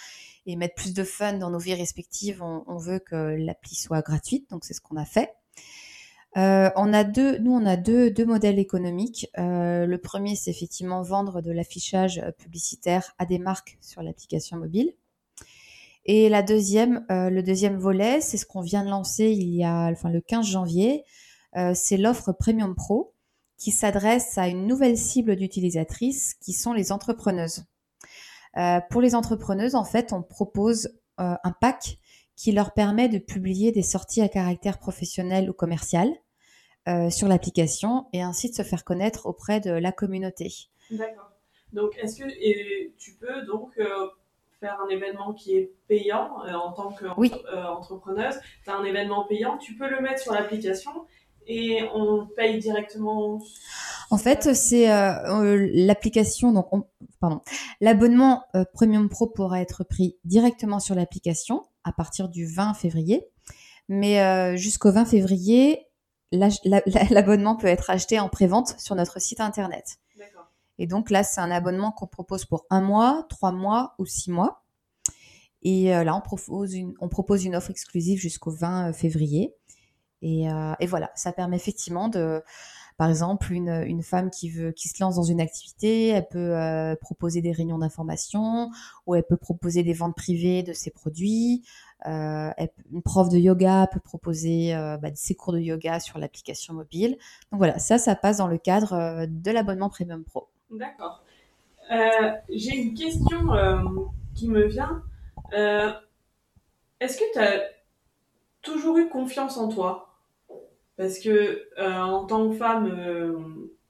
et 0.47 0.57
mettre 0.57 0.75
plus 0.75 0.95
de 0.95 1.05
fun 1.05 1.35
dans 1.35 1.51
nos 1.51 1.59
vies 1.59 1.75
respectives, 1.75 2.43
on, 2.43 2.77
veut 2.79 2.99
que 2.99 3.37
l'appli 3.39 3.75
soit 3.75 4.03
gratuite, 4.03 4.49
donc 4.51 4.65
c'est 4.65 4.75
ce 4.75 4.81
qu'on 4.81 4.97
a 4.97 5.05
fait. 5.05 5.33
Euh, 6.37 6.71
on 6.77 6.93
a 6.93 7.03
deux, 7.05 7.39
nous 7.39 7.53
on 7.53 7.67
a 7.67 7.77
deux, 7.77 8.11
deux 8.11 8.25
modèles 8.25 8.59
économiques. 8.59 9.29
Euh, 9.39 9.87
le 9.87 9.99
premier, 9.99 10.37
c'est 10.37 10.51
effectivement 10.51 11.03
vendre 11.03 11.43
de 11.43 11.51
l'affichage 11.51 12.23
publicitaire 12.39 13.13
à 13.19 13.27
des 13.27 13.39
marques 13.39 13.79
sur 13.81 14.03
l'application 14.03 14.57
mobile. 14.57 14.93
Et 16.07 16.29
la 16.29 16.43
deuxième, 16.43 17.05
le 17.11 17.43
deuxième 17.43 17.77
volet, 17.77 18.21
c'est 18.23 18.39
ce 18.39 18.47
qu'on 18.47 18.63
vient 18.63 18.85
de 18.85 18.89
lancer 18.89 19.27
il 19.27 19.55
y 19.55 19.65
a, 19.65 19.91
enfin 19.93 20.09
le 20.09 20.23
15 20.23 20.47
janvier. 20.47 21.05
c'est 21.75 21.99
l'offre 21.99 22.33
Premium 22.33 22.75
Pro 22.75 23.13
qui 23.61 23.71
s'adresse 23.71 24.39
à 24.39 24.49
une 24.49 24.67
nouvelle 24.67 24.97
cible 24.97 25.37
d'utilisatrices 25.37 26.35
qui 26.41 26.55
sont 26.55 26.73
les 26.73 26.91
entrepreneuses. 26.91 27.67
Euh, 28.57 28.81
pour 28.91 29.03
les 29.03 29.15
entrepreneuses, 29.15 29.75
en 29.75 29.85
fait, 29.85 30.13
on 30.13 30.23
propose 30.23 30.89
euh, 31.21 31.35
un 31.45 31.53
pack 31.53 31.99
qui 32.37 32.53
leur 32.53 32.73
permet 32.73 33.09
de 33.11 33.19
publier 33.19 33.71
des 33.71 33.83
sorties 33.83 34.23
à 34.23 34.29
caractère 34.29 34.79
professionnel 34.79 35.51
ou 35.51 35.53
commercial 35.53 36.11
euh, 36.89 37.11
sur 37.11 37.29
l'application 37.29 38.07
et 38.13 38.23
ainsi 38.23 38.51
de 38.51 38.55
se 38.55 38.63
faire 38.63 38.85
connaître 38.85 39.27
auprès 39.27 39.61
de 39.61 39.71
la 39.71 39.93
communauté. 39.93 40.53
D'accord. 40.91 41.31
Donc, 41.73 41.97
est-ce 41.99 42.17
que 42.17 42.89
tu 42.99 43.15
peux 43.15 43.43
donc 43.47 43.79
faire 44.59 44.79
un 44.85 44.89
événement 44.89 45.33
qui 45.33 45.57
est 45.57 45.73
payant 45.87 46.39
en 46.53 46.73
tant 46.73 46.93
qu'entrepreneuse 46.93 48.35
oui. 48.35 48.43
Tu 48.65 48.71
as 48.71 48.77
un 48.77 48.85
événement 48.85 49.25
payant, 49.25 49.57
tu 49.57 49.77
peux 49.77 49.89
le 49.89 50.01
mettre 50.01 50.21
sur 50.21 50.33
l'application 50.33 50.91
et 51.47 51.83
on 51.95 52.27
paye 52.37 52.59
directement 52.59 53.41
En 54.11 54.19
fait, 54.19 54.55
c'est 54.55 54.91
euh, 54.91 55.43
euh, 55.43 55.69
l'application, 55.73 56.53
donc 56.53 56.69
pardon, 57.19 57.41
l'abonnement 57.81 58.45
euh, 58.55 58.65
Premium 58.73 59.09
Pro 59.09 59.27
pourra 59.27 59.61
être 59.61 59.85
pris 59.85 60.17
directement 60.25 60.79
sur 60.79 60.95
l'application 60.95 61.65
à 61.85 61.93
partir 61.93 62.29
du 62.29 62.47
20 62.47 62.75
février. 62.75 63.27
Mais 63.89 64.57
jusqu'au 64.57 64.93
20 64.93 65.05
février, 65.05 65.89
l'abonnement 67.11 67.57
peut 67.57 67.67
être 67.67 67.91
acheté 67.91 68.21
en 68.21 68.29
prévente 68.29 68.79
sur 68.79 68.95
notre 68.95 69.21
site 69.21 69.41
internet. 69.41 69.99
Et 70.79 70.87
donc 70.87 71.11
là, 71.11 71.23
c'est 71.23 71.41
un 71.41 71.51
abonnement 71.51 71.93
qu'on 71.93 72.07
propose 72.07 72.47
pour 72.47 72.65
un 72.71 72.81
mois, 72.81 73.27
trois 73.29 73.53
mois 73.53 73.95
ou 73.99 74.07
six 74.07 74.31
mois. 74.31 74.65
Et 75.63 75.91
là, 75.91 76.17
on 76.17 76.23
propose 76.23 76.75
une, 76.75 76.95
on 77.01 77.09
propose 77.09 77.45
une 77.45 77.55
offre 77.55 77.71
exclusive 77.71 78.19
jusqu'au 78.19 78.51
20 78.51 78.95
février. 78.95 79.55
Et, 80.23 80.47
et, 80.81 80.87
voilà, 80.87 81.11
ça 81.15 81.33
permet 81.33 81.57
effectivement 81.57 82.09
de, 82.09 82.43
par 83.01 83.09
exemple, 83.09 83.55
une, 83.55 83.83
une, 83.87 84.03
femme 84.03 84.29
qui 84.29 84.51
veut, 84.51 84.73
qui 84.73 84.91
se 84.91 85.03
lance 85.03 85.17
dans 85.17 85.23
une 85.23 85.41
activité, 85.41 86.09
elle 86.09 86.29
peut 86.29 86.55
euh, 86.55 86.95
proposer 86.97 87.41
des 87.41 87.51
réunions 87.51 87.79
d'information 87.79 88.71
ou 89.07 89.15
elle 89.15 89.23
peut 89.23 89.39
proposer 89.39 89.83
des 89.83 89.95
ventes 89.95 90.15
privées 90.15 90.63
de 90.63 90.75
ses 90.75 90.91
produits. 90.91 91.65
Euh, 92.07 92.51
une 92.91 93.03
prof 93.03 93.29
de 93.29 93.37
yoga 93.37 93.87
peut 93.93 94.01
proposer 94.01 94.75
euh, 94.75 94.97
bah, 94.97 95.09
ses 95.15 95.35
cours 95.35 95.53
de 95.53 95.59
yoga 95.59 96.01
sur 96.01 96.19
l'application 96.19 96.75
mobile. 96.75 97.19
Donc 97.53 97.59
voilà, 97.59 97.79
ça, 97.79 97.99
ça 97.99 98.15
passe 98.15 98.39
dans 98.39 98.47
le 98.47 98.59
cadre 98.59 98.95
euh, 98.95 99.27
de 99.29 99.51
l'abonnement 99.51 99.91
Premium 99.91 100.25
Pro. 100.25 100.49
D'accord. 100.71 101.23
J'ai 102.49 102.77
une 102.77 102.95
question 102.95 103.39
qui 104.35 104.49
me 104.49 104.67
vient. 104.67 105.03
Est-ce 105.53 107.19
que 107.19 107.33
tu 107.33 107.39
as 107.39 107.63
toujours 108.63 108.99
eu 108.99 109.09
confiance 109.09 109.59
en 109.59 109.69
toi? 109.69 110.15
Parce 110.97 111.19
que 111.19 111.69
en 111.81 112.27
tant 112.27 112.49
que 112.49 112.55
femme, 112.55 112.89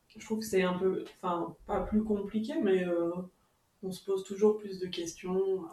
je 0.09 0.25
trouve 0.25 0.39
que 0.39 0.47
c'est 0.47 0.63
un 0.63 0.73
peu, 0.79 1.05
enfin, 1.21 1.55
pas 1.67 1.81
plus 1.81 2.03
compliqué, 2.03 2.55
mais 2.63 2.87
on 3.83 3.93
se 3.93 4.03
pose 4.03 4.25
toujours 4.25 4.57
plus 4.57 4.79
de 4.79 4.87
questions. 4.87 5.67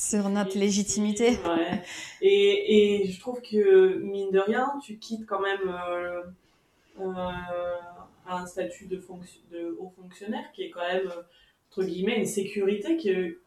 Sur 0.00 0.30
notre 0.30 0.56
légitimité. 0.56 1.32
Ouais. 1.44 1.82
Et, 2.22 3.02
et, 3.02 3.06
je 3.06 3.20
trouve 3.20 3.42
que, 3.42 3.98
mine 3.98 4.30
de 4.30 4.38
rien, 4.38 4.72
tu 4.82 4.98
quittes 4.98 5.26
quand 5.26 5.40
même 5.40 5.74
un 8.26 8.46
statut 8.46 8.86
de, 8.86 8.98
fonction, 8.98 9.40
de 9.52 9.76
haut 9.78 9.92
fonctionnaire 10.00 10.50
qui 10.54 10.62
est 10.62 10.70
quand 10.70 10.86
même, 10.90 11.12
entre 11.70 11.84
guillemets, 11.84 12.16
une 12.16 12.26
sécurité 12.26 12.96
que 12.96 13.38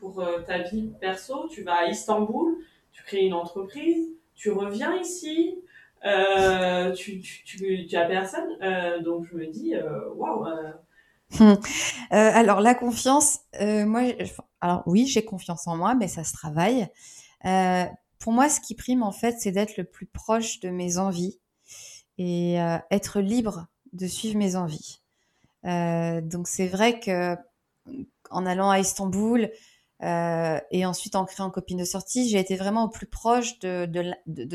pour 0.00 0.24
ta 0.46 0.62
vie 0.62 0.90
perso, 1.00 1.46
tu 1.48 1.62
vas 1.62 1.82
à 1.82 1.86
Istanbul, 1.86 2.56
tu 2.90 3.04
crées 3.04 3.24
une 3.24 3.34
entreprise, 3.34 4.08
tu 4.34 4.50
reviens 4.50 4.96
ici, 4.96 5.58
euh, 6.04 6.92
tu, 6.92 7.20
tu, 7.20 7.86
tu, 7.86 7.96
as 7.96 8.06
personne. 8.06 8.56
Euh, 8.62 9.00
donc 9.00 9.26
je 9.30 9.36
me 9.36 9.46
dis, 9.46 9.74
euh, 9.74 10.08
waouh. 10.14 10.46
Hum. 11.40 11.58
alors 12.10 12.62
la 12.62 12.74
confiance, 12.74 13.40
moi, 13.60 14.02
alors 14.60 14.82
oui, 14.86 15.06
j'ai 15.06 15.24
confiance 15.24 15.66
en 15.66 15.76
moi, 15.76 15.94
mais 15.94 16.08
ça 16.08 16.24
se 16.24 16.32
travaille. 16.32 16.88
pour 18.18 18.32
moi, 18.32 18.48
ce 18.48 18.60
qui 18.60 18.74
prime 18.74 19.02
en 19.02 19.12
fait, 19.12 19.36
c'est 19.38 19.52
d'être 19.52 19.76
le 19.76 19.84
plus 19.84 20.06
proche 20.06 20.60
de 20.60 20.70
mes 20.70 20.98
envies 20.98 21.38
et 22.18 22.54
être 22.90 23.20
libre 23.20 23.68
de 23.92 24.06
suivre 24.06 24.36
mes 24.36 24.56
envies. 24.56 25.00
donc 25.64 26.48
c'est 26.48 26.66
vrai 26.66 27.00
que 27.00 27.36
en 28.30 28.46
allant 28.46 28.70
à 28.70 28.78
Istanbul, 28.78 29.50
euh, 30.02 30.60
et 30.70 30.86
ensuite, 30.86 31.16
en 31.16 31.24
créant 31.24 31.50
Copine 31.50 31.78
de 31.78 31.84
sortie, 31.84 32.28
j'ai 32.28 32.38
été 32.38 32.56
vraiment 32.56 32.84
au 32.84 32.88
plus 32.88 33.06
proche 33.06 33.58
de, 33.58 33.86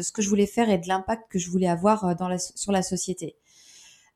ce 0.01 0.11
que 0.11 0.21
je 0.21 0.29
voulais 0.29 0.47
faire 0.47 0.69
et 0.69 0.77
de 0.77 0.87
l'impact 0.87 1.23
que 1.29 1.39
je 1.39 1.49
voulais 1.49 1.67
avoir 1.67 2.05
euh, 2.05 2.37
sur 2.55 2.71
la 2.71 2.81
société. 2.81 3.35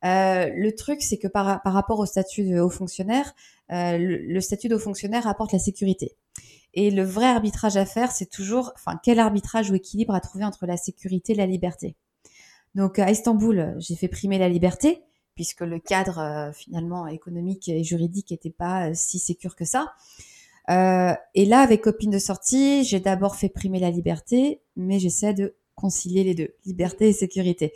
Euh, 0.06 0.50
le 0.56 0.76
truc, 0.76 1.02
c'est 1.02 1.18
que 1.18 1.28
par, 1.28 1.62
rapport 1.64 2.00
au 2.00 2.06
statut 2.06 2.43
de 2.43 2.60
haut 2.60 2.70
fonctionnaire, 2.70 3.34
euh, 3.72 3.98
le, 3.98 4.41
statut 4.41 4.68
de 4.68 4.76
haut 4.76 4.80
fonctionnaire 4.80 5.28
apporte 5.28 5.54
la 5.54 5.60
sécurité. 5.60 6.16
Et 6.74 6.91
le 6.91 7.04
vrai 7.04 7.26
arbitrage 7.26 7.78
à 7.78 7.86
faire, 7.86 8.12
c'est 8.12 8.30
toujours, 8.30 8.72
enfin, 8.76 9.00
quel 9.04 9.20
arbitrage 9.20 9.72
ou 9.72 9.76
équilibre 9.76 10.14
à 10.14 10.22
trouver 10.22 10.45
entre 10.45 10.66
la 10.66 10.78
sécurité 10.78 11.34
et 11.34 11.36
la 11.36 11.48
liberté. 11.48 11.95
Donc, 12.76 13.00
à 13.00 13.10
Istanbul, 13.10 13.76
j'ai 13.80 13.95
fait 13.95 14.08
primer 14.08 14.38
la 14.38 14.50
liberté, 14.50 15.02
puisque 15.34 15.62
le 15.62 15.80
cadre, 15.80 16.20
euh, 16.20 16.52
finalement, 16.52 17.08
économique 17.08 17.68
et 17.70 17.84
juridique 17.84 18.30
n'était 18.32 18.52
pas 18.52 18.93
si 18.93 19.18
sécure 19.18 19.56
que 19.56 19.66
ça. 19.66 19.93
Et 20.70 21.45
là, 21.45 21.62
avec 21.62 21.82
copine 21.82 22.12
de 22.12 22.20
sortie, 22.20 22.84
j'ai 22.84 23.00
d'abord 23.00 23.38
fait 23.38 23.48
primer 23.48 23.80
la 23.80 23.89
liberté, 23.89 24.62
mais 24.76 25.00
j'essaie 25.00 25.34
de 25.34 25.56
concilier 25.78 26.25
les 26.25 26.36
deux, 26.36 26.53
liberté 26.65 27.07
et 27.07 27.13
sécurité. 27.13 27.71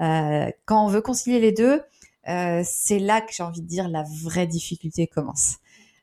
Euh, 0.00 0.50
quand 0.64 0.84
on 0.84 0.88
veut 0.88 1.02
concilier 1.02 1.38
les 1.38 1.52
deux, 1.52 1.80
euh, 2.28 2.62
c'est 2.64 2.98
là 2.98 3.20
que 3.20 3.32
j'ai 3.32 3.42
envie 3.42 3.62
de 3.62 3.66
dire 3.66 3.88
la 3.88 4.02
vraie 4.02 4.46
difficulté 4.46 5.06
commence. 5.06 5.58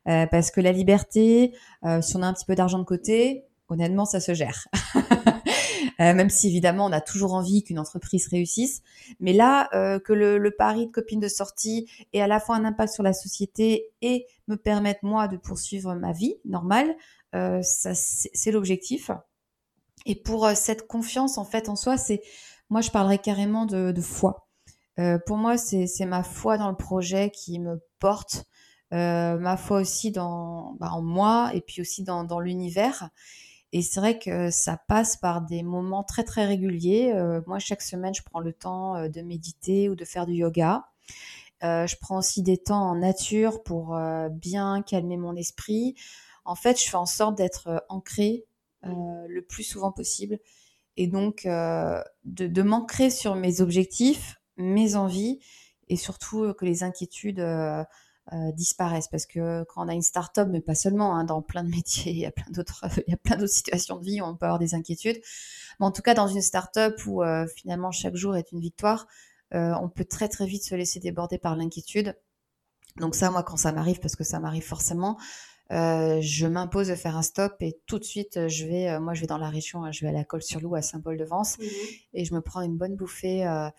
Euh, 0.08 0.26
parce 0.28 0.52
que 0.52 0.62
la 0.62 0.72
liberté, 0.72 1.54
euh, 1.84 2.02
si 2.02 2.16
on 2.16 2.22
a 2.22 2.28
un 2.28 2.34
petit 2.34 2.45
peu 2.45 2.56
d'argent 2.56 2.80
de 2.80 2.84
côté, 2.84 3.45
honnêtement, 3.68 4.06
ça 4.06 4.20
se 4.20 4.34
gère. 4.34 4.68
Euh, 6.02 6.14
même 6.14 6.30
si 6.30 6.47
évidemment 6.47 6.86
on 6.86 6.93
a 6.93 7.02
toujours 7.02 7.34
envie 7.34 7.62
qu'une 7.62 7.78
entreprise 7.78 8.28
réussisse. 8.30 8.84
Mais 9.20 9.34
là, 9.34 9.68
euh, 9.74 10.00
que 10.00 10.14
le, 10.14 10.38
le, 10.38 10.52
pari 10.52 10.88
de 10.88 10.91
copine 10.91 11.20
de 11.20 11.28
sortie 11.28 11.89
ait 12.14 12.22
à 12.22 12.28
la 12.28 12.39
fois 12.39 12.56
un 12.56 12.64
impact 12.64 12.93
sur 12.93 13.04
la 13.04 13.12
société 13.12 13.89
et 14.02 14.26
me 14.47 14.56
permette 14.56 15.04
moi 15.04 15.28
de 15.28 15.36
poursuivre 15.36 15.95
ma 15.95 16.14
vie 16.14 16.36
normale, 16.45 16.95
ça 17.34 17.93
c'est 17.93 18.52
l'objectif. 18.52 19.12
Et 20.10 20.16
pour 20.16 20.45
euh, 20.45 20.55
cette 20.55 20.88
confiance 20.88 21.38
en 21.38 21.45
fait 21.45 21.70
en 21.70 21.78
soi, 21.78 21.97
c'est 21.97 22.22
moi 22.70 22.82
je 22.82 22.91
parlerais 22.91 23.20
carrément 23.20 23.66
de, 23.66 23.93
foi. 24.01 24.47
Euh, 24.99 25.18
pour 25.26 25.38
moi, 25.38 25.57
c'est 25.57 26.05
ma 26.05 26.24
foi 26.24 26.57
dans 26.57 26.70
le 26.70 26.76
projet 26.76 27.32
qui 27.32 27.60
me 27.60 27.82
porte, 27.99 28.43
ma 28.91 29.55
foi 29.55 29.80
aussi 29.80 30.12
dans 30.12 30.74
bah, 30.80 30.89
en 30.91 31.01
moi 31.01 31.51
et 31.53 31.62
puis 31.62 31.82
aussi 31.82 32.03
dans, 32.03 32.26
dans 32.26 32.41
l'univers. 32.41 33.10
Et 33.72 33.82
c'est 33.82 33.99
vrai 33.99 34.18
que 34.18 34.49
ça 34.49 34.78
passe 34.78 35.18
par 35.18 35.41
des 35.41 35.62
moments 35.62 36.03
très 36.03 36.24
très 36.24 36.45
réguliers. 36.45 37.12
Euh, 37.14 37.41
moi, 37.45 37.60
chaque 37.60 37.82
semaine, 37.82 38.14
je 38.16 38.24
prends 38.24 38.39
le 38.39 38.53
temps 38.53 38.95
euh, 38.95 39.10
de 39.10 39.22
méditer 39.22 39.89
ou 39.89 39.95
de 39.95 40.05
faire 40.05 40.26
du 40.26 40.34
yoga. 40.34 40.88
Euh, 41.64 41.86
je 41.86 41.95
prends 41.97 42.18
aussi 42.18 42.41
des 42.41 42.57
temps 42.57 42.89
en 42.89 42.95
nature 42.95 43.62
pour 43.64 43.95
euh, 43.95 44.30
bien 44.30 44.82
calmer 44.82 45.18
mon 45.18 45.36
esprit. 45.36 45.95
En 46.45 46.55
fait, 46.55 46.82
je 46.82 46.89
fais 46.89 46.97
en 46.97 47.05
sorte 47.05 47.38
d'être 47.38 47.86
ancrée 47.89 48.45
le 48.84 49.42
plus 49.42 49.64
souvent 49.64 49.92
possible 49.92 50.40
et 50.98 51.08
donc 51.08 51.44
de, 51.46 52.04
de 52.26 52.62
m'ancrer 52.62 53.10
sur 53.10 53.36
mes 53.36 53.62
objectifs, 53.62 54.40
mes 54.58 54.96
envies 54.96 55.40
et 55.88 55.96
surtout 55.96 56.54
que 56.54 56.66
les 56.66 56.84
inquiétudes 56.84 57.44
euh, 58.32 58.52
disparaissent 58.52 59.08
parce 59.08 59.26
que 59.26 59.64
quand 59.64 59.84
on 59.84 59.88
a 59.88 59.94
une 59.96 60.04
start-up, 60.04 60.48
mais 60.52 60.62
pas 60.62 60.76
seulement, 60.76 61.16
hein, 61.16 61.24
dans 61.24 61.42
plein 61.42 61.64
de 61.64 61.70
métiers, 61.76 62.12
il 62.12 62.20
y 62.20 62.28
a 62.28 62.32
plein 62.32 62.46
d'autres, 62.52 62.86
il 63.08 63.10
y 63.10 63.14
a 63.14 63.18
plein 63.18 63.38
d'autres 63.38 63.52
situations 63.52 63.96
de 63.96 64.04
vie 64.04 64.22
où 64.22 64.26
on 64.26 64.36
peut 64.36 64.46
avoir 64.46 64.60
des 64.60 64.76
inquiétudes. 64.76 65.20
Mais 65.80 65.86
en 65.88 65.92
tout 65.92 66.04
cas, 66.04 66.14
dans 66.14 66.28
une 66.28 66.42
start-up 66.42 67.02
où 67.08 67.24
euh, 67.24 67.48
finalement 67.48 67.92
chaque 67.92 68.16
jour 68.16 68.36
est 68.38 68.52
une 68.52 68.60
victoire, 68.60 69.08
euh, 69.56 69.74
on 69.82 69.90
peut 69.90 70.06
très 70.06 70.28
très 70.28 70.46
vite 70.46 70.64
se 70.64 70.76
laisser 70.76 71.00
déborder 71.00 71.40
par 71.40 71.56
l'inquiétude. 71.56 72.16
Donc 72.98 73.16
ça, 73.16 73.32
moi, 73.32 73.42
quand 73.42 73.58
ça 73.58 73.72
m'arrive, 73.72 74.00
parce 74.00 74.16
que 74.16 74.24
ça 74.24 74.40
m'arrive 74.40 74.64
forcément, 74.64 75.18
euh, 75.72 76.20
je 76.22 76.48
m'impose 76.48 76.88
de 76.88 76.96
faire 76.96 77.18
un 77.18 77.22
stop 77.22 77.56
et 77.60 77.78
tout 77.86 78.00
de 78.00 78.04
suite, 78.04 78.48
je 78.48 78.66
vais, 78.66 79.00
moi, 79.00 79.14
je 79.14 79.22
vais 79.22 79.28
dans 79.28 79.38
la 79.38 79.50
région, 79.50 79.84
hein, 79.84 79.92
je 79.92 80.02
vais 80.02 80.10
à 80.10 80.12
la 80.12 80.24
Colle-sur-Loup 80.24 80.76
à 80.76 80.82
Saint-Paul-de-Vence 80.82 81.58
mmh 81.60 81.64
et 82.16 82.26
je 82.26 82.34
me 82.34 82.42
prends 82.42 82.62
une 82.62 82.76
bonne 82.76 82.96
bouffée 82.96 83.46
euh, 83.46 83.70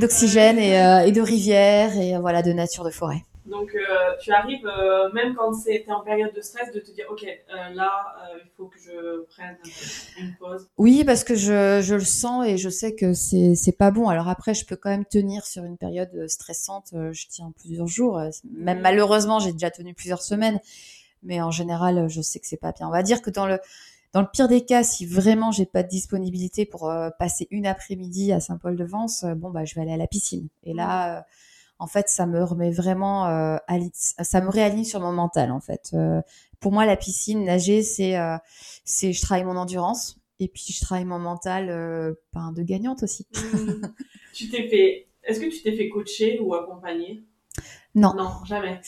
d'oxygène 0.00 0.58
et, 0.58 0.72
et, 1.06 1.12
de 1.12 1.20
rivière 1.20 1.96
et 1.96 2.18
voilà 2.18 2.42
de 2.42 2.52
nature 2.52 2.84
de 2.84 2.90
forêt. 2.90 3.22
Donc, 3.46 3.74
euh, 3.74 4.16
tu 4.20 4.32
arrives, 4.32 4.66
euh, 4.66 5.10
même 5.12 5.34
quand 5.34 5.52
c'était 5.54 5.90
en 5.92 6.02
période 6.02 6.32
de 6.34 6.40
stress, 6.40 6.72
de 6.72 6.80
te 6.80 6.90
dire, 6.92 7.06
OK, 7.10 7.24
euh, 7.24 7.74
là, 7.74 7.90
il 8.44 8.50
faut 8.56 8.66
que 8.66 8.78
je 8.78 9.24
prenne 9.24 9.56
une 10.18 10.34
pause. 10.36 10.68
Oui, 10.76 11.04
parce 11.04 11.24
que 11.24 11.34
je, 11.34 11.80
je 11.82 11.94
le 11.94 12.04
sens 12.04 12.46
et 12.46 12.58
je 12.58 12.68
sais 12.68 12.94
que 12.94 13.14
c'est, 13.14 13.54
c'est 13.54 13.76
pas 13.76 13.90
bon. 13.90 14.08
Alors 14.08 14.28
après, 14.28 14.52
je 14.54 14.66
peux 14.66 14.76
quand 14.76 14.90
même 14.90 15.06
tenir 15.06 15.46
sur 15.46 15.64
une 15.64 15.78
période 15.78 16.28
stressante. 16.28 16.90
Je 16.92 17.26
tiens 17.28 17.52
plusieurs 17.56 17.86
jours. 17.86 18.20
Même 18.52 18.78
mm. 18.78 18.82
malheureusement, 18.82 19.38
j'ai 19.38 19.52
déjà 19.52 19.70
tenu 19.70 19.94
plusieurs 19.94 20.22
semaines. 20.22 20.60
Mais 21.22 21.40
en 21.40 21.50
général, 21.50 22.08
je 22.08 22.20
sais 22.20 22.40
que 22.40 22.46
c'est 22.46 22.60
pas 22.60 22.72
bien. 22.72 22.88
On 22.88 22.92
va 22.92 23.02
dire 23.02 23.22
que 23.22 23.30
dans 23.30 23.46
le, 23.46 23.58
dans 24.12 24.20
le 24.20 24.28
pire 24.32 24.48
des 24.48 24.64
cas, 24.64 24.82
si 24.82 25.06
vraiment 25.06 25.50
j'ai 25.50 25.66
pas 25.66 25.82
de 25.82 25.88
disponibilité 25.88 26.66
pour 26.66 26.92
passer 27.18 27.46
une 27.50 27.66
après-midi 27.66 28.32
à 28.32 28.40
Saint-Paul-de-Vence, 28.40 29.24
bon, 29.36 29.50
bah, 29.50 29.64
je 29.64 29.74
vais 29.74 29.82
aller 29.82 29.92
à 29.92 29.98
la 29.98 30.06
piscine. 30.06 30.48
Et 30.64 30.72
là, 30.72 31.26
en 31.80 31.86
fait, 31.86 32.10
ça 32.10 32.26
me 32.26 32.44
remet 32.44 32.70
vraiment, 32.70 33.26
euh, 33.28 33.56
ça 33.96 34.40
me 34.42 34.50
réaligne 34.50 34.84
sur 34.84 35.00
mon 35.00 35.12
mental, 35.12 35.50
en 35.50 35.60
fait. 35.60 35.90
Euh, 35.94 36.20
pour 36.60 36.72
moi, 36.72 36.84
la 36.84 36.94
piscine, 36.94 37.42
nager, 37.42 37.82
c'est, 37.82 38.18
euh, 38.18 38.36
c'est, 38.84 39.14
je 39.14 39.22
travaille 39.22 39.44
mon 39.44 39.56
endurance 39.56 40.20
et 40.38 40.48
puis 40.48 40.74
je 40.74 40.80
travaille 40.82 41.06
mon 41.06 41.18
mental, 41.18 41.70
euh, 41.70 42.12
ben, 42.34 42.52
de 42.52 42.62
gagnante 42.62 43.02
aussi. 43.02 43.26
Mmh. 43.34 43.86
tu 44.34 44.50
t'es 44.50 44.68
fait, 44.68 45.08
est-ce 45.24 45.40
que 45.40 45.46
tu 45.46 45.62
t'es 45.62 45.74
fait 45.74 45.88
coacher 45.88 46.38
ou 46.40 46.54
accompagner? 46.54 47.24
Non. 47.94 48.12
Non, 48.14 48.44
jamais. 48.44 48.80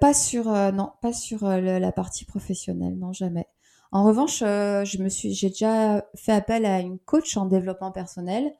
pas 0.00 0.14
sur, 0.14 0.46
non, 0.72 0.92
pas 1.02 1.12
sur 1.12 1.46
la 1.46 1.92
partie 1.92 2.24
professionnelle, 2.24 2.98
non, 2.98 3.12
jamais. 3.12 3.46
En 3.92 4.02
revanche, 4.02 4.38
je 4.40 5.02
me 5.02 5.08
suis, 5.08 5.34
j'ai 5.34 5.50
déjà 5.50 6.04
fait 6.16 6.32
appel 6.32 6.64
à 6.64 6.80
une 6.80 6.98
coach 6.98 7.36
en 7.36 7.44
développement 7.44 7.92
personnel 7.92 8.50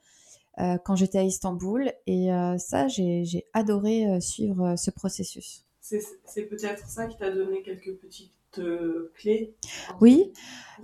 euh, 0.61 0.79
quand 0.85 0.97
j'étais 0.97 1.19
à 1.19 1.23
Istanbul. 1.23 1.93
Et 2.07 2.33
euh, 2.33 2.59
ça, 2.59 2.89
j'ai 2.89 3.47
adoré 3.53 4.07
euh, 4.07 4.21
suivre 4.21 4.77
ce 4.77 4.91
processus. 4.91 5.65
C'est 5.81 6.45
peut-être 6.49 6.89
ça 6.89 7.07
qui 7.07 7.17
t'a 7.19 7.31
donné 7.31 7.63
quelques 7.63 7.95
petits 7.97 8.33
te 8.53 9.11
clés 9.17 9.57
Oui, 10.01 10.33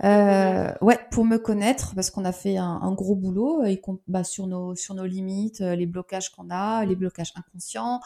euh, 0.03 0.73
ouais, 0.81 0.99
pour 1.09 1.23
me 1.23 1.37
connaître, 1.37 1.95
parce 1.95 2.11
qu'on 2.11 2.25
a 2.25 2.33
fait 2.33 2.57
un, 2.57 2.91
gros 2.91 3.15
boulot 3.15 3.63
et 3.63 3.81
bah, 4.09 4.25
sur, 4.25 4.45
nos, 4.45 4.75
sur 4.75 4.93
nos 4.93 5.05
limites, 5.05 5.61
les 5.61 5.85
blocages 5.85 6.31
qu'on 6.31 6.49
a, 6.49 6.83
les 6.83 6.97
blocages 6.97 7.31
inconscients, 7.35 8.01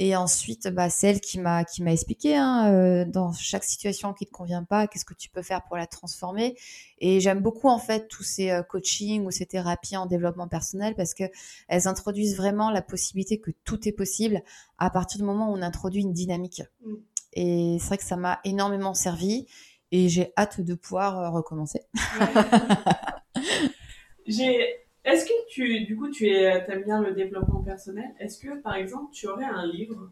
et 0.00 0.14
ensuite, 0.14 0.68
bah, 0.68 0.90
celle 0.90 1.20
qui 1.20 1.40
m'a 1.40 1.64
qui 1.64 1.82
m'a 1.82 1.92
expliqué 1.92 2.36
hein, 2.36 2.72
euh, 2.72 3.04
dans 3.04 3.32
chaque 3.32 3.64
situation 3.64 4.14
qui 4.14 4.26
te 4.26 4.30
convient 4.30 4.62
pas, 4.62 4.86
qu'est-ce 4.86 5.04
que 5.04 5.12
tu 5.12 5.28
peux 5.28 5.42
faire 5.42 5.64
pour 5.64 5.76
la 5.76 5.88
transformer. 5.88 6.56
Et 6.98 7.18
j'aime 7.18 7.40
beaucoup 7.40 7.68
en 7.68 7.80
fait 7.80 8.06
tous 8.06 8.22
ces 8.22 8.50
euh, 8.50 8.62
coachings 8.62 9.26
ou 9.26 9.32
ces 9.32 9.44
thérapies 9.44 9.96
en 9.96 10.06
développement 10.06 10.46
personnel 10.46 10.94
parce 10.94 11.14
que 11.14 11.24
elles 11.66 11.88
introduisent 11.88 12.36
vraiment 12.36 12.70
la 12.70 12.80
possibilité 12.80 13.40
que 13.40 13.50
tout 13.64 13.88
est 13.88 13.92
possible 13.92 14.40
à 14.78 14.88
partir 14.88 15.18
du 15.18 15.24
moment 15.24 15.50
où 15.50 15.56
on 15.56 15.62
introduit 15.62 16.02
une 16.02 16.12
dynamique. 16.12 16.62
Mm. 16.84 16.94
Et 17.32 17.78
c'est 17.80 17.88
vrai 17.88 17.98
que 17.98 18.04
ça 18.04 18.16
m'a 18.16 18.38
énormément 18.44 18.94
servi 18.94 19.46
et 19.90 20.08
j'ai 20.08 20.32
hâte 20.38 20.60
de 20.60 20.74
pouvoir 20.74 21.18
euh, 21.18 21.30
recommencer. 21.30 21.80
j'ai 24.28 24.87
est-ce 25.08 25.24
que 25.24 25.48
tu, 25.48 25.84
du 25.84 25.96
coup, 25.96 26.10
tu 26.10 26.28
aimes 26.28 26.82
bien 26.84 27.00
le 27.00 27.14
développement 27.14 27.62
personnel? 27.62 28.10
Est-ce 28.20 28.38
que, 28.38 28.60
par 28.60 28.74
exemple, 28.74 29.10
tu 29.12 29.26
aurais 29.26 29.44
un 29.44 29.66
livre 29.66 30.10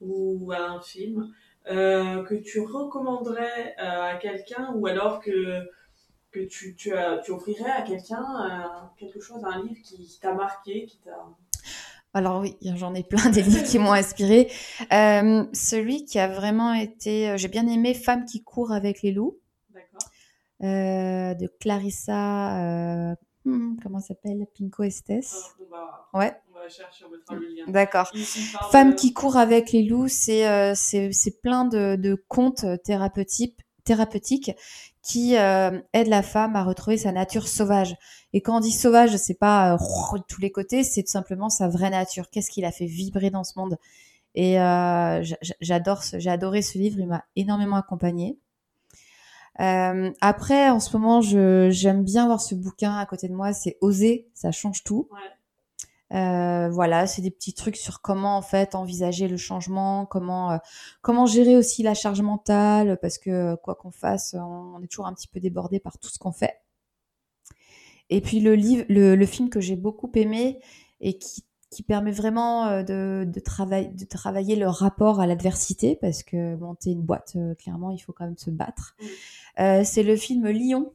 ou 0.00 0.52
un 0.52 0.80
film 0.80 1.32
euh, 1.70 2.22
que 2.22 2.34
tu 2.36 2.60
recommanderais 2.60 3.74
euh, 3.78 4.12
à 4.12 4.16
quelqu'un 4.16 4.72
ou 4.76 4.86
alors 4.86 5.20
que, 5.20 5.68
que 6.30 6.40
tu, 6.40 6.76
tu, 6.76 6.92
tu 7.24 7.30
offrirais 7.32 7.70
à 7.70 7.82
quelqu'un 7.82 8.24
euh, 8.24 8.86
quelque 8.96 9.20
chose, 9.20 9.44
un 9.44 9.62
livre 9.62 9.80
qui, 9.82 10.18
t'a 10.22 10.34
marqué, 10.34 10.86
qui 10.86 10.98
t'a... 10.98 11.26
Alors 12.14 12.40
oui, 12.40 12.56
j'en 12.76 12.94
ai 12.94 13.02
plein 13.02 13.28
des 13.30 13.42
livres 13.42 13.64
qui 13.64 13.78
m'ont 13.78 13.92
inspiré. 14.04 14.48
celui 14.90 16.04
qui 16.04 16.18
a 16.18 16.28
vraiment 16.28 16.72
été, 16.74 17.36
j'ai 17.36 17.48
bien 17.48 17.66
aimé 17.66 17.92
Femme 17.92 18.24
qui 18.24 18.42
court 18.42 18.72
avec 18.72 19.02
les 19.02 19.10
loups. 19.12 19.38
D'accord. 19.74 20.08
de 20.60 21.46
Clarissa 21.60 23.16
Hmm, 23.48 23.76
comment 23.82 24.00
s'appelle? 24.00 24.46
Pinko 24.58 24.82
Estes. 24.82 25.54
Ah, 25.72 26.18
ouais. 26.18 26.36
On 26.54 26.58
va 26.58 26.68
chercher, 26.68 27.04
on 27.06 27.10
mettra 27.10 27.34
le 27.34 27.46
lien. 27.48 27.64
D'accord. 27.66 28.10
Femme 28.70 28.94
qui 28.94 29.12
court 29.12 29.36
avec 29.36 29.72
les 29.72 29.84
loups, 29.84 30.08
c'est 30.08 30.46
euh, 30.48 30.74
c'est 30.74 31.40
plein 31.40 31.64
de, 31.64 31.96
de 31.96 32.14
contes 32.28 32.64
thérapeutiques, 32.84 33.58
thérapeutiques 33.84 34.52
qui 35.02 35.36
euh, 35.36 35.80
aident 35.94 36.08
la 36.08 36.22
femme 36.22 36.56
à 36.56 36.64
retrouver 36.64 36.98
sa 36.98 37.12
nature 37.12 37.48
sauvage. 37.48 37.96
Et 38.34 38.42
quand 38.42 38.58
on 38.58 38.60
dit 38.60 38.72
sauvage, 38.72 39.16
c'est 39.16 39.38
pas 39.38 39.74
euh, 39.74 40.18
de 40.18 40.22
tous 40.28 40.40
les 40.40 40.52
côtés, 40.52 40.84
c'est 40.84 41.02
tout 41.02 41.10
simplement 41.10 41.48
sa 41.48 41.68
vraie 41.68 41.90
nature. 41.90 42.28
Qu'est-ce 42.30 42.50
qui 42.50 42.60
l'a 42.60 42.72
fait 42.72 42.86
vibrer 42.86 43.30
dans 43.30 43.44
ce 43.44 43.58
monde? 43.58 43.78
Et 44.34 44.60
euh, 44.60 45.24
j'adore, 45.60 46.02
j'ai 46.12 46.30
adoré 46.30 46.60
ce 46.60 46.76
livre, 46.76 46.98
il 47.00 47.06
m'a 47.06 47.24
énormément 47.36 47.76
accompagnée. 47.76 48.38
Euh, 49.60 50.12
après, 50.20 50.70
en 50.70 50.80
ce 50.80 50.96
moment, 50.96 51.20
j'aime 51.20 52.04
bien 52.04 52.26
voir 52.26 52.40
ce 52.40 52.54
bouquin 52.54 52.96
à 52.96 53.06
côté 53.06 53.28
de 53.28 53.34
moi. 53.34 53.52
C'est 53.52 53.76
Oser, 53.80 54.28
ça 54.34 54.52
change 54.52 54.84
tout. 54.84 55.08
Euh, 56.14 56.70
voilà, 56.70 57.06
c'est 57.06 57.20
des 57.20 57.30
petits 57.30 57.52
trucs 57.52 57.76
sur 57.76 58.00
comment 58.00 58.38
en 58.38 58.42
fait 58.42 58.74
envisager 58.74 59.28
le 59.28 59.36
changement, 59.36 60.06
comment 60.06 60.52
euh, 60.52 60.56
comment 61.02 61.26
gérer 61.26 61.54
aussi 61.54 61.82
la 61.82 61.92
charge 61.92 62.22
mentale, 62.22 62.98
parce 63.02 63.18
que 63.18 63.56
quoi 63.56 63.74
qu'on 63.74 63.90
fasse, 63.90 64.34
on, 64.34 64.80
est 64.82 64.86
toujours 64.86 65.06
un 65.06 65.12
petit 65.12 65.28
peu 65.28 65.38
débordé 65.38 65.80
par 65.80 65.98
tout 65.98 66.08
ce 66.08 66.18
qu'on 66.18 66.32
fait. 66.32 66.62
Et 68.08 68.22
puis 68.22 68.40
le 68.40 68.54
livre, 68.54 68.84
le, 68.88 69.16
le 69.16 69.26
film 69.26 69.50
que 69.50 69.60
j'ai 69.60 69.76
beaucoup 69.76 70.10
aimé 70.14 70.60
et 71.00 71.18
qui 71.18 71.44
qui 71.70 71.82
permet 71.82 72.12
vraiment 72.12 72.66
euh, 72.66 72.82
de, 72.82 73.24
de, 73.30 73.40
travailler, 73.40 73.88
de 73.88 74.04
travailler 74.04 74.56
le 74.56 74.68
rapport 74.68 75.20
à 75.20 75.26
l'adversité, 75.26 75.96
parce 76.00 76.22
que 76.22 76.56
monter 76.56 76.90
une 76.90 77.02
boîte, 77.02 77.34
euh, 77.36 77.54
clairement, 77.54 77.90
il 77.90 77.98
faut 77.98 78.12
quand 78.12 78.24
même 78.24 78.38
se 78.38 78.50
battre. 78.50 78.96
Euh, 79.58 79.82
c'est 79.84 80.02
le 80.02 80.16
film 80.16 80.46
Lyon. 80.48 80.92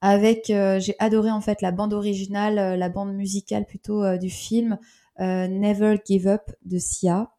Avec, 0.00 0.44
j'ai 0.46 0.94
adoré 1.00 1.32
en 1.32 1.40
fait 1.40 1.60
la 1.60 1.72
bande 1.72 1.92
originale, 1.92 2.78
la 2.78 2.88
bande 2.88 3.14
musicale 3.14 3.66
plutôt 3.66 4.16
du 4.16 4.30
film 4.30 4.78
Never 5.18 5.96
Give 6.06 6.28
Up 6.28 6.52
de 6.64 6.78
Sia. 6.78 7.32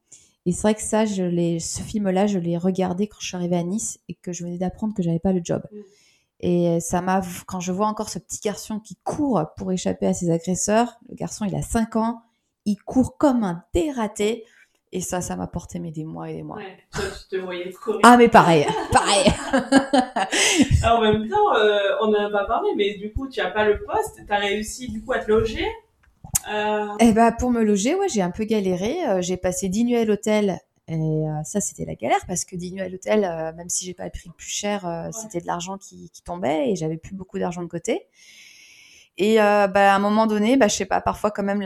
Et 0.46 0.52
c'est 0.52 0.64
vrai 0.64 0.76
que 0.76 0.82
ça, 0.82 1.06
je 1.06 1.58
ce 1.60 1.82
film-là, 1.82 2.28
je 2.28 2.38
l'ai 2.38 2.58
regardé 2.58 3.08
quand 3.08 3.20
je 3.22 3.28
suis 3.28 3.38
arrivée 3.38 3.56
à 3.56 3.64
Nice 3.64 4.00
et 4.10 4.16
que 4.16 4.34
je 4.34 4.44
venais 4.44 4.58
d'apprendre 4.58 4.94
que 4.94 5.02
j'avais 5.02 5.20
pas 5.20 5.32
le 5.32 5.40
job. 5.42 5.64
Mm. 5.72 5.78
Et 6.42 6.80
ça 6.80 7.02
m'a, 7.02 7.22
quand 7.48 7.60
je 7.60 7.72
vois 7.72 7.88
encore 7.88 8.10
ce 8.10 8.18
petit 8.18 8.40
garçon 8.40 8.80
qui 8.80 8.96
court 9.04 9.44
pour 9.58 9.72
échapper 9.72 10.08
à 10.08 10.14
ses 10.14 10.32
agresseurs, 10.32 11.00
le 11.10 11.16
garçon 11.16 11.46
il 11.46 11.56
a 11.56 11.62
5 11.62 11.98
ans, 11.98 12.22
il 12.66 12.78
court 12.78 13.18
comme 13.18 13.44
un 13.44 13.64
dératé. 13.74 14.46
Et 14.92 15.02
ça, 15.02 15.22
ça 15.22 15.36
m'a 15.36 15.46
porté 15.46 15.78
mais 15.78 15.92
des 15.92 16.04
mois 16.04 16.32
et 16.32 16.38
des 16.38 16.44
mois. 16.44 16.58
Ouais, 16.58 16.78
toi, 16.92 17.04
tu 17.30 17.38
te 17.38 17.42
voyais 17.44 17.72
courir. 17.72 18.00
Ah, 18.04 18.18
mais 18.18 18.28
pareil, 18.28 18.66
pareil. 18.92 19.32
en 20.84 21.02
même 21.02 21.30
temps, 21.30 21.56
euh, 21.56 21.80
on 22.02 22.08
n'en 22.08 22.28
a 22.28 22.32
pas 22.32 22.46
parlé, 22.46 22.70
mais 22.76 22.96
du 22.96 23.14
coup, 23.14 23.28
tu 23.28 23.40
n'as 23.40 23.52
pas 23.52 23.66
le 23.66 23.84
poste. 23.84 24.20
Tu 24.26 24.34
as 24.34 24.38
réussi, 24.38 24.90
du 24.90 25.04
coup, 25.04 25.12
à 25.12 25.20
te 25.20 25.30
loger. 25.30 25.68
Euh... 26.52 26.88
Eh 27.00 27.12
ben, 27.12 27.32
pour 27.34 27.52
me 27.52 27.64
loger, 27.64 27.94
ouais, 27.94 28.10
j'ai 28.10 28.24
un 28.24 28.32
peu 28.32 28.46
galéré. 28.46 29.08
Euh, 29.08 29.22
j'ai 29.22 29.38
passé 29.38 29.70
10 29.70 29.86
nuits 29.86 29.98
à 29.98 30.06
l'hôtel 30.06 30.60
et 30.90 31.28
euh, 31.28 31.44
ça, 31.44 31.62
c'était 31.62 31.86
la 31.86 31.94
galère 31.94 32.26
parce 32.28 32.46
que 32.46 32.56
10 32.56 32.72
nuits 32.72 32.82
à 32.82 32.90
l'hôtel, 32.90 33.24
euh, 33.24 33.54
même 33.54 33.70
si 33.70 33.86
j'ai 33.86 33.94
pas 33.94 34.06
le 34.06 34.10
prix 34.10 34.28
le 34.28 34.34
plus 34.34 34.50
cher, 34.50 34.88
euh, 34.88 35.10
c'était 35.12 35.40
de 35.40 35.46
l'argent 35.46 35.78
qui, 35.78 36.12
tombait 36.26 36.72
et 36.72 36.76
j'avais 36.76 36.98
plus 36.98 37.14
beaucoup 37.14 37.38
d'argent 37.38 37.62
de 37.62 37.68
côté. 37.68 38.08
Et 39.18 39.36
bah, 39.36 39.94
à 39.94 39.96
un 39.96 40.00
moment 40.00 40.28
donné, 40.28 40.56
bah, 40.56 40.70
je 40.70 40.76
sais 40.76 40.86
pas, 40.86 41.02
parfois 41.02 41.30
quand 41.30 41.44
même 41.44 41.62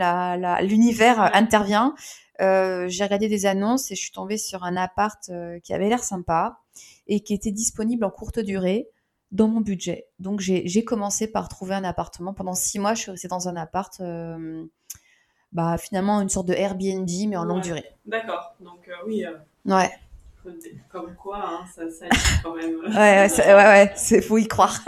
l'univers 0.62 1.20
intervient. 1.34 1.94
j'ai 2.40 3.04
regardé 3.04 3.28
des 3.28 3.46
annonces 3.46 3.90
et 3.92 3.94
je 3.94 4.00
suis 4.00 4.10
tombée 4.10 4.38
sur 4.38 4.64
un 4.64 4.76
appart 4.76 5.30
qui 5.62 5.72
avait 5.72 5.88
l'air 5.88 6.02
sympa 6.02 6.58
et 7.06 7.20
qui 7.20 7.32
était 7.32 7.52
disponible 7.52 8.04
en 8.04 8.10
courte 8.10 8.40
durée 8.40 8.88
dans 9.30 9.46
mon 9.46 9.60
budget. 9.60 10.08
Donc 10.18 10.40
j'ai 10.40 10.84
commencé 10.84 11.28
par 11.28 11.48
trouver 11.48 11.76
un 11.76 11.84
appartement. 11.84 12.34
Pendant 12.34 12.54
six 12.54 12.80
mois, 12.80 12.94
je 12.94 13.02
suis 13.02 13.10
restée 13.12 13.28
dans 13.28 13.48
un 13.48 13.54
appart 13.54 14.00
bah, 15.54 15.78
finalement 15.78 16.20
une 16.20 16.28
sorte 16.28 16.48
de 16.48 16.52
Airbnb, 16.52 17.08
mais 17.28 17.36
en 17.36 17.44
longue 17.44 17.62
durée. 17.62 17.84
D'accord. 18.04 18.54
Donc, 18.60 18.88
euh, 18.88 18.92
oui. 19.06 19.24
Euh, 19.24 19.36
ouais. 19.66 19.90
Comme 20.90 21.14
quoi, 21.14 21.42
hein, 21.42 21.64
ça, 21.74 21.88
ça 21.90 22.06
quand 22.42 22.54
même. 22.54 22.80
ouais, 22.86 23.28
ouais, 23.28 23.28
ouais, 23.38 23.54
ouais, 23.54 23.92
c'est 23.96 24.20
faut 24.20 24.36
y 24.36 24.46
croire. 24.46 24.78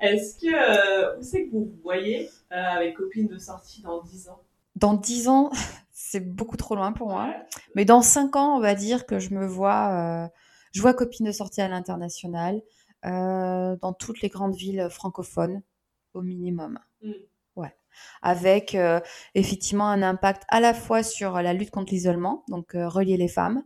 Est-ce 0.00 0.38
que 0.38 0.52
euh, 0.52 1.18
où 1.18 1.22
c'est 1.22 1.46
que 1.46 1.52
vous 1.52 1.72
voyez 1.82 2.28
avec 2.50 2.96
copine 2.96 3.28
de 3.28 3.38
sortie 3.38 3.80
dans 3.80 4.02
10 4.02 4.28
ans? 4.28 4.42
Dans 4.74 4.92
10 4.92 5.28
ans, 5.28 5.50
c'est 5.92 6.20
beaucoup 6.20 6.58
trop 6.58 6.74
loin 6.74 6.92
pour 6.92 7.08
moi. 7.08 7.32
Mais 7.74 7.86
dans 7.86 8.02
5 8.02 8.36
ans, 8.36 8.56
on 8.56 8.60
va 8.60 8.74
dire 8.74 9.06
que 9.06 9.18
je 9.18 9.32
me 9.32 9.46
vois, 9.46 10.28
je 10.72 10.82
vois 10.82 10.92
copine 10.92 11.24
de 11.24 11.32
sortie 11.32 11.62
à 11.62 11.68
l'international, 11.68 12.60
dans 13.02 13.94
toutes 13.98 14.20
les 14.20 14.28
grandes 14.28 14.56
villes 14.56 14.88
francophones, 14.90 15.62
au 16.12 16.20
minimum. 16.20 16.78
Hmm 17.02 17.12
avec 18.22 18.74
euh, 18.74 19.00
effectivement 19.34 19.88
un 19.88 20.02
impact 20.02 20.42
à 20.48 20.60
la 20.60 20.74
fois 20.74 21.02
sur 21.02 21.40
la 21.42 21.52
lutte 21.52 21.70
contre 21.70 21.92
l'isolement, 21.92 22.44
donc 22.48 22.74
euh, 22.74 22.88
relier 22.88 23.16
les 23.16 23.28
femmes, 23.28 23.62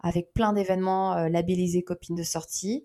avec 0.00 0.32
plein 0.32 0.52
d'événements 0.52 1.16
euh, 1.16 1.28
labellisés 1.28 1.82
copines 1.82 2.16
de 2.16 2.22
sortie, 2.22 2.84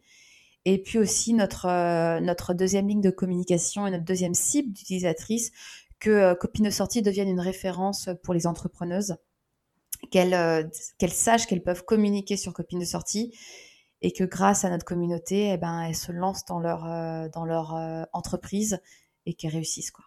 et 0.66 0.82
puis 0.82 1.00
aussi 1.00 1.34
notre, 1.34 2.20
notre 2.20 2.54
deuxième 2.54 2.88
ligne 2.88 3.02
de 3.02 3.10
communication 3.10 3.88
et 3.88 3.92
notre 3.92 4.04
deuxième 4.04 4.34
cible 4.34 4.74
d'utilisatrice, 4.74 5.52
que 6.00 6.34
copines 6.34 6.66
de 6.66 6.70
sortie 6.70 7.02
devienne 7.02 7.30
une 7.30 7.40
référence 7.40 8.10
pour 8.24 8.34
les 8.34 8.48
entrepreneuses, 8.48 9.16
qu'elles 10.12 10.70
sachent 11.10 11.48
qu'elles 11.48 11.64
peuvent 11.64 11.86
communiquer 11.86 12.36
sur 12.36 12.54
copines 12.54 12.80
de 12.80 12.86
sortie 12.86 13.34
et 14.02 14.12
que 14.12 14.26
grâce 14.26 14.66
à 14.66 14.70
notre 14.70 14.86
communauté, 14.86 15.52
eh 15.54 15.58
ben, 15.58 15.84
elles 15.84 15.96
se 15.96 16.12
lancent 16.12 16.46
dans 16.46 16.60
leur, 16.60 16.84
entreprise 18.14 18.80
et 19.26 19.34
qu'elles 19.34 19.52
réussissent. 19.52 19.92
Quoi. 19.92 20.06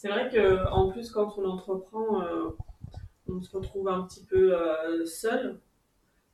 C'est 0.00 0.08
vrai 0.08 0.30
que 0.30 0.66
en 0.70 0.88
plus, 0.88 1.10
quand 1.10 1.36
on 1.36 1.44
entreprend, 1.44 2.22
euh, 2.22 2.56
on 3.28 3.42
se 3.42 3.54
retrouve 3.54 3.86
un 3.86 4.00
petit 4.04 4.24
peu 4.24 4.56
euh, 4.56 5.04
seul. 5.04 5.60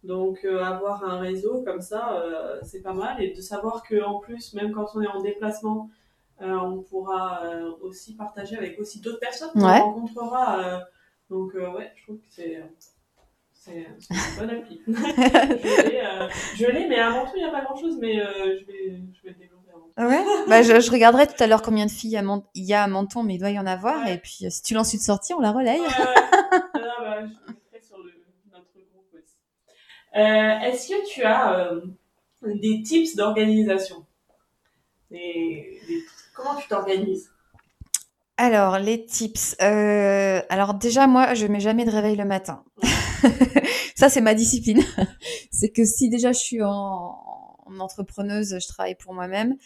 Donc, 0.05 0.45
euh, 0.45 0.62
avoir 0.62 1.03
un 1.03 1.19
réseau 1.19 1.64
comme 1.64 1.81
ça, 1.81 2.23
c'est 2.62 2.81
pas 2.81 2.93
mal. 2.93 3.21
Et 3.21 3.35
de 3.35 3.41
savoir 3.41 3.83
que 3.83 4.01
en 4.05 4.21
plus, 4.21 4.55
même 4.55 4.71
quand 4.71 4.87
on 4.95 5.03
est 5.03 5.09
en 5.09 5.21
déplacement, 5.21 5.91
on 6.39 6.79
pourra 6.83 7.43
aussi 7.81 8.14
partager 8.14 8.57
avec 8.57 8.79
aussi 8.79 9.01
d'autres 9.01 9.19
personnes 9.19 9.51
qu'on 9.53 9.67
rencontrera. 9.67 10.85
donc, 11.29 11.55
ouais, 11.55 11.93
je 11.97 12.05
trouve 12.05 12.19
que 12.19 12.29
c'est 12.31 12.62
c'est 13.53 13.85
une 14.11 14.39
bonne 14.39 14.51
appli. 14.51 14.81
je 14.87 16.71
l'ai, 16.71 16.87
mais 16.87 17.01
avant 17.01 17.25
tout, 17.25 17.33
il 17.35 17.43
n'y 17.43 17.49
a 17.49 17.51
pas 17.51 17.64
grand 17.64 17.75
chose, 17.75 17.99
mais 17.99 18.14
je, 18.14 18.64
vais, 18.64 19.03
je 19.12 19.23
vais 19.25 19.31
le 19.31 19.35
développer. 19.35 19.56
Ouais, 19.99 20.23
bah, 20.47 20.63
je, 20.63 20.79
je, 20.79 20.91
regarderai 20.91 21.27
tout 21.27 21.43
à 21.43 21.47
l'heure 21.47 21.63
combien 21.63 21.87
de 21.87 21.91
filles 21.91 22.21
il 22.55 22.65
y 22.65 22.75
a 22.75 22.83
à 22.83 22.87
Menton, 22.87 23.23
mais 23.23 23.37
il 23.37 23.39
doit 23.39 23.51
y 23.51 23.59
en 23.59 23.67
avoir. 23.67 24.07
Et 24.09 24.19
puis, 24.19 24.45
euh, 24.45 24.51
si 24.51 24.63
tu 24.63 24.75
lances 24.75 24.93
une 24.93 25.01
sortie, 25.01 25.33
on 25.33 25.41
la 25.41 25.53
relaye. 25.53 25.81
Ouais, 25.81 25.87
ah, 25.99 26.63
bah, 26.75 27.21
je 27.23 27.53
mettrai 27.53 27.81
sur 27.81 27.97
le, 27.99 28.13
notre 28.53 28.67
groupe 28.75 29.15
aussi. 29.15 29.37
Euh, 30.17 30.69
Est-ce 30.69 30.89
que 30.89 31.09
tu 31.09 31.23
as 31.23 31.61
euh, 31.61 31.81
des 32.43 32.83
tips 32.83 33.17
d'organisation? 33.17 34.05
Des, 35.11 35.81
des... 35.89 36.05
Comment 36.35 36.57
tu 36.57 36.69
t'organises? 36.69 37.31
Alors, 38.39 38.79
les 38.79 39.07
tips. 39.07 39.57
Euh, 39.63 40.43
alors 40.51 40.75
déjà, 40.75 41.07
moi, 41.07 41.33
je 41.33 41.47
mets 41.47 41.61
jamais 41.61 41.87
de 41.87 41.91
réveil 41.91 42.17
le 42.17 42.27
matin. 42.27 42.65
ça, 43.97 44.11
c'est 44.11 44.21
ma 44.21 44.35
discipline. 44.35 44.85
c'est 45.51 45.71
que 45.71 45.85
si 45.87 46.11
déjà 46.11 46.33
je 46.33 46.39
suis 46.39 46.63
en, 46.63 47.17
entrepreneuse, 47.81 48.59
je 48.61 48.69
travaille 48.69 48.95
pour 48.95 49.15
moi-même. 49.15 49.57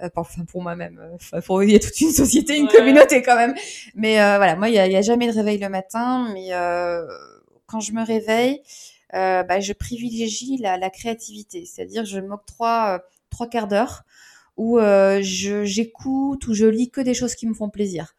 Euh, 0.00 0.08
enfin, 0.16 0.44
pour 0.44 0.62
moi-même. 0.62 0.98
Euh, 0.98 1.64
il 1.64 1.70
y 1.70 1.76
a 1.76 1.78
toute 1.78 2.00
une 2.00 2.10
société, 2.10 2.56
une 2.56 2.68
communauté 2.68 3.22
quand 3.22 3.36
même. 3.36 3.54
Mais 3.94 4.20
euh, 4.20 4.36
voilà, 4.36 4.56
moi, 4.56 4.68
il 4.68 4.72
n'y 4.72 4.78
a, 4.78 4.98
a, 4.98 5.02
jamais 5.02 5.26
de 5.28 5.34
réveil 5.34 5.58
le 5.58 5.68
matin. 5.68 6.28
Mais 6.32 6.50
quand 7.66 7.80
je 7.80 7.92
me 7.92 8.04
réveille, 8.04 8.62
bah, 9.12 9.60
je 9.60 9.72
privilégie 9.72 10.56
la, 10.58 10.78
la 10.78 10.90
créativité. 10.90 11.64
C'est-à-dire, 11.66 12.04
je 12.04 12.20
m'octroie 12.20 13.02
trois 13.30 13.48
quarts 13.48 13.68
d'heure 13.68 14.02
où 14.56 14.78
j'écoute, 15.20 16.46
où 16.46 16.54
je 16.54 16.66
lis 16.66 16.90
que 16.90 17.00
des 17.00 17.14
choses 17.14 17.34
qui 17.34 17.46
me 17.46 17.54
font 17.54 17.68
plaisir. 17.68 18.14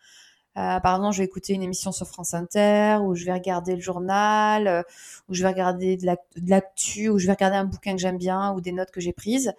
Euh, 0.57 0.80
par 0.80 0.95
exemple, 0.97 1.13
je 1.13 1.19
vais 1.19 1.26
écouter 1.26 1.53
une 1.53 1.63
émission 1.63 1.91
sur 1.91 2.07
France 2.07 2.34
Inter, 2.36 2.97
ou 3.01 3.15
je 3.15 3.26
vais 3.26 3.34
regarder 3.34 3.76
le 3.76 3.82
journal, 3.82 4.67
euh, 4.67 4.84
ou 5.28 5.34
je 5.34 5.41
vais 5.41 5.49
regarder 5.49 5.97
de 5.97 6.15
l'actu, 6.47 7.09
ou 7.09 7.17
je 7.17 7.26
vais 7.26 7.34
regarder 7.34 7.57
un 7.57 7.65
bouquin 7.65 7.93
que 7.93 7.99
j'aime 7.99 8.17
bien, 8.17 8.53
ou 8.53 8.61
des 8.61 8.71
notes 8.71 8.91
que 8.91 9.01
j'ai 9.01 9.13
prises. 9.13 9.53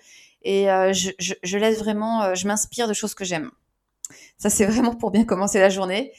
Et 0.44 0.70
euh, 0.70 0.92
je, 0.92 1.10
je, 1.18 1.34
je, 1.42 1.58
laisse 1.58 1.78
vraiment, 1.78 2.22
euh, 2.22 2.34
je 2.34 2.46
m'inspire 2.46 2.86
de 2.86 2.92
choses 2.92 3.14
que 3.14 3.24
j'aime. 3.24 3.50
Ça, 4.38 4.50
c'est 4.50 4.66
vraiment 4.66 4.94
pour 4.94 5.10
bien 5.10 5.24
commencer 5.24 5.58
la 5.58 5.70
journée. 5.70 6.12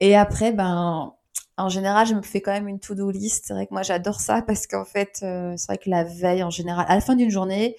Et 0.00 0.16
après, 0.16 0.52
ben, 0.52 1.14
en 1.56 1.68
général, 1.68 2.06
je 2.06 2.14
me 2.14 2.22
fais 2.22 2.40
quand 2.40 2.52
même 2.52 2.68
une 2.68 2.80
to-do 2.80 3.10
list. 3.10 3.44
C'est 3.46 3.54
vrai 3.54 3.66
que 3.66 3.72
moi, 3.72 3.82
j'adore 3.82 4.20
ça 4.20 4.42
parce 4.42 4.66
qu'en 4.66 4.84
fait, 4.84 5.20
euh, 5.22 5.54
c'est 5.56 5.66
vrai 5.66 5.78
que 5.78 5.88
la 5.88 6.04
veille, 6.04 6.42
en 6.42 6.50
général, 6.50 6.84
à 6.88 6.94
la 6.94 7.00
fin 7.00 7.14
d'une 7.14 7.30
journée, 7.30 7.76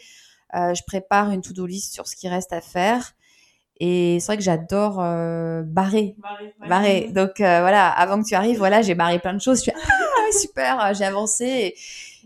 je 0.54 0.82
prépare 0.86 1.32
une 1.32 1.42
to-do 1.42 1.66
list 1.66 1.94
sur 1.94 2.08
ce 2.08 2.16
qui 2.18 2.28
reste 2.28 2.52
à 2.52 2.60
faire. 2.60 3.14
Et 3.80 4.20
c'est 4.20 4.26
vrai 4.28 4.38
que 4.38 4.44
j'adore 4.44 5.00
euh, 5.00 5.64
barrer. 5.64 6.18
Barrer. 6.68 7.08
Donc 7.08 7.36
voilà, 7.38 7.90
avant 7.90 8.22
que 8.22 8.28
tu 8.28 8.36
arrives, 8.36 8.58
voilà, 8.58 8.82
j'ai 8.82 8.94
barré 8.94 9.18
plein 9.18 9.34
de 9.34 9.40
choses. 9.40 9.60
Je 9.60 9.62
suis 9.64 9.72
ah 9.76 10.38
super, 10.38 10.94
j'ai 10.94 11.06
avancé. 11.06 11.74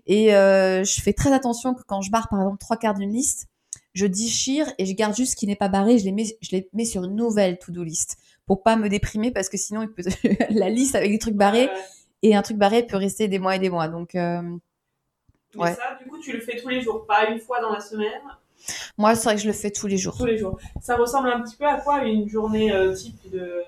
Et, 0.08 0.26
et 0.26 0.32
je 0.32 1.02
fais 1.02 1.14
très 1.14 1.34
attention 1.34 1.76
que 1.76 1.84
quand 1.84 2.02
je 2.02 2.10
barre 2.10 2.30
par 2.30 2.42
exemple 2.42 2.58
trois 2.58 2.78
quarts 2.78 2.96
d'une 2.96 3.12
liste, 3.12 3.48
je 3.96 4.06
déchire 4.06 4.68
et 4.78 4.86
je 4.86 4.94
garde 4.94 5.16
juste 5.16 5.32
ce 5.32 5.36
qui 5.36 5.48
n'est 5.48 5.56
pas 5.56 5.70
barré. 5.70 5.98
Je 5.98 6.06
les 6.06 6.12
mets, 6.12 6.38
je 6.42 6.52
les 6.52 6.70
mets 6.74 6.86
sur 6.86 7.04
une 7.06 7.16
nouvelle 7.16 7.58
to-do 7.58 7.84
list 7.84 8.18
pour 8.46 8.62
pas 8.62 8.76
me 8.76 8.90
déprimer 8.90 9.32
parce 9.32 9.50
que 9.50 9.58
sinon 9.58 9.82
il 9.82 9.90
peut 9.90 10.04
la 10.52 10.70
liste 10.70 10.96
avec 10.96 11.10
des 11.10 11.18
trucs 11.18 11.36
barrés 11.36 11.70
et 12.22 12.36
un 12.36 12.42
truc 12.42 12.58
barré 12.58 12.84
peut 12.84 12.98
rester 12.98 13.28
des 13.28 13.40
mois 13.40 13.56
et 13.56 13.60
des 13.60 13.70
mois. 13.70 13.88
Donc 13.88 14.14
euh, 14.14 14.42
ouais. 15.56 15.74
ça, 15.74 15.98
du 16.02 16.10
coup, 16.10 16.20
tu 16.20 16.34
le 16.34 16.42
fais 16.42 16.58
tous 16.58 16.70
les 16.70 16.82
jours, 16.82 17.06
pas 17.08 17.30
une 17.30 17.40
fois 17.40 17.62
dans 17.62 17.72
la 17.72 17.80
semaine? 17.80 18.22
Moi, 18.98 19.16
c'est 19.16 19.26
vrai 19.26 19.36
que 19.36 19.42
je 19.42 19.48
le 19.48 19.54
fais 19.54 19.72
tous 19.72 19.88
les 19.88 19.98
jours. 19.98 20.18
Tous 20.18 20.26
les 20.26 20.38
jours. 20.38 20.58
Ça 20.82 20.96
ressemble 20.96 21.30
un 21.30 21.42
petit 21.42 21.56
peu 21.56 21.66
à 21.66 21.80
quoi 21.80 22.04
une 22.04 22.28
journée 22.28 22.72
euh, 22.72 22.94
type 22.94 23.30
de... 23.32 23.64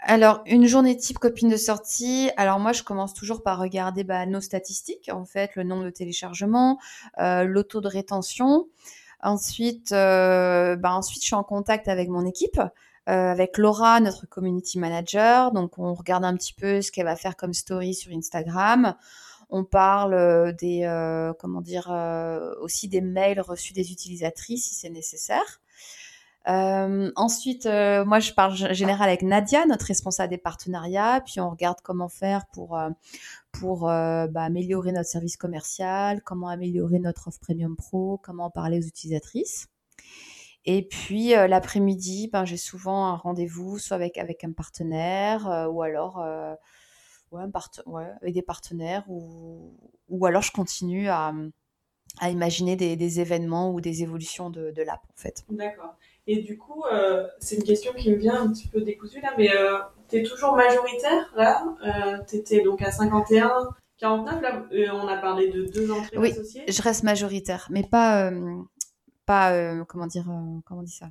Alors, 0.00 0.42
une 0.46 0.66
journée 0.66 0.96
type 0.96 1.18
copine 1.18 1.48
de 1.48 1.56
sortie. 1.56 2.30
Alors 2.36 2.60
moi, 2.60 2.72
je 2.72 2.82
commence 2.84 3.14
toujours 3.14 3.42
par 3.42 3.58
regarder 3.58 4.04
bah, 4.04 4.26
nos 4.26 4.40
statistiques, 4.40 5.10
en 5.12 5.24
fait, 5.24 5.56
le 5.56 5.64
nombre 5.64 5.84
de 5.84 5.90
téléchargements, 5.90 6.78
euh, 7.18 7.44
le 7.44 7.64
taux 7.64 7.80
de 7.80 7.88
rétention. 7.88 8.68
Ensuite, 9.20 9.92
euh, 9.92 10.76
bah, 10.76 10.92
ensuite, 10.92 11.22
je 11.22 11.26
suis 11.26 11.34
en 11.34 11.42
contact 11.42 11.88
avec 11.88 12.08
mon 12.08 12.24
équipe, 12.24 12.60
euh, 12.60 13.30
avec 13.30 13.58
Laura, 13.58 14.00
notre 14.00 14.26
community 14.26 14.78
manager. 14.78 15.52
Donc, 15.52 15.78
on 15.78 15.94
regarde 15.94 16.24
un 16.24 16.36
petit 16.36 16.52
peu 16.52 16.82
ce 16.82 16.92
qu'elle 16.92 17.06
va 17.06 17.16
faire 17.16 17.36
comme 17.36 17.52
story 17.52 17.94
sur 17.94 18.12
Instagram. 18.12 18.94
On 19.50 19.64
parle 19.64 20.14
euh, 20.14 20.52
des, 20.52 20.86
comment 21.38 21.60
dire, 21.60 21.88
aussi 22.60 22.88
des 22.88 23.00
mails 23.00 23.40
reçus 23.40 23.72
des 23.72 23.92
utilisatrices 23.92 24.68
si 24.68 24.74
c'est 24.74 24.90
nécessaire. 24.90 25.60
Ensuite, 26.46 27.66
moi, 27.66 28.20
je 28.20 28.32
parle 28.32 28.54
général 28.72 29.08
avec 29.08 29.22
Nadia, 29.22 29.66
notre 29.66 29.86
responsable 29.86 30.30
des 30.30 30.38
partenariats, 30.38 31.20
puis 31.26 31.40
on 31.40 31.50
regarde 31.50 31.78
comment 31.82 32.08
faire 32.08 32.46
pour 32.52 32.78
pour 33.58 33.82
bah, 33.82 34.28
améliorer 34.36 34.92
notre 34.92 35.08
service 35.08 35.36
commercial, 35.36 36.22
comment 36.22 36.48
améliorer 36.48 36.98
notre 36.98 37.28
offre 37.28 37.40
premium 37.40 37.76
pro, 37.76 38.18
comment 38.18 38.50
parler 38.50 38.78
aux 38.78 38.86
utilisatrices. 38.86 39.68
Et 40.64 40.86
puis 40.86 41.30
l'après-midi, 41.30 42.28
ben, 42.32 42.44
j'ai 42.44 42.56
souvent 42.56 43.06
un 43.06 43.16
rendez-vous 43.16 43.78
soit 43.78 43.96
avec 43.96 44.18
avec 44.18 44.44
un 44.44 44.52
partenaire 44.52 45.68
ou 45.72 45.82
alors 45.82 46.22
ouais, 47.30 47.44
ouais, 47.86 48.10
avec 48.20 48.34
des 48.34 48.42
partenaires 48.42 49.04
ou, 49.08 49.76
ou 50.08 50.26
alors 50.26 50.42
je 50.42 50.52
continue 50.52 51.08
à, 51.08 51.32
à 52.20 52.30
imaginer 52.30 52.76
des, 52.76 52.96
des, 52.96 53.20
événements 53.20 53.72
ou 53.72 53.80
des 53.80 54.02
évolutions 54.02 54.50
de, 54.50 54.70
de 54.70 54.82
l'app 54.82 55.02
en 55.08 55.16
fait. 55.16 55.44
D'accord. 55.50 55.96
Et 56.30 56.42
du 56.42 56.58
coup, 56.58 56.84
euh, 56.92 57.26
c'est 57.38 57.56
une 57.56 57.64
question 57.64 57.94
qui 57.94 58.10
me 58.10 58.16
vient 58.16 58.42
un 58.42 58.52
petit 58.52 58.68
peu 58.68 58.82
décousue 58.82 59.22
là, 59.22 59.32
mais 59.38 59.50
euh, 59.50 59.78
tu 60.10 60.16
es 60.18 60.22
toujours 60.22 60.54
majoritaire 60.54 61.32
là 61.34 61.64
euh, 61.82 62.18
Tu 62.28 62.36
étais 62.36 62.60
donc 62.60 62.82
à 62.82 62.92
51, 62.92 63.70
49 63.96 64.42
là 64.42 64.62
euh, 64.70 64.88
On 64.92 65.08
a 65.08 65.16
parlé 65.16 65.48
de 65.48 65.64
deux 65.64 65.90
entrées 65.90 66.18
oui, 66.18 66.32
associées. 66.32 66.64
je 66.68 66.82
reste 66.82 67.02
majoritaire, 67.02 67.66
mais 67.70 67.82
pas, 67.82 68.30
euh, 68.30 68.56
pas 69.24 69.82
comment 69.86 70.06
dire, 70.06 70.24
comment 70.66 70.80
on 70.80 70.82
dit 70.82 70.92
ça? 70.92 71.06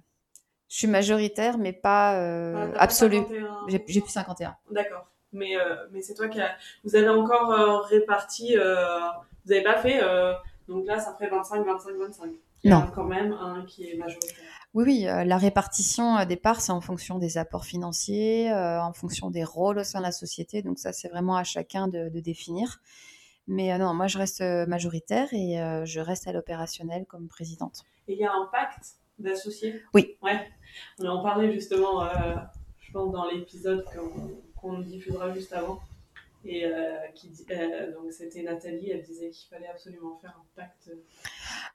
Je 0.69 0.77
suis 0.77 0.87
majoritaire, 0.87 1.57
mais 1.57 1.73
pas 1.73 2.11
ah, 2.11 2.69
absolu. 2.77 3.17
J'ai 3.69 3.79
plus 3.79 4.03
51. 4.07 4.55
D'accord 4.69 5.09
mais, 5.33 5.55
mais 5.91 6.01
c'est 6.01 6.13
toi 6.13 6.29
qui 6.29 6.39
a... 6.39 6.51
Vous 6.83 6.95
avez 6.95 7.09
encore 7.09 7.85
réparti, 7.85 8.55
vous 8.55 9.51
n'avez 9.51 9.63
pas 9.63 9.77
fait, 9.77 9.99
donc 10.67 10.85
là 10.85 10.99
ça 10.99 11.13
ferait 11.13 11.29
25, 11.29 11.65
25, 11.65 11.95
25. 11.97 12.29
Il 12.63 12.69
y 12.69 12.73
non. 12.73 12.79
a 12.79 12.91
quand 12.93 13.03
même 13.03 13.33
un 13.33 13.63
qui 13.65 13.89
est 13.89 13.95
majoritaire. 13.95 14.56
Oui, 14.73 14.83
oui, 14.85 15.01
la 15.03 15.37
répartition 15.37 16.23
des 16.25 16.35
parts, 16.35 16.61
c'est 16.61 16.71
en 16.71 16.81
fonction 16.81 17.17
des 17.17 17.37
apports 17.37 17.65
financiers, 17.65 18.51
en 18.53 18.93
fonction 18.93 19.31
des 19.31 19.43
rôles 19.43 19.79
au 19.79 19.83
sein 19.83 19.99
de 19.99 20.03
la 20.03 20.11
société. 20.11 20.61
Donc 20.61 20.77
ça, 20.77 20.93
c'est 20.93 21.07
vraiment 21.09 21.35
à 21.35 21.43
chacun 21.43 21.87
de, 21.87 22.09
de 22.09 22.19
définir. 22.19 22.79
Mais 23.47 23.75
non, 23.79 23.93
moi, 23.93 24.07
je 24.07 24.17
reste 24.17 24.41
majoritaire 24.67 25.29
et 25.33 25.57
je 25.85 25.99
reste 25.99 26.27
à 26.27 26.31
l'opérationnel 26.31 27.05
comme 27.05 27.27
présidente. 27.27 27.85
Et 28.07 28.13
il 28.13 28.19
y 28.19 28.25
a 28.25 28.31
un 28.31 28.49
pacte 28.51 28.97
d'associés? 29.17 29.81
Oui. 29.93 30.17
Ouais. 30.21 30.47
On 30.99 31.07
en 31.07 31.23
parlait 31.23 31.51
justement, 31.51 32.07
je 32.79 32.91
pense, 32.91 33.11
dans 33.11 33.25
l'épisode 33.31 33.83
qu'on 33.85 34.43
qu'on 34.57 34.79
diffusera 34.79 35.31
juste 35.33 35.53
avant. 35.53 35.79
Et 36.49 36.63
euh, 36.63 36.95
qui, 37.13 37.45
euh, 37.51 37.91
donc 37.91 38.09
c'était 38.13 38.41
Nathalie, 38.41 38.89
elle 38.89 39.03
disait 39.03 39.31
qu'il 39.31 39.49
fallait 39.49 39.67
absolument 39.67 40.15
faire 40.15 40.33
un 40.39 40.45
pacte. 40.55 40.89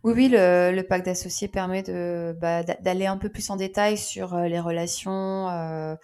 Oui, 0.03 0.15
oui, 0.17 0.29
le, 0.29 0.73
le 0.75 0.83
pacte 0.83 1.05
d'associés 1.05 1.49
permet 1.49 1.83
de 1.83 2.35
bah, 2.41 2.63
d'aller 2.63 3.05
un 3.05 3.19
peu 3.19 3.29
plus 3.29 3.51
en 3.51 3.57
détail 3.57 3.99
sur 3.99 4.33
euh, 4.35 4.49
les 4.49 4.61
relations 4.61 5.51
euh, 5.51 5.95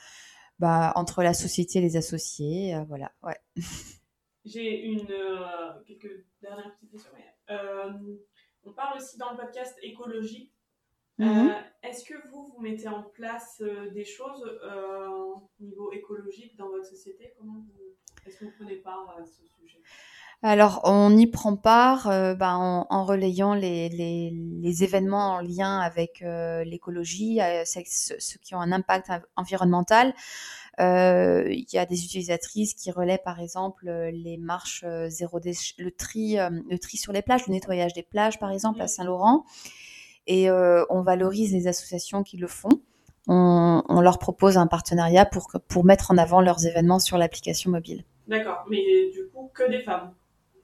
bah, 0.59 0.93
entre 0.97 1.23
la 1.23 1.33
société 1.33 1.79
et 1.79 1.83
les 1.83 1.97
associés. 1.97 2.77
Voilà, 2.89 3.11
ouais. 3.23 3.39
J'ai 4.45 4.83
une 4.83 5.07
quelques 5.87 6.27
dernières 6.43 6.75
petites 6.75 6.91
questions. 6.91 7.11
on 8.65 8.73
parle 8.75 8.99
aussi 8.99 9.17
dans 9.17 9.31
le 9.31 9.39
podcast 9.39 9.75
écologie 9.83 10.53
Mmh. 11.21 11.49
Euh, 11.49 11.53
Est-ce 11.83 12.05
que 12.05 12.15
vous, 12.29 12.47
vous 12.47 12.61
mettez 12.61 12.87
en 12.87 13.03
place 13.03 13.61
des 13.93 14.05
choses 14.05 14.41
au 14.63 15.51
niveau 15.59 15.91
écologique 15.91 16.57
dans 16.57 16.69
votre 16.69 16.87
société? 16.87 17.35
Comment 17.37 17.67
vous... 17.67 17.88
Est-ce 18.29 18.41
que 18.41 18.45
vous 18.45 18.53
prenez 18.59 18.77
part 18.77 19.17
à 19.19 19.25
ce 19.25 19.47
sujet? 19.59 19.81
Alors, 20.43 20.83
on 20.85 21.17
y 21.17 21.27
prend 21.27 21.57
part 21.57 22.09
euh, 22.09 22.35
ben, 22.35 22.55
en, 22.55 22.87
en, 22.91 23.05
relayant 23.05 23.55
les, 23.55 23.89
les, 23.89 24.31
les, 24.31 24.85
événements 24.85 25.37
en 25.37 25.41
lien 25.41 25.79
avec 25.79 26.21
euh, 26.23 26.63
l'écologie, 26.63 27.41
euh, 27.41 27.65
ceux, 27.65 27.81
ceux, 28.19 28.39
qui 28.39 28.55
ont 28.55 28.61
un 28.61 28.71
impact 28.71 29.11
environnemental. 29.37 30.15
Il 30.79 31.67
y 31.73 31.79
a 31.79 31.87
des 31.87 32.05
utilisatrices 32.05 32.75
qui 32.75 32.91
relaient, 32.91 33.19
par 33.19 33.41
exemple, 33.41 33.91
les 33.91 34.37
marches 34.37 34.85
zéro 35.09 35.41
déchet, 35.41 35.75
le 35.79 35.91
tri, 35.91 36.37
le 36.37 36.79
tri 36.79 36.99
sur 36.99 37.13
les 37.13 37.23
plages, 37.23 37.49
le 37.49 37.53
nettoyage 37.53 37.95
des 37.95 38.05
plages, 38.05 38.39
par 38.39 38.53
exemple, 38.53 38.81
à 38.81 38.87
Saint-Laurent 38.87 39.45
et 40.29 40.49
on 40.53 41.03
valorise 41.03 41.53
les 41.53 41.67
associations 41.67 42.23
qui 42.23 42.37
le 42.37 42.47
font. 42.47 42.69
On, 43.27 43.83
on, 43.89 44.01
leur 44.01 44.21
propose 44.21 44.57
un 44.57 44.69
partenariat 44.69 45.27
pour, 45.27 45.49
pour 45.67 45.85
mettre 45.85 46.13
en 46.13 46.17
avant 46.17 46.41
leurs 46.41 46.65
événements 46.65 47.01
sur 47.01 47.19
l'application 47.19 47.73
mobile. 47.73 48.05
D'accord, 48.29 48.65
mais 48.71 49.11
du 49.11 49.29
coup, 49.33 49.51
que 49.55 49.69
des 49.69 49.81
femmes 49.81 50.15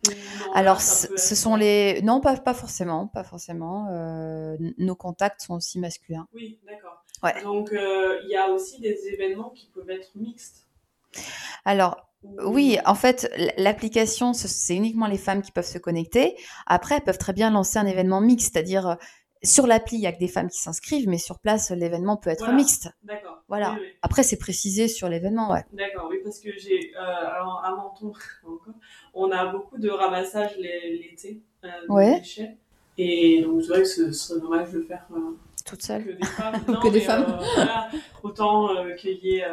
non, 0.06 0.52
Alors, 0.52 0.80
ce 0.82 1.34
sont 1.34 1.56
les... 1.56 2.02
Non, 2.02 2.20
pas, 2.20 2.36
pas 2.36 2.54
forcément, 2.54 3.06
pas 3.06 3.24
forcément. 3.24 3.88
Euh, 3.90 4.56
nos 4.78 4.94
contacts 4.94 5.40
sont 5.40 5.54
aussi 5.54 5.78
masculins. 5.78 6.26
Oui, 6.34 6.60
d'accord. 6.66 7.02
Ouais. 7.22 7.42
Donc, 7.42 7.70
il 7.72 7.78
euh, 7.78 8.20
y 8.28 8.36
a 8.36 8.50
aussi 8.50 8.80
des 8.80 9.08
événements 9.08 9.50
qui 9.50 9.70
peuvent 9.74 9.88
être 9.88 10.10
mixtes. 10.14 10.68
Alors, 11.64 12.06
oui, 12.44 12.78
en 12.84 12.94
fait, 12.94 13.30
l'application, 13.56 14.32
c'est 14.32 14.76
uniquement 14.76 15.06
les 15.06 15.18
femmes 15.18 15.42
qui 15.42 15.52
peuvent 15.52 15.64
se 15.64 15.78
connecter. 15.78 16.36
Après, 16.66 16.96
elles 16.96 17.04
peuvent 17.04 17.18
très 17.18 17.32
bien 17.32 17.50
lancer 17.50 17.78
un 17.78 17.86
événement 17.86 18.20
mixte, 18.20 18.52
c'est-à-dire 18.52 18.98
sur 19.44 19.66
l'appli, 19.66 19.96
il 19.96 20.02
y 20.02 20.06
a 20.06 20.12
que 20.12 20.18
des 20.18 20.28
femmes 20.28 20.48
qui 20.48 20.58
s'inscrivent, 20.58 21.08
mais 21.08 21.18
sur 21.18 21.38
place, 21.38 21.70
l'événement 21.70 22.16
peut 22.16 22.30
être 22.30 22.40
voilà. 22.44 22.54
mixte. 22.54 22.90
D'accord. 23.02 23.42
Voilà. 23.48 23.72
Oui, 23.72 23.78
oui. 23.82 23.88
Après, 24.02 24.22
c'est 24.22 24.38
précisé 24.38 24.88
sur 24.88 25.08
l'événement, 25.08 25.52
ouais. 25.52 25.64
D'accord, 25.72 26.08
oui, 26.10 26.18
parce 26.24 26.40
que 26.40 26.50
j'ai, 26.58 26.92
euh, 26.96 27.00
à 27.00 27.74
Menton, 27.76 28.12
on 29.14 29.30
a 29.30 29.46
beaucoup 29.46 29.78
de 29.78 29.90
ramassage 29.90 30.56
l'été 30.58 31.42
euh, 31.64 31.68
de 31.86 31.92
ouais. 31.92 32.18
déchets. 32.20 32.56
Et 32.96 33.42
donc, 33.42 33.62
c'est 33.62 33.68
vrai 33.68 33.82
que 33.82 33.88
ce 33.88 34.12
serait 34.12 34.40
dommage 34.40 34.70
de 34.70 34.78
le 34.78 34.84
faire 34.84 35.06
euh, 35.12 35.36
toute 35.66 35.82
seule. 35.82 36.04
Que 36.04 36.12
des 36.12 36.24
femmes. 36.26 36.64
Non, 36.68 36.80
que 36.80 36.88
des 36.88 37.00
femmes. 37.00 37.24
Euh, 37.28 37.44
voilà, 37.54 37.88
autant 38.22 38.76
euh, 38.76 38.94
qu'il 38.94 39.18
y 39.18 39.38
ait 39.38 39.44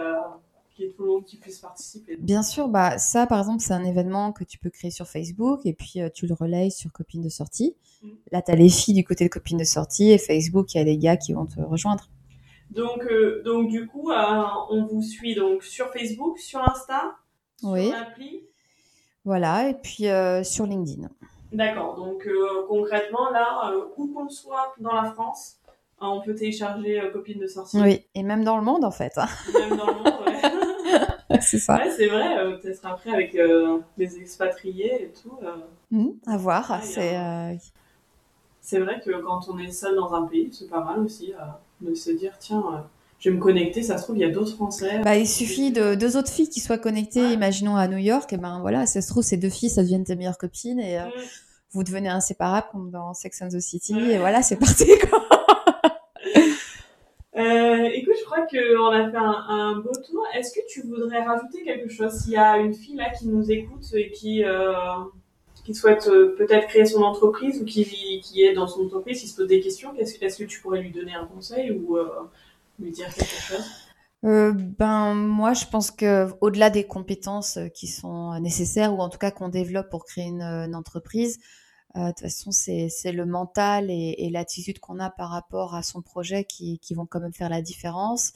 qu'il 0.74 0.86
y 0.86 0.88
ait 0.88 0.91
tout 0.91 1.03
le 1.03 1.09
monde 1.09 1.26
qui 1.26 1.38
puisse 1.38 1.59
participer. 1.59 2.17
Bien 2.17 2.43
sûr, 2.43 2.67
bah 2.67 2.97
ça 2.97 3.28
par 3.28 3.39
exemple 3.39 3.61
c'est 3.61 3.74
un 3.74 3.84
événement 3.84 4.32
que 4.32 4.43
tu 4.43 4.57
peux 4.57 4.69
créer 4.69 4.91
sur 4.91 5.07
Facebook 5.07 5.61
et 5.65 5.74
puis 5.74 5.99
tu 6.13 6.28
le 6.28 6.34
relayes 6.34 6.72
sur 6.72 6.91
copines 6.91 7.22
de 7.22 7.30
sortie. 7.30 7.76
Mm. 8.01 8.09
Là 8.32 8.41
tu 8.41 8.51
as 8.51 8.55
les 8.55 8.69
filles 8.69 8.95
du 8.95 9.03
côté 9.03 9.26
de 9.26 9.30
copines 9.30 9.57
de 9.57 9.63
sortie 9.63 10.11
et 10.11 10.17
Facebook 10.17 10.74
il 10.74 10.78
y 10.78 10.82
a 10.82 10.84
les 10.84 10.97
gars 10.97 11.17
qui 11.17 11.34
vont 11.34 11.45
te 11.45 11.59
rejoindre. 11.59 12.09
Donc, 12.69 13.05
donc 13.43 13.69
du 13.69 13.86
coup, 13.88 14.11
on 14.11 14.88
vous 14.89 15.01
suit 15.01 15.36
donc 15.36 15.63
sur 15.63 15.91
Facebook, 15.91 16.39
sur 16.39 16.61
Insta, 16.61 17.15
sur 17.59 17.76
l'appli. 17.76 18.43
Voilà, 19.26 19.69
et 19.69 19.74
puis 19.74 20.05
sur 20.43 20.65
LinkedIn. 20.65 21.09
D'accord. 21.51 21.95
Donc 21.95 22.26
euh, 22.28 22.65
concrètement, 22.67 23.30
là, 23.32 23.72
euh, 23.72 23.86
où 23.97 24.07
qu'on 24.07 24.30
soit 24.30 24.74
dans 24.80 24.93
la 24.93 25.11
France, 25.11 25.57
on 25.99 26.22
peut 26.22 26.34
télécharger 26.34 26.99
euh, 26.99 27.11
Copine 27.11 27.39
de 27.39 27.47
sortie. 27.47 27.80
Oui, 27.82 28.05
et 28.15 28.24
même 28.24 28.43
dans 28.43 28.57
le 28.57 28.63
monde 28.63 28.86
en 28.86 28.91
fait. 28.91 29.17
Même 29.53 29.78
dans 29.78 29.88
le 29.88 29.93
monde. 29.93 30.13
c'est 31.41 31.59
ça. 31.59 31.77
Ouais, 31.77 31.91
c'est 31.91 32.07
vrai. 32.07 32.59
Peut-être 32.61 32.86
après 32.86 33.11
avec 33.11 33.38
les 33.97 34.17
expatriés 34.17 35.03
et 35.03 35.11
tout. 35.21 35.38
Mmh, 35.91 36.09
à 36.27 36.38
voir. 36.38 36.84
c'est. 36.84 37.17
C'est 38.63 38.79
vrai 38.79 39.01
que 39.03 39.11
quand 39.21 39.49
on 39.49 39.57
est 39.57 39.71
seul 39.71 39.95
dans 39.95 40.13
un 40.13 40.27
pays, 40.27 40.49
c'est 40.51 40.69
pas 40.69 40.84
mal 40.84 40.99
aussi 40.99 41.34
de 41.82 41.95
se 41.95 42.11
dire 42.11 42.34
tiens 42.39 42.86
je 43.21 43.29
vais 43.29 43.36
me 43.36 43.41
connecter, 43.41 43.84
ça 43.84 43.97
se 43.97 44.03
trouve, 44.03 44.17
il 44.17 44.21
y 44.21 44.25
a 44.25 44.32
d'autres 44.32 44.55
Français. 44.55 44.99
Bah, 45.03 45.15
il 45.15 45.27
suffit 45.27 45.71
de 45.71 45.93
deux 45.93 46.17
autres 46.17 46.32
filles 46.32 46.49
qui 46.49 46.59
soient 46.59 46.79
connectées, 46.79 47.32
imaginons 47.32 47.75
à 47.75 47.88
New 47.88 47.99
York, 47.99 48.34
et 48.34 48.38
ben 48.38 48.59
voilà, 48.61 48.88
ça 48.88 48.99
se 48.99 49.07
trouve, 49.09 49.23
ces 49.23 49.38
deux 49.38 49.49
filles, 49.49 49.69
ça 49.69 49.84
deviennent 49.84 50.03
tes 50.03 50.15
meilleures 50.15 50.39
copines, 50.39 50.79
et 50.79 50.99
euh, 50.99 51.05
vous 51.71 51.84
devenez 51.84 52.09
inséparables 52.09 52.67
comme 52.71 52.89
dans 52.89 53.13
Sex 53.13 53.43
and 53.43 53.49
the 53.49 53.59
City, 53.59 53.93
et 53.93 54.17
voilà, 54.17 54.41
c'est 54.41 54.55
parti, 54.59 54.88
quoi. 55.07 55.23
Euh, 57.91 57.95
écoute, 57.95 58.13
je 58.19 58.25
crois 58.25 58.45
qu'on 58.47 58.91
a 58.91 59.09
fait 59.09 59.17
un, 59.17 59.75
beau 59.75 59.91
tour. 59.91 60.25
Est-ce 60.33 60.53
que 60.53 60.65
tu 60.67 60.81
voudrais 60.81 61.23
rajouter 61.23 61.63
quelque 61.63 61.89
chose? 61.89 62.11
S'il 62.13 62.33
y 62.33 62.37
a 62.37 62.57
une 62.57 62.73
fille 62.73 62.95
là 62.95 63.09
qui 63.09 63.27
nous 63.27 63.51
écoute 63.51 63.83
et 63.93 64.11
qui, 64.11 64.43
euh, 64.43 64.73
qui 65.63 65.73
souhaite 65.73 66.05
peut-être 66.05 66.67
créer 66.67 66.85
son 66.85 67.03
entreprise 67.03 67.61
ou 67.61 67.65
qui, 67.65 67.85
qui 68.21 68.43
est 68.43 68.53
dans 68.53 68.67
son 68.67 68.85
entreprise, 68.85 69.21
qui 69.21 69.27
se 69.27 69.35
pose 69.35 69.47
des 69.47 69.59
questions, 69.59 69.93
est-ce 69.97 70.37
que 70.37 70.43
tu 70.45 70.61
pourrais 70.61 70.81
lui 70.81 70.91
donner 70.91 71.13
un 71.13 71.25
conseil 71.25 71.71
ou 71.71 71.97
lui 72.79 72.91
dire 72.91 73.13
quelque 73.13 73.41
chose? 73.41 73.65
Euh, 74.23 74.51
ben 74.53 75.15
moi 75.15 75.53
je 75.53 75.65
pense 75.65 75.89
que 75.89 76.27
au-delà 76.41 76.69
des 76.69 76.85
compétences 76.85 77.57
euh, 77.57 77.69
qui 77.69 77.87
sont 77.87 78.39
nécessaires 78.39 78.93
ou 78.93 78.99
en 78.99 79.09
tout 79.09 79.17
cas 79.17 79.31
qu'on 79.31 79.49
développe 79.49 79.89
pour 79.89 80.05
créer 80.05 80.25
une, 80.25 80.75
entreprise, 80.75 81.39
euh, 81.39 81.41
de 81.95 82.07
toute 82.09 82.21
façon 82.21 82.51
c'est 82.51 83.11
le 83.11 83.25
mental 83.25 83.89
et, 83.89 84.29
l'attitude 84.31 84.79
qu'on 84.79 84.99
a 84.99 85.09
par 85.09 85.29
rapport 85.29 85.75
à 85.75 85.83
son 85.83 86.01
projet 86.01 86.45
qui, 86.45 86.79
qui, 86.79 86.93
vont 86.93 87.05
quand 87.05 87.19
même 87.19 87.33
faire 87.33 87.49
la 87.49 87.61
différence. 87.61 88.33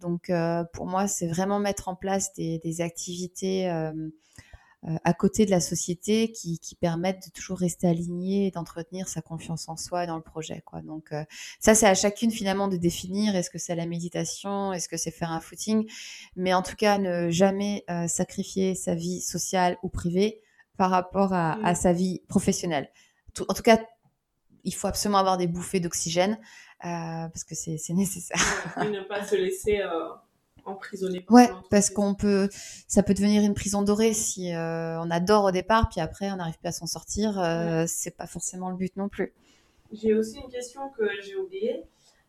Donc 0.00 0.30
pour 0.72 0.86
moi 0.86 1.08
c'est 1.08 1.28
vraiment 1.28 1.58
mettre 1.58 1.88
en 1.88 1.94
place 1.94 2.32
des, 2.34 2.80
activités 2.80 3.70
euh, 4.88 4.96
à 5.04 5.14
côté 5.14 5.46
de 5.46 5.52
la 5.52 5.60
société 5.60 6.32
qui, 6.32 6.58
qui, 6.58 6.74
permettent 6.74 7.26
de 7.26 7.30
toujours 7.30 7.58
rester 7.58 7.86
aligné 7.86 8.48
et 8.48 8.50
d'entretenir 8.50 9.06
sa 9.06 9.22
confiance 9.22 9.68
en 9.68 9.76
soi 9.76 10.02
et 10.02 10.06
dans 10.08 10.16
le 10.16 10.22
projet. 10.22 10.60
Quoi. 10.66 10.82
Donc 10.82 11.12
euh, 11.12 11.22
ça, 11.60 11.76
c'est 11.76 11.86
à 11.86 11.94
chacune 11.94 12.32
finalement 12.32 12.66
de 12.66 12.76
définir 12.76 13.36
est-ce 13.36 13.48
que 13.48 13.58
c'est 13.58 13.76
la 13.76 13.86
méditation, 13.86 14.72
est-ce 14.72 14.88
que 14.88 14.96
c'est 14.96 15.12
faire 15.12 15.30
un 15.30 15.40
footing, 15.40 15.88
mais 16.34 16.52
en 16.52 16.62
tout 16.62 16.74
cas 16.74 16.98
ne 16.98 17.30
jamais 17.30 17.84
euh, 17.90 18.08
sacrifier 18.08 18.74
sa 18.74 18.96
vie 18.96 19.20
sociale 19.20 19.78
ou 19.84 19.88
privée 19.88 20.42
par 20.76 20.90
rapport 20.90 21.32
à, 21.32 21.52
à 21.64 21.72
mmh. 21.72 21.76
sa 21.76 21.92
vie 21.92 22.22
professionnelle. 22.28 22.90
en 23.48 23.54
tout 23.54 23.62
cas, 23.62 23.78
il 24.64 24.74
faut 24.74 24.86
absolument 24.86 25.18
avoir 25.18 25.36
des 25.36 25.46
bouffées 25.46 25.80
d'oxygène 25.80 26.38
parce 26.80 27.44
que 27.44 27.54
c'est 27.54 27.78
nécessaire. 27.90 28.38
Et 28.84 28.90
ne 28.90 29.02
pas 29.02 29.24
se 29.24 29.36
laisser 29.36 29.80
emprisonné. 30.64 31.24
Ouais, 31.30 31.50
parce 31.70 31.90
qu'on 31.90 32.14
peut, 32.14 32.48
ça 32.86 33.02
peut 33.02 33.14
devenir 33.14 33.42
une 33.42 33.54
prison 33.54 33.82
dorée 33.82 34.14
si 34.14 34.54
euh, 34.54 35.00
on 35.00 35.10
adore 35.10 35.44
au 35.44 35.50
départ, 35.50 35.88
puis 35.88 36.00
après 36.00 36.30
on 36.30 36.36
n'arrive 36.36 36.58
plus 36.58 36.68
à 36.68 36.72
s'en 36.72 36.86
sortir. 36.86 37.38
Euh, 37.38 37.84
C'est 37.86 38.16
pas 38.16 38.26
forcément 38.26 38.70
le 38.70 38.76
but 38.76 38.96
non 38.96 39.08
plus. 39.08 39.32
J'ai 39.92 40.14
aussi 40.14 40.38
une 40.38 40.50
question 40.50 40.88
que 40.96 41.04
j'ai 41.22 41.36
oubliée. 41.36 41.84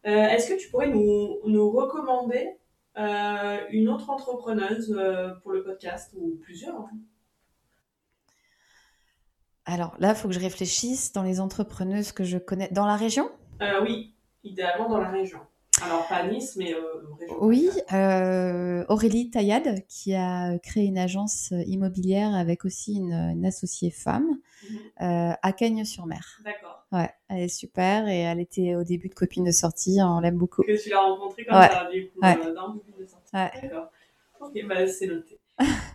Euh, 0.05 0.09
Est-ce 0.09 0.49
que 0.49 0.59
tu 0.59 0.69
pourrais 0.69 0.89
nous, 0.89 1.39
nous 1.45 1.69
recommander 1.71 2.57
euh, 2.97 3.57
une 3.71 3.89
autre 3.89 4.09
entrepreneuse 4.09 4.93
euh, 4.97 5.29
pour 5.41 5.51
le 5.51 5.63
podcast 5.63 6.13
ou 6.17 6.37
plusieurs 6.41 6.75
hein? 6.75 6.91
Alors 9.65 9.95
là, 9.99 10.09
il 10.09 10.15
faut 10.15 10.27
que 10.27 10.33
je 10.33 10.39
réfléchisse 10.39 11.13
dans 11.13 11.23
les 11.23 11.39
entrepreneuses 11.39 12.11
que 12.11 12.23
je 12.23 12.37
connais 12.37 12.69
dans 12.71 12.85
la 12.85 12.95
région? 12.95 13.29
oui, 13.81 14.13
idéalement 14.43 14.89
dans 14.89 14.99
la 14.99 15.09
région. 15.09 15.39
Alors, 15.81 16.07
pas 16.07 16.27
Nice, 16.27 16.55
mais 16.55 16.73
euh, 16.73 16.81
Oui, 17.39 17.69
euh, 17.93 18.85
Aurélie 18.89 19.31
Taillade, 19.31 19.85
qui 19.87 20.13
a 20.13 20.57
créé 20.59 20.85
une 20.85 20.99
agence 20.99 21.51
immobilière 21.65 22.35
avec 22.35 22.63
aussi 22.63 22.95
une, 22.95 23.45
associée 23.45 23.89
femme 23.89 24.37
mhm. 24.69 24.77
euh, 25.01 25.33
à 25.41 25.51
Cagnes-sur-Mer. 25.51 26.39
D'accord. 26.43 26.85
Ouais, 26.91 27.09
elle 27.27 27.41
est 27.41 27.47
super 27.47 28.07
et 28.07 28.19
elle 28.19 28.39
était 28.39 28.75
au 28.75 28.83
début 28.83 29.09
de 29.09 29.15
copine 29.15 29.43
de 29.43 29.51
sortie, 29.51 29.97
on 30.01 30.19
l'aime 30.19 30.37
beaucoup. 30.37 30.61
Que 30.61 30.81
tu 30.81 30.89
l'as 30.89 31.01
rencontrée 31.01 31.43
comme 31.43 31.55
ça, 31.55 31.89
du 31.91 32.09
coup, 32.09 32.21
dans 32.21 32.73
copine 32.73 32.95
de 32.99 33.05
sortie. 33.05 33.31
D'accord. 33.33 33.89
Ok, 34.39 34.53
bah, 34.67 34.87
c'est 34.87 35.07
noté. 35.07 35.39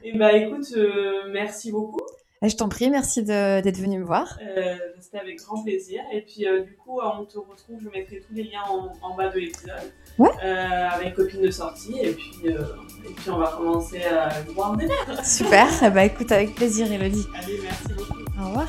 et 0.02 0.16
bah 0.16 0.32
écoute, 0.32 0.74
merci 1.30 1.70
beaucoup. 1.70 2.00
Je 2.40 2.54
t'en 2.54 2.68
prie, 2.68 2.88
merci 2.88 3.24
d'être 3.24 3.78
venu 3.78 3.98
me 3.98 4.04
voir. 4.04 4.38
Euh, 4.40 4.76
C'était 5.00 5.18
avec 5.18 5.38
grand 5.38 5.62
plaisir. 5.64 6.02
Et 6.12 6.20
puis, 6.22 6.46
euh, 6.46 6.62
du 6.62 6.76
coup, 6.76 7.00
on 7.02 7.24
te 7.24 7.36
retrouve, 7.36 7.80
je 7.82 7.88
mettrai 7.88 8.20
tous 8.20 8.32
les 8.32 8.44
liens 8.44 8.62
en, 9.02 9.16
bas 9.16 9.28
de 9.28 9.40
l'épisode. 9.40 9.92
Ouais. 10.18 10.30
Euh, 10.44 10.88
avec 10.88 11.14
copine 11.14 11.42
de 11.42 11.50
sortie. 11.50 11.98
Et 12.00 12.12
puis, 12.12 12.32
euh, 12.46 12.62
et 13.08 13.12
puis, 13.12 13.30
on 13.30 13.38
va 13.38 13.54
commencer 13.56 14.02
à 14.04 14.28
boire 14.54 14.76
des 14.76 14.86
verres. 14.86 15.24
Super. 15.24 15.66
bah, 15.92 16.04
écoute, 16.04 16.30
avec 16.30 16.54
plaisir, 16.54 16.90
Elodie. 16.92 17.26
Allez, 17.34 17.58
merci 17.60 17.92
beaucoup. 17.96 18.20
Au 18.40 18.46
revoir. 18.46 18.68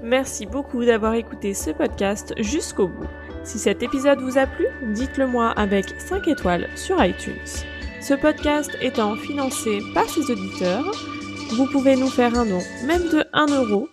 Merci 0.00 0.46
beaucoup 0.46 0.84
d'avoir 0.84 1.14
écouté 1.14 1.54
ce 1.54 1.70
podcast 1.70 2.34
jusqu'au 2.38 2.86
bout. 2.86 3.08
Si 3.42 3.58
cet 3.58 3.82
épisode 3.82 4.20
vous 4.20 4.38
a 4.38 4.46
plu, 4.46 4.66
dites-le 4.92 5.26
moi 5.26 5.50
avec 5.50 5.86
5 5.98 6.28
étoiles 6.28 6.68
sur 6.76 7.04
iTunes. 7.04 7.34
Ce 8.00 8.14
podcast 8.14 8.70
étant 8.80 9.16
financé 9.16 9.80
par 9.92 10.08
ses 10.08 10.30
auditeurs, 10.30 10.84
vous 11.52 11.66
pouvez 11.66 11.96
nous 11.96 12.08
faire 12.08 12.38
un 12.38 12.44
nom, 12.44 12.60
même 12.84 13.08
de 13.08 13.24
1 13.32 13.46
euro. 13.46 13.88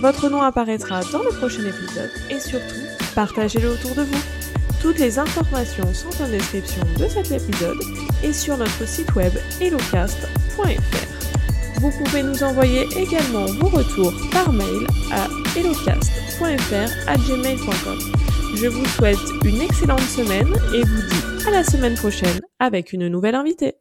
Votre 0.00 0.28
nom 0.28 0.42
apparaîtra 0.42 1.02
dans 1.12 1.22
le 1.22 1.30
prochain 1.30 1.62
épisode 1.62 2.10
et 2.30 2.38
surtout, 2.38 2.80
partagez-le 3.14 3.70
autour 3.70 3.94
de 3.94 4.02
vous. 4.02 4.22
Toutes 4.80 4.98
les 4.98 5.18
informations 5.18 5.92
sont 5.92 6.22
en 6.22 6.28
description 6.28 6.82
de 6.98 7.08
cet 7.08 7.30
épisode 7.30 7.78
et 8.22 8.32
sur 8.32 8.56
notre 8.56 8.86
site 8.86 9.14
web 9.14 9.32
hellocast.fr. 9.60 11.80
Vous 11.80 11.90
pouvez 11.90 12.22
nous 12.22 12.42
envoyer 12.42 12.86
également 12.96 13.46
vos 13.46 13.68
retours 13.68 14.14
par 14.32 14.52
mail 14.52 14.86
à 15.12 15.28
hellocast.fr@gmail.com. 15.56 17.98
Je 18.56 18.66
vous 18.66 18.84
souhaite 18.86 19.18
une 19.44 19.60
excellente 19.60 20.00
semaine 20.00 20.52
et 20.74 20.82
vous 20.82 21.02
dis 21.08 21.22
à 21.46 21.50
la 21.50 21.64
semaine 21.64 21.94
prochaine 21.94 22.40
avec 22.58 22.92
une 22.92 23.08
nouvelle 23.08 23.34
invitée. 23.34 23.79